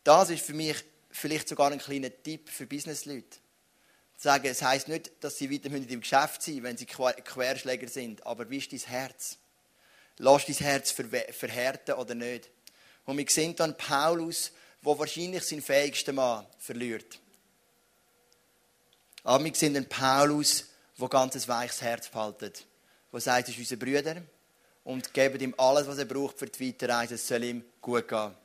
Das 0.04 0.30
ist 0.32 0.46
für 0.46 0.54
mich 0.54 0.78
vielleicht 1.12 1.48
sogar 1.48 1.72
ein 1.72 1.80
kleiner 1.80 2.10
Tipp 2.24 2.50
für 2.50 2.66
Businessleute 2.66 3.38
sagen, 4.22 4.48
es 4.48 4.62
heißt 4.62 4.88
nicht, 4.88 5.12
dass 5.22 5.38
sie 5.38 5.52
weiter 5.52 5.76
im 5.76 6.02
Geschäft 6.02 6.44
sein 6.44 6.62
wenn 6.64 6.78
sie 6.78 6.86
Querschläger 6.86 7.88
sind. 7.88 8.26
Aber 8.26 8.50
wie 8.50 8.58
ist 8.58 8.72
dein 8.72 8.80
Herz? 8.80 9.38
Lass 10.18 10.46
dein 10.46 10.56
Herz 10.56 10.92
verhärten 10.92 11.96
oder 11.96 12.14
nicht? 12.14 12.50
Und 13.06 13.18
wir 13.18 13.26
sehen 13.28 13.56
dann 13.56 13.76
Paulus, 13.76 14.52
der 14.86 15.00
wahrscheinlich 15.00 15.44
seinen 15.44 15.64
fähigsten 15.64 16.16
Mann 16.16 16.46
verliert. 16.60 17.20
Aber 19.24 19.44
wir 19.44 19.56
sehen 19.56 19.74
den 19.74 19.90
Paulus, 19.90 20.66
der 21.00 21.08
ganz 21.08 21.36
ein 21.36 21.48
weiches 21.48 21.82
Herz 21.82 22.10
behaltet. 22.10 22.66
Der 23.12 23.20
sagt, 23.20 23.50
es 23.50 23.56
ist 23.56 23.60
unser 23.60 23.78
Brüder 23.78 24.22
und 24.84 25.14
geben 25.14 25.40
ihm 25.40 25.56
alles, 25.58 25.88
was 25.88 25.98
er 25.98 26.06
braucht 26.06 26.38
für 26.38 26.46
die 26.46 26.68
Weiterreise. 26.68 27.16
Es 27.16 27.28
soll 27.28 27.44
ihm 27.44 27.64
gut 27.82 28.08
gehen. 28.08 28.36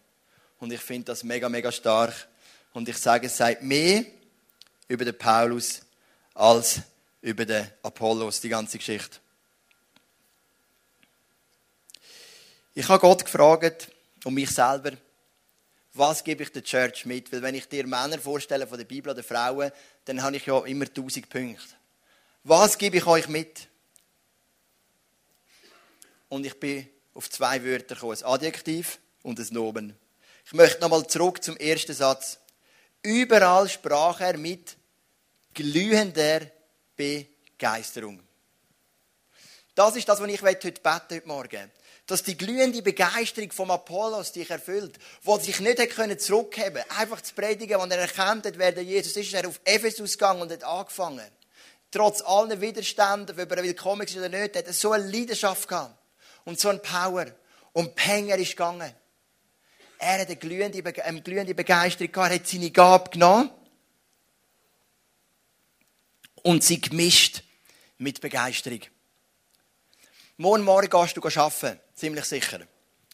Und 0.58 0.72
ich 0.72 0.80
finde 0.80 1.06
das 1.06 1.22
mega, 1.22 1.50
mega 1.50 1.70
stark. 1.70 2.28
Und 2.72 2.88
ich 2.88 2.96
sage, 2.96 3.26
es 3.26 3.36
sagt 3.36 3.62
mehr 3.62 4.06
über 4.88 5.05
den 5.05 5.16
Paulus 5.16 5.81
als 6.35 6.81
über 7.22 7.44
den 7.44 7.68
Apollos, 7.83 8.40
die 8.40 8.49
ganze 8.49 8.79
Geschichte. 8.79 9.18
Ich 12.75 12.88
habe 12.88 13.01
Gott 13.01 13.25
gefragt 13.25 13.90
und 14.25 14.35
mich 14.35 14.51
selber, 14.51 14.92
was 15.94 16.22
gebe 16.22 16.42
ich 16.42 16.53
der 16.53 16.62
Church 16.62 17.07
mit? 17.07 17.33
Weil 17.33 17.40
wenn 17.40 17.55
ich 17.55 17.66
dir 17.68 17.87
Männer 17.87 18.18
vorstelle 18.18 18.66
von 18.66 18.77
der 18.77 18.85
Bibel 18.85 19.12
oder 19.12 19.22
Frauen, 19.22 19.72
dann 20.05 20.22
habe 20.22 20.37
ich 20.37 20.44
ja 20.44 20.62
immer 20.66 20.92
tausend 20.92 21.29
Punkte. 21.31 21.64
Was 22.44 22.77
gebe 22.77 22.99
ich 22.99 23.07
euch 23.07 23.29
mit? 23.29 23.66
Und 26.29 26.44
ich 26.44 26.59
bin 26.61 26.87
auf 27.14 27.31
zwei 27.31 27.64
Wörter 27.64 27.94
gekommen, 27.94 28.16
ein 28.18 28.25
Adjektiv 28.25 28.99
und 29.22 29.40
ein 29.40 29.49
Nomen. 29.53 29.96
Ich 30.44 30.53
möchte 30.53 30.81
nochmal 30.81 31.07
zurück 31.07 31.42
zum 31.42 31.57
ersten 31.57 31.94
Satz. 31.94 32.38
Überall 33.07 33.69
sprach 33.69 34.21
er 34.21 34.37
mit 34.37 34.77
glühender 35.55 36.40
Begeisterung. 36.97 38.21
Das 39.77 39.95
ist 39.95 40.09
das, 40.09 40.21
was 40.21 40.29
ich 40.29 40.42
heute 40.42 40.73
beten 40.73 40.83
heute 41.11 41.29
Morgen. 41.29 41.71
dass 42.09 42.23
die 42.23 42.37
glühende 42.37 42.83
Begeisterung 42.83 43.51
vom 43.53 43.71
Apollos 43.71 44.31
dich 44.31 44.49
erfüllt, 44.51 44.97
wo 45.23 45.38
sich 45.38 45.59
nicht 45.61 45.90
können 45.90 46.19
zurückheben, 46.19 46.83
einfach 46.97 47.21
zu 47.21 47.35
predigen, 47.35 47.81
wenn 47.81 47.90
er 47.90 47.99
erkannt 47.99 48.47
hat, 48.47 48.59
wer 48.59 48.71
der 48.73 48.85
Jesus 48.85 49.16
ist, 49.16 49.27
ist 49.27 49.35
er 49.35 49.49
auf 49.49 49.61
Ephesus 49.64 50.12
gegangen 50.12 50.42
und 50.42 50.53
hat 50.53 50.62
angefangen. 50.62 51.31
Trotz 51.90 52.23
allen 52.23 52.61
Widerständen, 52.61 53.40
ob 53.40 53.51
er 53.51 53.62
willkommen 53.62 54.07
ist 54.07 54.16
oder 54.16 54.29
nicht, 54.29 54.57
hat 54.57 54.66
er 54.66 54.73
so 54.73 54.92
eine 54.92 55.05
Leidenschaft 55.05 55.69
gehabt 55.69 55.97
und 56.45 56.61
so 56.61 56.69
eine 56.69 56.79
Power. 56.79 57.27
Und 57.73 57.95
Penger 57.95 58.37
ist 58.37 58.51
gegangen. 58.51 58.92
Er 59.98 60.20
hat 60.20 60.26
eine 60.26 60.37
glühende, 60.37 61.04
eine 61.04 61.22
glühende 61.22 61.54
Begeisterung 61.54 62.12
gehabt, 62.12 62.30
er 62.32 62.38
hat 62.38 62.46
seine 62.46 62.70
Gabe 62.70 63.11
genommen 63.11 63.50
und 66.42 66.62
sie 66.62 66.80
gemischt 66.80 67.42
mit 67.98 68.20
Begeisterung. 68.20 68.80
Morgen 70.37 70.64
Morgen 70.64 70.90
gehst 70.90 71.16
du 71.16 71.22
arbeiten, 71.22 71.80
ziemlich 71.94 72.24
sicher. 72.26 72.61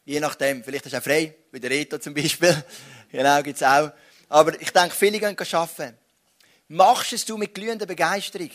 Je 0.05 0.19
nachdem, 0.19 0.65
vielleicht 0.65 0.87
ist 0.87 0.93
er 0.93 1.03
frei, 1.03 1.35
wie 1.53 1.61
der 1.61 1.71
Reto 1.71 1.99
zum 1.99 2.15
Beispiel. 2.15 2.65
genau, 3.13 3.43
gibt 3.43 3.57
es 3.57 3.63
auch. 3.63 3.93
Aber 4.29 4.61
ich 4.61 4.71
denke, 4.71 4.95
viele 4.95 5.21
gehen 5.21 5.37
arbeiten. 5.39 5.97
Machst 6.69 7.13
es 7.13 7.25
du 7.25 7.37
mit 7.37 7.55
glühender 7.55 7.87
Begeisterung? 7.87 8.51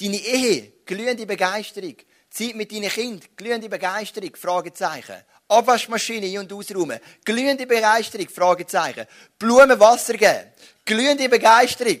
Deine 0.00 0.16
Ehe, 0.16 0.72
glühende 0.84 1.26
Begeisterung. 1.26 1.96
Zeit 2.30 2.54
mit 2.54 2.72
deinen 2.72 2.90
Kindern, 2.90 3.28
glühende 3.36 3.68
Begeisterung, 3.68 4.34
Fragezeichen. 4.36 5.16
Abwaschmaschine 5.48 6.26
ein- 6.26 6.38
und 6.38 6.52
ausräumen, 6.52 6.98
glühende 7.24 7.66
Begeisterung, 7.66 8.28
Fragezeichen. 8.28 9.06
Blumen 9.38 9.78
Wasser 9.78 10.14
geben, 10.14 10.50
glühende 10.84 11.28
Begeisterung. 11.28 12.00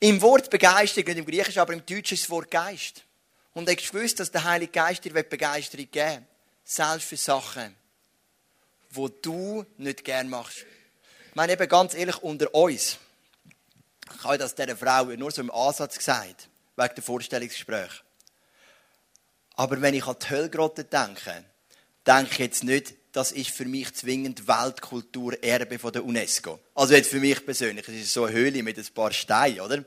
Im 0.00 0.20
Wort 0.20 0.50
Begeisterung, 0.50 1.06
nicht 1.06 1.18
im 1.18 1.26
Griechischen, 1.26 1.60
aber 1.60 1.72
im 1.72 1.86
Deutschen 1.86 2.14
ist 2.14 2.24
das 2.24 2.30
Wort 2.30 2.50
Geist. 2.50 3.02
Und 3.54 3.68
ich 3.70 3.90
gewusst, 3.90 4.20
dass 4.20 4.30
der 4.30 4.44
Heilige 4.44 4.72
Geist 4.72 5.04
dir 5.04 5.12
Begeisterung 5.12 5.90
geben 5.90 6.16
will. 6.16 6.26
Selbst 6.64 7.08
für 7.08 7.16
Sachen, 7.16 7.74
die 8.90 9.08
du 9.22 9.64
nicht 9.78 10.04
gern 10.04 10.28
machst. 10.28 10.66
Ich 11.28 11.34
meine 11.34 11.52
eben 11.52 11.68
ganz 11.68 11.94
ehrlich, 11.94 12.22
unter 12.22 12.52
uns. 12.54 12.98
Ich 14.14 14.24
habe 14.24 14.38
das 14.38 14.54
dieser 14.54 14.76
Frau 14.76 15.04
nur 15.04 15.30
so 15.30 15.40
im 15.40 15.50
Ansatz 15.50 15.96
gesagt, 15.96 16.48
wegen 16.76 16.94
der 16.94 17.04
Vorstellungsgespräch. 17.04 18.02
Aber 19.54 19.80
wenn 19.80 19.94
ich 19.94 20.06
an 20.06 20.16
die 20.20 20.30
Höllgrotte 20.30 20.84
denke, 20.84 21.44
denke 22.06 22.32
ich 22.32 22.38
jetzt 22.38 22.64
nicht, 22.64 22.94
das 23.12 23.32
ist 23.32 23.50
für 23.50 23.64
mich 23.64 23.94
zwingend 23.94 24.46
Weltkulturerbe 24.46 25.78
von 25.78 25.92
der 25.92 26.04
UNESCO. 26.04 26.60
Also 26.74 26.94
jetzt 26.94 27.10
für 27.10 27.20
mich 27.20 27.44
persönlich, 27.44 27.88
es 27.88 27.94
ist 27.94 28.12
so 28.12 28.24
eine 28.24 28.36
Höhle 28.36 28.62
mit 28.62 28.76
ein 28.76 28.86
paar 28.94 29.12
Steinen, 29.12 29.60
oder? 29.60 29.82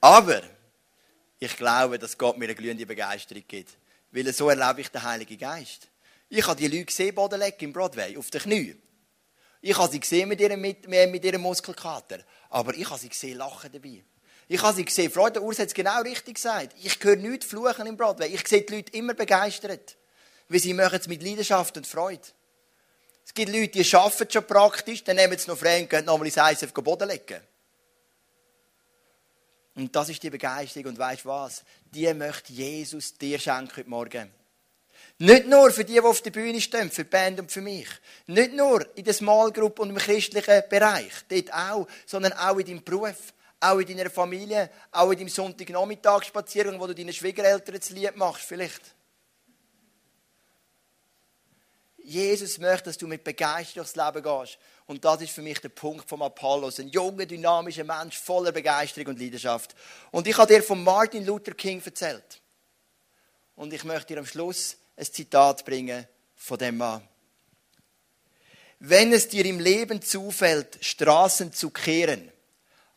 Aber 0.00 0.42
ich 1.38 1.56
glaube, 1.56 1.98
dass 1.98 2.18
Gott 2.18 2.36
mir 2.38 2.46
eine 2.46 2.54
glühende 2.54 2.86
Begeisterung 2.86 3.44
gibt. 3.46 3.76
Weil 4.10 4.32
so 4.32 4.48
erlebe 4.48 4.80
ich 4.80 4.88
den 4.88 5.02
Heiligen 5.02 5.38
Geist. 5.38 5.88
Ich 6.28 6.46
habe 6.46 6.60
die 6.60 6.66
Leute 6.66 6.86
gesehen, 6.86 7.14
Bodenleck 7.14 7.62
im 7.62 7.72
Broadway, 7.72 8.16
auf 8.16 8.30
den 8.30 8.40
Knien. 8.40 8.82
Ich 9.60 9.76
habe 9.76 9.92
sie 9.92 10.00
gesehen 10.00 10.28
mit 10.28 10.40
ihrem, 10.40 10.60
mit, 10.60 10.88
mit 10.88 11.24
ihrem 11.24 11.42
Muskelkater. 11.42 12.24
Aber 12.48 12.74
ich 12.74 12.88
habe 12.88 12.98
sie 12.98 13.08
gesehen 13.08 13.38
lachen 13.38 13.70
dabei. 13.72 14.02
Ich 14.52 14.60
habe 14.62 14.74
sie 14.74 14.84
gesehen, 14.84 15.12
Freude 15.12 15.40
Urs 15.40 15.60
hat 15.60 15.68
es 15.68 15.74
genau 15.74 16.02
richtig 16.02 16.34
gesagt. 16.34 16.74
Ich 16.82 16.98
höre 17.04 17.14
nichts 17.14 17.46
fluchen 17.46 17.86
im 17.86 17.96
Broadway. 17.96 18.26
Ich 18.34 18.48
sehe 18.48 18.62
die 18.62 18.74
Leute 18.74 18.92
immer 18.96 19.14
begeistert. 19.14 19.96
Weil 20.48 20.58
sie 20.58 20.74
machen 20.74 20.98
es 21.00 21.06
mit 21.06 21.22
Leidenschaft 21.22 21.76
und 21.76 21.86
Freude. 21.86 22.26
Es 23.24 23.32
gibt 23.32 23.52
Leute, 23.52 23.68
die 23.68 23.94
arbeiten 23.94 24.28
schon 24.28 24.44
praktisch, 24.44 25.04
dann 25.04 25.14
nehmen 25.14 25.38
sie 25.38 25.48
noch 25.48 25.56
frei 25.56 25.82
und 25.82 25.88
gehen 25.88 26.04
nochmal 26.04 26.26
ins 26.26 26.36
Eis 26.36 26.64
auf 26.64 26.72
den 26.72 26.82
Boden 26.82 27.08
legen. 27.08 27.40
Und 29.76 29.94
das 29.94 30.08
ist 30.08 30.20
die 30.20 30.30
Begeisterung. 30.30 30.88
Und 30.88 30.98
weißt 30.98 31.24
du 31.24 31.28
was? 31.28 31.62
Die 31.84 32.12
möchte 32.12 32.52
Jesus 32.52 33.16
dir 33.16 33.38
schenken 33.38 33.76
heute 33.76 33.88
Morgen. 33.88 34.32
Nicht 35.18 35.46
nur 35.46 35.70
für 35.70 35.84
die, 35.84 35.92
die 35.92 36.00
auf 36.00 36.22
der 36.22 36.32
Bühne 36.32 36.60
stehen, 36.60 36.90
für 36.90 37.04
die 37.04 37.10
Band 37.10 37.38
und 37.38 37.52
für 37.52 37.60
mich. 37.60 37.86
Nicht 38.26 38.54
nur 38.54 38.84
in 38.96 39.04
der 39.04 39.14
Small 39.14 39.52
Group 39.52 39.78
und 39.78 39.90
im 39.90 39.96
christlichen 39.96 40.64
Bereich, 40.68 41.12
dort 41.28 41.54
auch, 41.54 41.86
sondern 42.04 42.32
auch 42.32 42.58
in 42.58 42.66
deinem 42.66 42.82
Beruf, 42.82 43.32
auch 43.60 43.78
in 43.78 43.96
deiner 43.96 44.10
Familie, 44.10 44.70
auch 44.90 45.10
in 45.10 45.18
deinem 45.18 45.28
Sonntagnachmittagsspaziergang, 45.28 46.80
wo 46.80 46.86
du 46.86 46.94
deinen 46.94 47.12
Schwiegereltern 47.12 47.76
das 47.78 47.90
Lied 47.90 48.16
machst, 48.16 48.44
vielleicht. 48.44 48.80
Jesus 52.02 52.58
möchte, 52.58 52.84
dass 52.84 52.98
du 52.98 53.06
mit 53.06 53.22
Begeisterung 53.22 53.84
durchs 53.84 53.94
Leben 53.94 54.22
gehst. 54.22 54.58
Und 54.86 55.04
das 55.04 55.20
ist 55.20 55.30
für 55.30 55.42
mich 55.42 55.60
der 55.60 55.68
Punkt 55.68 56.08
vom 56.08 56.22
Apollos. 56.22 56.80
Ein 56.80 56.88
junger, 56.88 57.26
dynamischer 57.26 57.84
Mensch, 57.84 58.18
voller 58.18 58.50
Begeisterung 58.50 59.08
und 59.08 59.20
Leidenschaft. 59.20 59.76
Und 60.10 60.26
ich 60.26 60.36
habe 60.36 60.52
dir 60.52 60.62
von 60.62 60.82
Martin 60.82 61.24
Luther 61.24 61.52
King 61.52 61.80
erzählt. 61.84 62.40
Und 63.54 63.72
ich 63.72 63.84
möchte 63.84 64.14
dir 64.14 64.18
am 64.18 64.26
Schluss 64.26 64.76
ein 64.96 65.04
Zitat 65.04 65.64
bringen 65.64 66.06
von 66.34 66.58
dem 66.58 66.78
Mann. 66.78 67.06
Wenn 68.80 69.12
es 69.12 69.28
dir 69.28 69.44
im 69.44 69.60
Leben 69.60 70.00
zufällt, 70.00 70.78
Straßen 70.80 71.52
zu 71.52 71.70
kehren, 71.70 72.32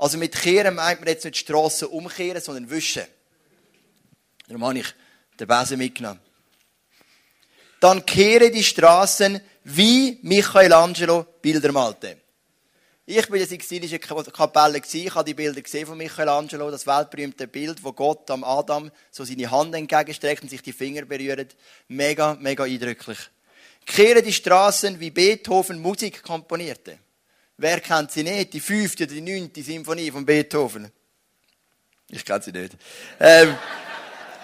also 0.03 0.17
mit 0.17 0.35
kehren 0.35 0.75
meint 0.75 0.99
man 0.99 1.07
jetzt 1.07 1.23
nicht 1.23 1.37
Straßen 1.37 1.87
umkehren, 1.87 2.41
sondern 2.41 2.69
wischen. 2.69 3.03
Darum 4.49 4.65
habe 4.65 4.79
ich 4.79 4.93
den 5.39 5.47
Besen 5.47 5.77
mitgenommen. 5.77 6.19
Dann 7.79 8.05
kehre 8.05 8.51
die 8.51 8.65
Straßen 8.65 9.39
wie 9.63 10.19
Michelangelo 10.21 11.25
Bilder 11.41 11.71
malte. 11.71 12.17
Ich 13.05 13.25
bin 13.27 13.35
in 13.35 13.39
der 13.39 13.47
Sixtinischen 13.47 14.01
Kapelle 14.01 14.81
ich 14.83 15.15
habe 15.15 15.23
die 15.23 15.33
Bilder 15.33 15.61
gesehen 15.61 15.87
von 15.87 15.97
Michelangelo, 15.97 16.69
das 16.69 16.85
weltberühmte 16.85 17.47
Bild, 17.47 17.81
wo 17.81 17.93
Gott 17.93 18.29
am 18.29 18.43
Adam 18.43 18.91
so 19.09 19.23
seine 19.23 19.49
Hand 19.49 19.73
entgegenstreckt 19.73 20.43
und 20.43 20.49
sich 20.49 20.61
die 20.61 20.73
Finger 20.73 21.05
berührt. 21.05 21.55
Mega, 21.87 22.35
mega 22.41 22.65
eindrücklich. 22.65 23.19
Kehre 23.85 24.21
die 24.21 24.33
Straßen 24.33 24.99
wie 24.99 25.11
Beethoven 25.11 25.81
Musik 25.81 26.23
komponierte. 26.23 26.99
Wer 27.57 27.79
kennt 27.79 28.11
sie 28.11 28.23
nicht? 28.23 28.53
Die 28.53 28.59
fünfte 28.59 29.03
oder 29.03 29.13
die 29.13 29.21
neunte 29.21 29.61
Symphonie 29.61 30.11
von 30.11 30.25
Beethoven. 30.25 30.91
Ich 32.09 32.25
kenne 32.25 32.41
sie 32.41 32.51
nicht. 32.51 32.75
Ähm, 33.19 33.55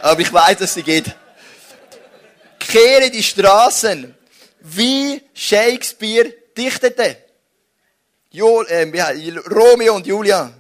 aber 0.02 0.22
ich 0.22 0.32
weiß, 0.32 0.58
dass 0.58 0.74
sie 0.74 0.84
geht. 0.84 1.16
Kehre 2.60 3.10
die 3.10 3.24
Straßen 3.24 4.16
wie 4.62 5.22
Shakespeare 5.34 6.34
dichtete. 6.56 7.18
Jol, 8.32 8.68
äh, 8.68 8.84
Romeo 9.50 9.96
und 9.96 10.06
Julia. 10.06 10.54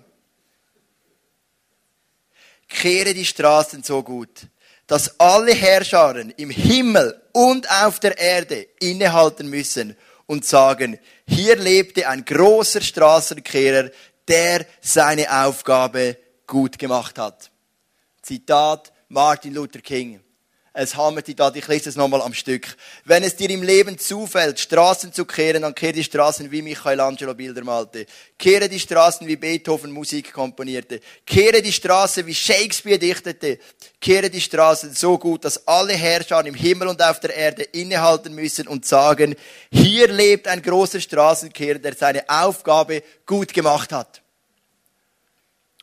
Kehre 2.67 3.13
die 3.13 3.25
Straßen 3.25 3.83
so 3.83 4.01
gut, 4.03 4.47
dass 4.87 5.19
alle 5.19 5.53
Herrscharen 5.53 6.31
im 6.37 6.49
Himmel 6.49 7.21
und 7.31 7.69
auf 7.69 7.99
der 7.99 8.17
Erde 8.17 8.67
innehalten 8.79 9.49
müssen 9.49 9.95
und 10.29 10.45
sagen, 10.45 10.99
hier 11.27 11.55
lebte 11.55 12.07
ein 12.07 12.23
großer 12.23 12.81
Straßenkehrer, 12.81 13.89
der 14.27 14.63
seine 14.79 15.43
Aufgabe 15.43 16.17
gut 16.45 16.77
gemacht 16.77 17.17
hat. 17.17 17.49
Zitat 18.21 18.93
Martin 19.07 19.55
Luther 19.55 19.81
King 19.81 20.21
es 20.73 20.95
hammert 20.95 21.27
die 21.27 21.35
da, 21.35 21.51
ich 21.53 21.67
lese 21.67 21.89
es 21.89 21.95
nochmal 21.95 22.21
am 22.21 22.33
Stück. 22.33 22.75
Wenn 23.03 23.23
es 23.23 23.35
dir 23.35 23.49
im 23.49 23.63
Leben 23.63 23.97
zufällt, 23.97 24.59
Straßen 24.59 25.11
zu 25.11 25.25
kehren, 25.25 25.63
dann 25.63 25.73
kehre 25.73 25.93
die 25.93 26.03
Straßen 26.03 26.51
wie 26.51 26.61
Michelangelo 26.61 27.33
Bilder 27.33 27.63
malte. 27.63 28.05
Kehre 28.37 28.69
die 28.69 28.79
Straßen 28.79 29.27
wie 29.27 29.35
Beethoven 29.35 29.91
Musik 29.91 30.31
komponierte. 30.31 30.99
Kehre 31.25 31.61
die 31.61 31.73
Straße 31.73 32.25
wie 32.25 32.35
Shakespeare 32.35 32.99
dichtete. 32.99 33.57
Kehre 33.99 34.29
die 34.29 34.41
Straßen 34.41 34.93
so 34.93 35.17
gut, 35.17 35.43
dass 35.43 35.67
alle 35.67 35.93
Herrscher 35.93 36.45
im 36.45 36.53
Himmel 36.53 36.89
und 36.89 37.01
auf 37.01 37.19
der 37.19 37.35
Erde 37.35 37.63
innehalten 37.63 38.35
müssen 38.35 38.67
und 38.67 38.85
sagen, 38.85 39.35
hier 39.71 40.07
lebt 40.07 40.47
ein 40.47 40.61
großer 40.61 41.01
Straßenkehrer, 41.01 41.79
der 41.79 41.95
seine 41.95 42.29
Aufgabe 42.29 43.01
gut 43.25 43.53
gemacht 43.53 43.91
hat. 43.91 44.21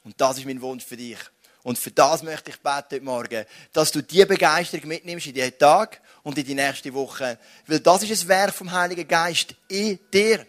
Und 0.05 0.21
das 0.21 0.39
ist 0.39 0.47
mein 0.47 0.63
Wunsch 0.63 0.85
für 0.85 0.97
dich. 0.97 1.19
Und 1.67 1.81
für 1.81 1.91
das 1.91 2.23
möchte 2.23 2.51
ich 2.51 2.61
beten 2.61 2.77
heute 2.77 3.01
Morgen, 3.01 3.45
dass 3.73 3.91
du 3.91 4.01
diese 4.01 4.25
Begeisterung 4.25 4.87
mitnimmst 4.87 5.27
in 5.27 5.35
diesen 5.35 5.59
Tag 5.59 6.01
und 6.23 6.39
in 6.39 6.45
die 6.45 6.55
nächste 6.55 6.95
Woche. 6.95 7.41
Weil 7.67 7.81
das 7.81 8.05
ist 8.05 8.23
ein 8.23 8.29
Werk 8.29 8.55
vom 8.55 8.71
Heiligen 8.71 9.09
Geist 9.09 9.53
in 9.67 9.99
dir. 10.15 10.47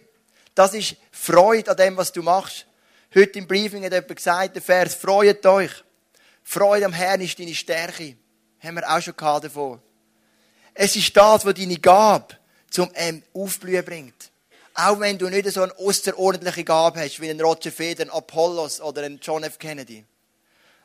Das 0.54 0.76
ist 0.76 0.96
Freude 1.12 1.72
an 1.72 1.78
dem, 1.78 1.98
was 1.98 2.12
du 2.12 2.22
machst. 2.22 2.68
Heute 3.16 3.40
im 3.40 3.48
Briefing 3.48 3.84
hat 3.84 3.94
jemand 3.94 4.16
gesagt, 4.16 4.58
der 4.58 4.62
Vers, 4.62 4.94
freut 4.94 5.44
euch. 5.48 5.72
Freude 6.44 6.86
am 6.86 6.94
Herrn 6.94 7.22
ist 7.22 7.40
deine 7.40 7.56
Stärke. 7.56 8.16
Haben 8.60 8.76
wir 8.76 8.88
auch 8.88 9.02
schon 9.02 9.18
gehabt 9.18 9.46
davon. 9.46 9.82
Es 10.76 10.96
ist 10.96 11.18
das, 11.18 11.44
was 11.44 11.54
deine 11.56 11.78
Gabe 11.78 12.38
zum 12.70 12.92
ähm, 12.94 13.24
Aufblühen 13.34 13.84
bringt. 13.84 14.30
Auch 14.76 15.00
wenn 15.00 15.18
du 15.18 15.30
nicht 15.30 15.50
so 15.50 15.64
eine 15.64 15.76
außerordentliche 15.80 16.64
Gabe 16.64 17.00
hast, 17.00 17.20
wie 17.20 17.32
ein 17.32 17.42
Roger 17.42 17.72
Federer, 17.72 18.06
ein 18.06 18.16
Apollos 18.16 18.80
oder 18.80 19.02
ein 19.02 19.20
John 19.20 19.44
F. 19.44 19.58
Kennedy. 19.58 20.06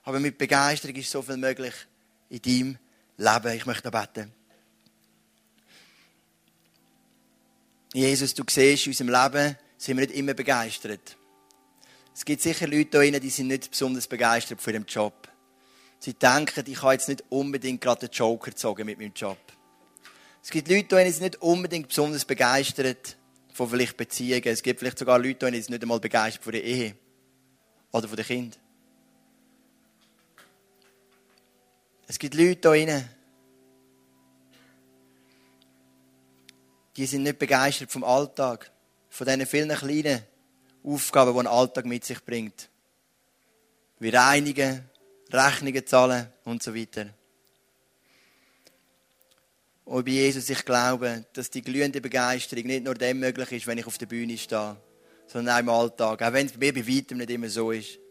Aber 0.05 0.21
mit 0.21 0.39
Begeisterung 0.39 0.97
ist 0.97 1.11
so 1.11 1.23
viel 1.23 1.37
möglich 1.37 1.75
in 2.29 2.43
deinem 2.43 2.79
Leben. 3.17 3.57
Ich 3.57 3.67
möchte 3.67 3.91
beten. 3.91 4.33
Jesus, 7.95 8.35
du 8.35 8.43
siehst, 8.49 8.87
in 8.87 8.93
unserem 8.93 9.09
Leben 9.11 9.57
sind 9.77 9.99
wir 9.99 10.07
nicht 10.07 10.17
immer 10.17 10.35
begeistert. 10.35 11.17
Es 12.15 12.25
gibt 12.25 12.43
sicher 12.43 12.67
Leute 12.67 13.03
hier 13.03 13.21
die 13.21 13.31
sind 13.31 13.49
nicht 13.49 13.71
besonders 13.71 14.07
begeistert 14.07 14.61
von 14.61 14.73
ihrem 14.73 14.87
Job. 14.87 15.29
Sie 15.99 16.15
denken, 16.15 16.65
ich 16.67 16.83
habe 16.83 16.95
jetzt 16.95 17.09
nicht 17.09 17.23
unbedingt 17.29 17.81
gerade 17.81 18.09
den 18.09 18.13
Joker 18.13 18.51
gezogen 18.51 18.87
mit 18.87 18.99
meinem 18.99 19.13
Job. 19.15 19.39
Es 20.43 20.51
gibt 20.51 20.69
Leute 20.69 20.97
hier 20.97 21.05
die 21.05 21.13
sind 21.13 21.23
nicht 21.23 21.43
unbedingt 21.43 21.89
besonders 21.89 22.25
begeistert 22.25 23.17
von 23.53 23.69
vielleicht 23.69 23.97
Beziehungen. 23.97 24.43
Es 24.47 24.63
gibt 24.63 24.81
vielleicht 24.81 24.99
sogar 24.99 25.19
Leute 25.19 25.51
die 25.51 25.61
sind 25.61 25.71
nicht 25.71 25.83
einmal 25.83 26.01
begeistert 26.01 26.43
von 26.43 26.53
der 26.53 26.65
Ehe. 26.65 26.97
Oder 27.93 28.09
von 28.09 28.17
den 28.17 28.27
Kindern. 28.27 28.62
Es 32.13 32.19
gibt 32.19 32.35
Leute 32.35 32.75
hier 32.75 33.09
die 36.95 37.07
sind 37.07 37.23
nicht 37.23 37.39
begeistert 37.39 37.91
vom 37.91 38.05
Alltag, 38.05 38.71
von 39.09 39.27
diesen 39.27 39.47
vielen 39.47 39.75
kleinen 39.75 40.21
Aufgaben, 40.85 41.33
die 41.33 41.39
ein 41.39 41.47
Alltag 41.47 41.87
mit 41.87 42.05
sich 42.05 42.23
bringt. 42.23 42.69
Wie 43.99 44.11
reinigen, 44.11 44.85
Rechnungen 45.33 45.87
zahlen 45.87 46.31
und 46.45 46.63
so 46.63 46.75
weiter. 46.75 47.07
Und 49.87 50.05
bei 50.05 50.11
Jesus, 50.11 50.51
ich 50.51 50.67
glaube, 50.67 51.25
dass 51.33 51.49
die 51.49 51.63
glühende 51.63 52.03
Begeisterung 52.03 52.67
nicht 52.67 52.85
nur 52.85 52.95
dem 52.95 53.21
möglich 53.21 53.53
ist, 53.53 53.67
wenn 53.67 53.79
ich 53.79 53.87
auf 53.87 53.97
der 53.97 54.05
Bühne 54.05 54.37
stehe, 54.37 54.77
sondern 55.29 55.55
auch 55.55 55.61
im 55.61 55.69
Alltag. 55.71 56.21
Auch 56.21 56.33
wenn 56.35 56.45
es 56.45 56.53
bei 56.53 56.59
mir 56.59 56.75
bei 56.75 56.87
weitem 56.87 57.17
nicht 57.17 57.31
immer 57.31 57.49
so 57.49 57.71
ist. 57.71 58.02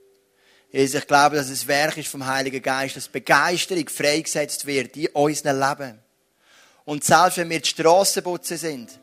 Jesus, 0.72 1.02
ich 1.02 1.08
glaube, 1.08 1.36
dass 1.36 1.50
es 1.50 1.68
Werk 1.68 1.98
ist 1.98 2.08
vom 2.08 2.26
Heiligen 2.26 2.62
Geist, 2.62 2.96
dass 2.96 3.10
Begeisterung 3.10 3.90
freigesetzt 3.90 4.66
wird 4.66 4.96
in 4.96 5.08
unserem 5.08 5.60
Leben. 5.60 6.00
Und 6.86 7.04
selbst 7.04 7.38
wenn 7.38 7.50
wir 7.50 7.60
die 7.60 7.68
Strassenputzen 7.68 8.58
sind, 8.58 9.00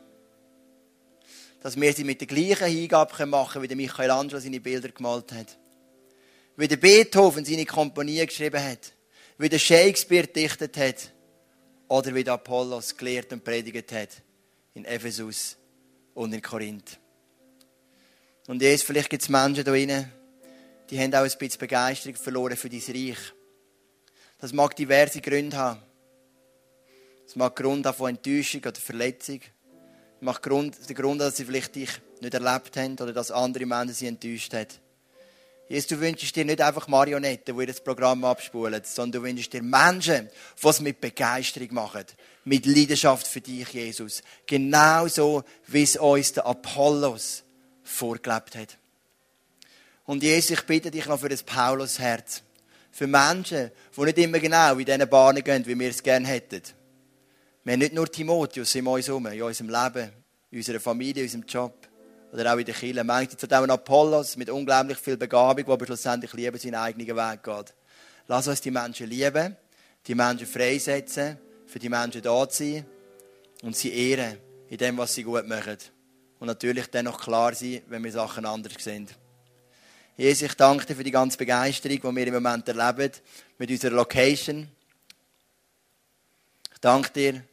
dass 1.61 1.79
wir 1.79 1.93
sie 1.93 2.03
mit 2.03 2.21
der 2.21 2.27
gleichen 2.27 2.67
Hingabe 2.67 3.25
machen 3.25 3.53
können, 3.53 3.63
wie 3.63 3.67
der 3.67 3.77
Michelangelo 3.77 4.39
seine 4.39 4.59
Bilder 4.59 4.89
gemalt 4.89 5.31
hat. 5.31 5.57
Wie 6.55 6.67
der 6.67 6.77
Beethoven 6.77 7.45
seine 7.45 7.65
Komponie 7.65 8.25
geschrieben 8.25 8.63
hat. 8.63 8.93
Wie 9.37 9.49
der 9.49 9.59
Shakespeare 9.59 10.27
dichtet 10.27 10.77
hat. 10.77 11.11
Oder 11.87 12.15
wie 12.15 12.23
der 12.23 12.33
Apollos 12.33 12.95
gelehrt 12.95 13.31
und 13.33 13.43
predigt 13.43 13.91
hat. 13.91 14.09
In 14.73 14.85
Ephesus 14.85 15.57
und 16.13 16.33
in 16.33 16.41
Korinth. 16.41 16.97
Und 18.47 18.61
jetzt, 18.61 18.83
vielleicht 18.83 19.09
gibt 19.09 19.23
es 19.23 19.29
Menschen 19.29 19.63
da 19.63 19.73
die 20.89 20.99
haben 20.99 21.13
auch 21.13 21.23
ein 21.23 21.37
bisschen 21.37 21.59
Begeisterung 21.59 22.15
verloren 22.15 22.57
für 22.57 22.69
dein 22.69 22.81
Reich. 22.87 23.17
Das 24.39 24.53
mag 24.53 24.75
diverse 24.75 25.21
Gründe 25.21 25.57
haben. 25.57 25.81
Es 27.27 27.35
mag 27.35 27.55
Grund 27.55 27.85
haben 27.85 27.97
von 27.97 28.09
Enttäuschung 28.09 28.61
oder 28.61 28.73
Verletzung. 28.73 29.41
Es 29.41 30.21
mag 30.21 30.41
Grund, 30.41 30.77
der 30.87 30.95
Grund, 30.95 31.21
dass 31.21 31.37
sie 31.37 31.45
vielleicht 31.45 31.75
dich 31.75 31.89
nicht 32.21 32.33
erlebt 32.33 32.75
haben 32.75 32.93
oder 32.93 33.13
dass 33.13 33.31
andere 33.31 33.65
Menschen 33.65 33.93
sie 33.93 34.07
enttäuscht 34.07 34.53
haben. 34.53 34.67
Jesus, 35.67 35.87
du 35.87 35.99
wünschst 35.99 36.35
dir 36.35 36.45
nicht 36.45 36.61
einfach 36.61 36.87
Marionetten, 36.87 37.55
die 37.55 37.65
das 37.67 37.83
Programm 37.83 38.25
abspulen, 38.25 38.81
sondern 38.83 39.21
du 39.21 39.27
wünschst 39.27 39.53
dir 39.53 39.61
Menschen, 39.61 40.27
die 40.61 40.67
es 40.67 40.79
mit 40.79 40.99
Begeisterung 40.99 41.71
machen. 41.75 42.05
Mit 42.43 42.65
Leidenschaft 42.65 43.27
für 43.27 43.41
dich, 43.41 43.69
Jesus. 43.69 44.23
Genauso, 44.47 45.43
wie 45.67 45.83
es 45.83 45.95
uns 45.95 46.33
der 46.33 46.47
Apollos 46.47 47.43
vorgelebt 47.83 48.55
hat. 48.55 48.77
Und 50.09 50.23
Jesus, 50.23 50.49
ich 50.49 50.65
bitte 50.65 50.89
dich 50.89 51.05
noch 51.05 51.19
für 51.19 51.29
das 51.29 51.43
Paulus-Herz. 51.43 52.41
Für 52.89 53.05
Menschen, 53.05 53.69
die 53.95 54.01
nicht 54.01 54.17
immer 54.17 54.39
genau 54.39 54.75
in 54.75 54.83
diesen 54.83 55.07
Bahnen 55.07 55.43
gehen, 55.43 55.63
wie 55.67 55.77
wir 55.77 55.87
es 55.91 56.01
gerne 56.01 56.27
hätten. 56.27 56.63
Wir 57.63 57.73
haben 57.73 57.79
nicht 57.79 57.93
nur 57.93 58.11
Timotheus 58.11 58.73
in 58.73 58.87
uns 58.87 59.07
herum, 59.07 59.27
in 59.27 59.39
unserem 59.39 59.69
Leben, 59.69 60.09
in 60.49 60.57
unserer 60.57 60.79
Familie, 60.79 61.21
in 61.21 61.27
unserem 61.27 61.45
Job 61.45 61.87
oder 62.33 62.51
auch 62.51 62.57
in 62.57 62.65
der 62.65 62.73
Kirche. 62.73 63.37
Sind 63.37 63.53
auch 63.53 63.61
ein 63.61 63.69
Apollos 63.69 64.35
mit 64.35 64.49
unglaublich 64.49 64.97
viel 64.97 65.15
Begabung, 65.15 65.63
der 65.63 65.73
aber 65.75 65.85
schlussendlich 65.85 66.33
lieber 66.33 66.57
seinen 66.57 66.73
eigenen 66.73 67.15
Weg 67.15 67.43
geht. 67.43 67.75
Lass 68.25 68.47
uns 68.47 68.61
die 68.61 68.71
Menschen 68.71 69.07
lieben, 69.07 69.55
die 70.07 70.15
Menschen 70.15 70.47
freisetzen, 70.47 71.37
für 71.67 71.77
die 71.77 71.89
Menschen 71.89 72.23
da 72.23 72.49
zu 72.49 72.63
sein 72.63 72.85
und 73.61 73.75
sie 73.75 73.93
ehren 73.93 74.39
in 74.69 74.77
dem, 74.79 74.97
was 74.97 75.13
sie 75.13 75.21
gut 75.21 75.47
machen. 75.47 75.77
Und 76.39 76.47
natürlich 76.47 76.87
dann 76.87 77.05
noch 77.05 77.21
klar 77.21 77.53
sein, 77.53 77.83
wenn 77.89 78.03
wir 78.03 78.11
Sachen 78.11 78.47
anders 78.47 78.73
sehen. 78.79 79.07
Jesus, 80.19 80.41
ich 80.41 80.53
danke 80.55 80.85
dir 80.85 80.97
für 80.97 81.03
die 81.05 81.11
ganze 81.11 81.37
Begeisterung, 81.37 81.95
die 81.97 82.15
wir 82.17 82.27
im 82.27 82.33
Moment 82.33 82.67
erleben 82.67 83.09
mit 83.57 83.71
unserer 83.71 83.95
Location. 83.95 84.67
Ich 86.73 86.79
danke 86.81 87.09
dir 87.11 87.43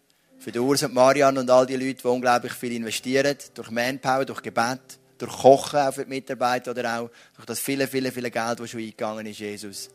für 0.41 0.51
die 0.51 0.59
Urs 0.59 0.83
und 0.83 0.93
Marianne 0.93 1.39
und 1.39 1.49
all 1.49 1.65
die 1.65 1.77
Leute, 1.77 2.03
die 2.03 2.09
unglaublich 2.09 2.53
viel 2.55 2.73
investieren, 2.73 3.37
durch 3.55 3.71
Manpower, 3.71 4.25
durch 4.25 4.43
Gebet, 4.43 4.81
durch 5.17 5.31
Kochen 5.31 5.79
auch 5.79 5.95
für 5.95 6.03
die 6.03 6.09
Mitarbeiter 6.09 6.73
oder 6.73 6.99
auch 6.99 7.11
durch 7.37 7.47
das 7.47 7.61
viele, 7.61 7.87
viele, 7.87 8.11
viele 8.11 8.33
Geld, 8.33 8.59
das 8.59 8.69
schon 8.69 8.81
eingegangen 8.81 9.27
ist, 9.27 9.39
Jesus. 9.39 9.89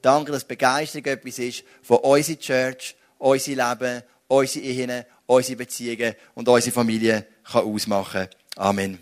Danke, 0.00 0.32
dass 0.32 0.44
Begeisterung 0.44 1.04
etwas 1.04 1.38
ist, 1.38 1.62
von 1.82 1.98
unsere 1.98 2.38
Church, 2.38 2.96
unser 3.18 3.50
Leben, 3.50 4.02
unsere 4.28 4.64
Ehen, 4.64 5.04
unsere 5.26 5.58
Beziehungen 5.58 6.14
und 6.34 6.48
unsere 6.48 6.72
Familie 6.72 7.26
kann 7.44 7.64
ausmachen. 7.66 8.28
Amen. 8.56 8.98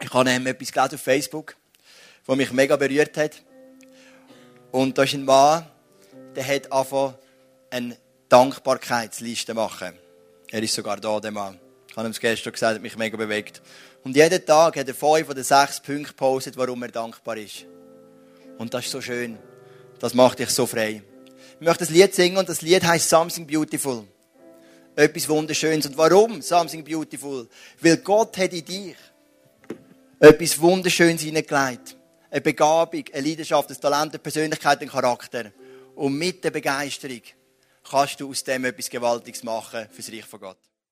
Ich 0.00 0.12
habe 0.12 0.30
etwas 0.30 0.72
gelesen 0.72 0.94
auf 0.94 1.00
Facebook, 1.00 1.56
das 2.28 2.36
mich 2.36 2.52
mega 2.52 2.76
berührt 2.76 3.16
hat. 3.16 3.42
Und 4.70 4.98
da 4.98 5.02
ist 5.02 5.14
ein 5.14 5.24
Mann, 5.24 5.64
der 6.36 6.46
hat 6.46 6.70
einfach 6.70 7.14
einen 7.70 7.96
Dankbarkeitsliste 8.28 9.54
machen. 9.54 9.94
Er 10.50 10.62
ist 10.62 10.74
sogar 10.74 10.98
da, 10.98 11.18
der 11.20 11.30
Mann. 11.30 11.58
Ich 11.88 11.96
habe 11.96 12.06
ihm 12.06 12.10
es 12.10 12.20
gestern 12.20 12.52
gesagt, 12.52 12.74
hat 12.74 12.82
mich 12.82 12.96
mega 12.98 13.16
bewegt. 13.16 13.62
Und 14.04 14.14
jeden 14.14 14.44
Tag 14.44 14.76
hat 14.76 14.86
er 14.86 14.94
fünf 14.94 15.30
oder 15.30 15.42
sechs 15.42 15.80
Punkte 15.80 16.08
gepostet, 16.08 16.56
warum 16.58 16.82
er 16.82 16.90
dankbar 16.90 17.38
ist. 17.38 17.64
Und 18.58 18.74
das 18.74 18.84
ist 18.84 18.92
so 18.92 19.00
schön. 19.00 19.38
Das 19.98 20.12
macht 20.12 20.38
dich 20.38 20.50
so 20.50 20.66
frei. 20.66 21.02
Ich 21.58 21.66
möchte 21.66 21.84
das 21.84 21.90
Lied 21.90 22.14
singen 22.14 22.36
und 22.36 22.48
das 22.48 22.60
Lied 22.60 22.84
heißt 22.84 23.08
Something 23.08 23.46
Beautiful. 23.46 24.04
Etwas 24.94 25.28
Wunderschönes. 25.28 25.86
Und 25.86 25.96
warum 25.96 26.42
Something 26.42 26.84
Beautiful? 26.84 27.48
Weil 27.80 27.96
Gott 27.96 28.36
hat 28.36 28.52
in 28.52 28.64
dich 28.64 28.96
etwas 30.20 30.60
Wunderschönes 30.60 31.22
hineingelegt. 31.22 31.97
Eine 32.30 32.40
Begabung, 32.40 33.04
eine 33.12 33.26
Leidenschaft, 33.26 33.70
ein 33.70 33.80
Talent, 33.80 34.12
eine 34.12 34.18
Persönlichkeit, 34.18 34.80
einen 34.80 34.90
Charakter. 34.90 35.52
Und 35.94 36.14
mit 36.14 36.44
der 36.44 36.50
Begeisterung 36.50 37.22
kannst 37.88 38.20
du 38.20 38.30
aus 38.30 38.44
dem 38.44 38.64
etwas 38.66 38.90
Gewaltiges 38.90 39.42
machen 39.42 39.88
fürs 39.90 40.12
Reich 40.12 40.24
von 40.24 40.40
Gott. 40.40 40.67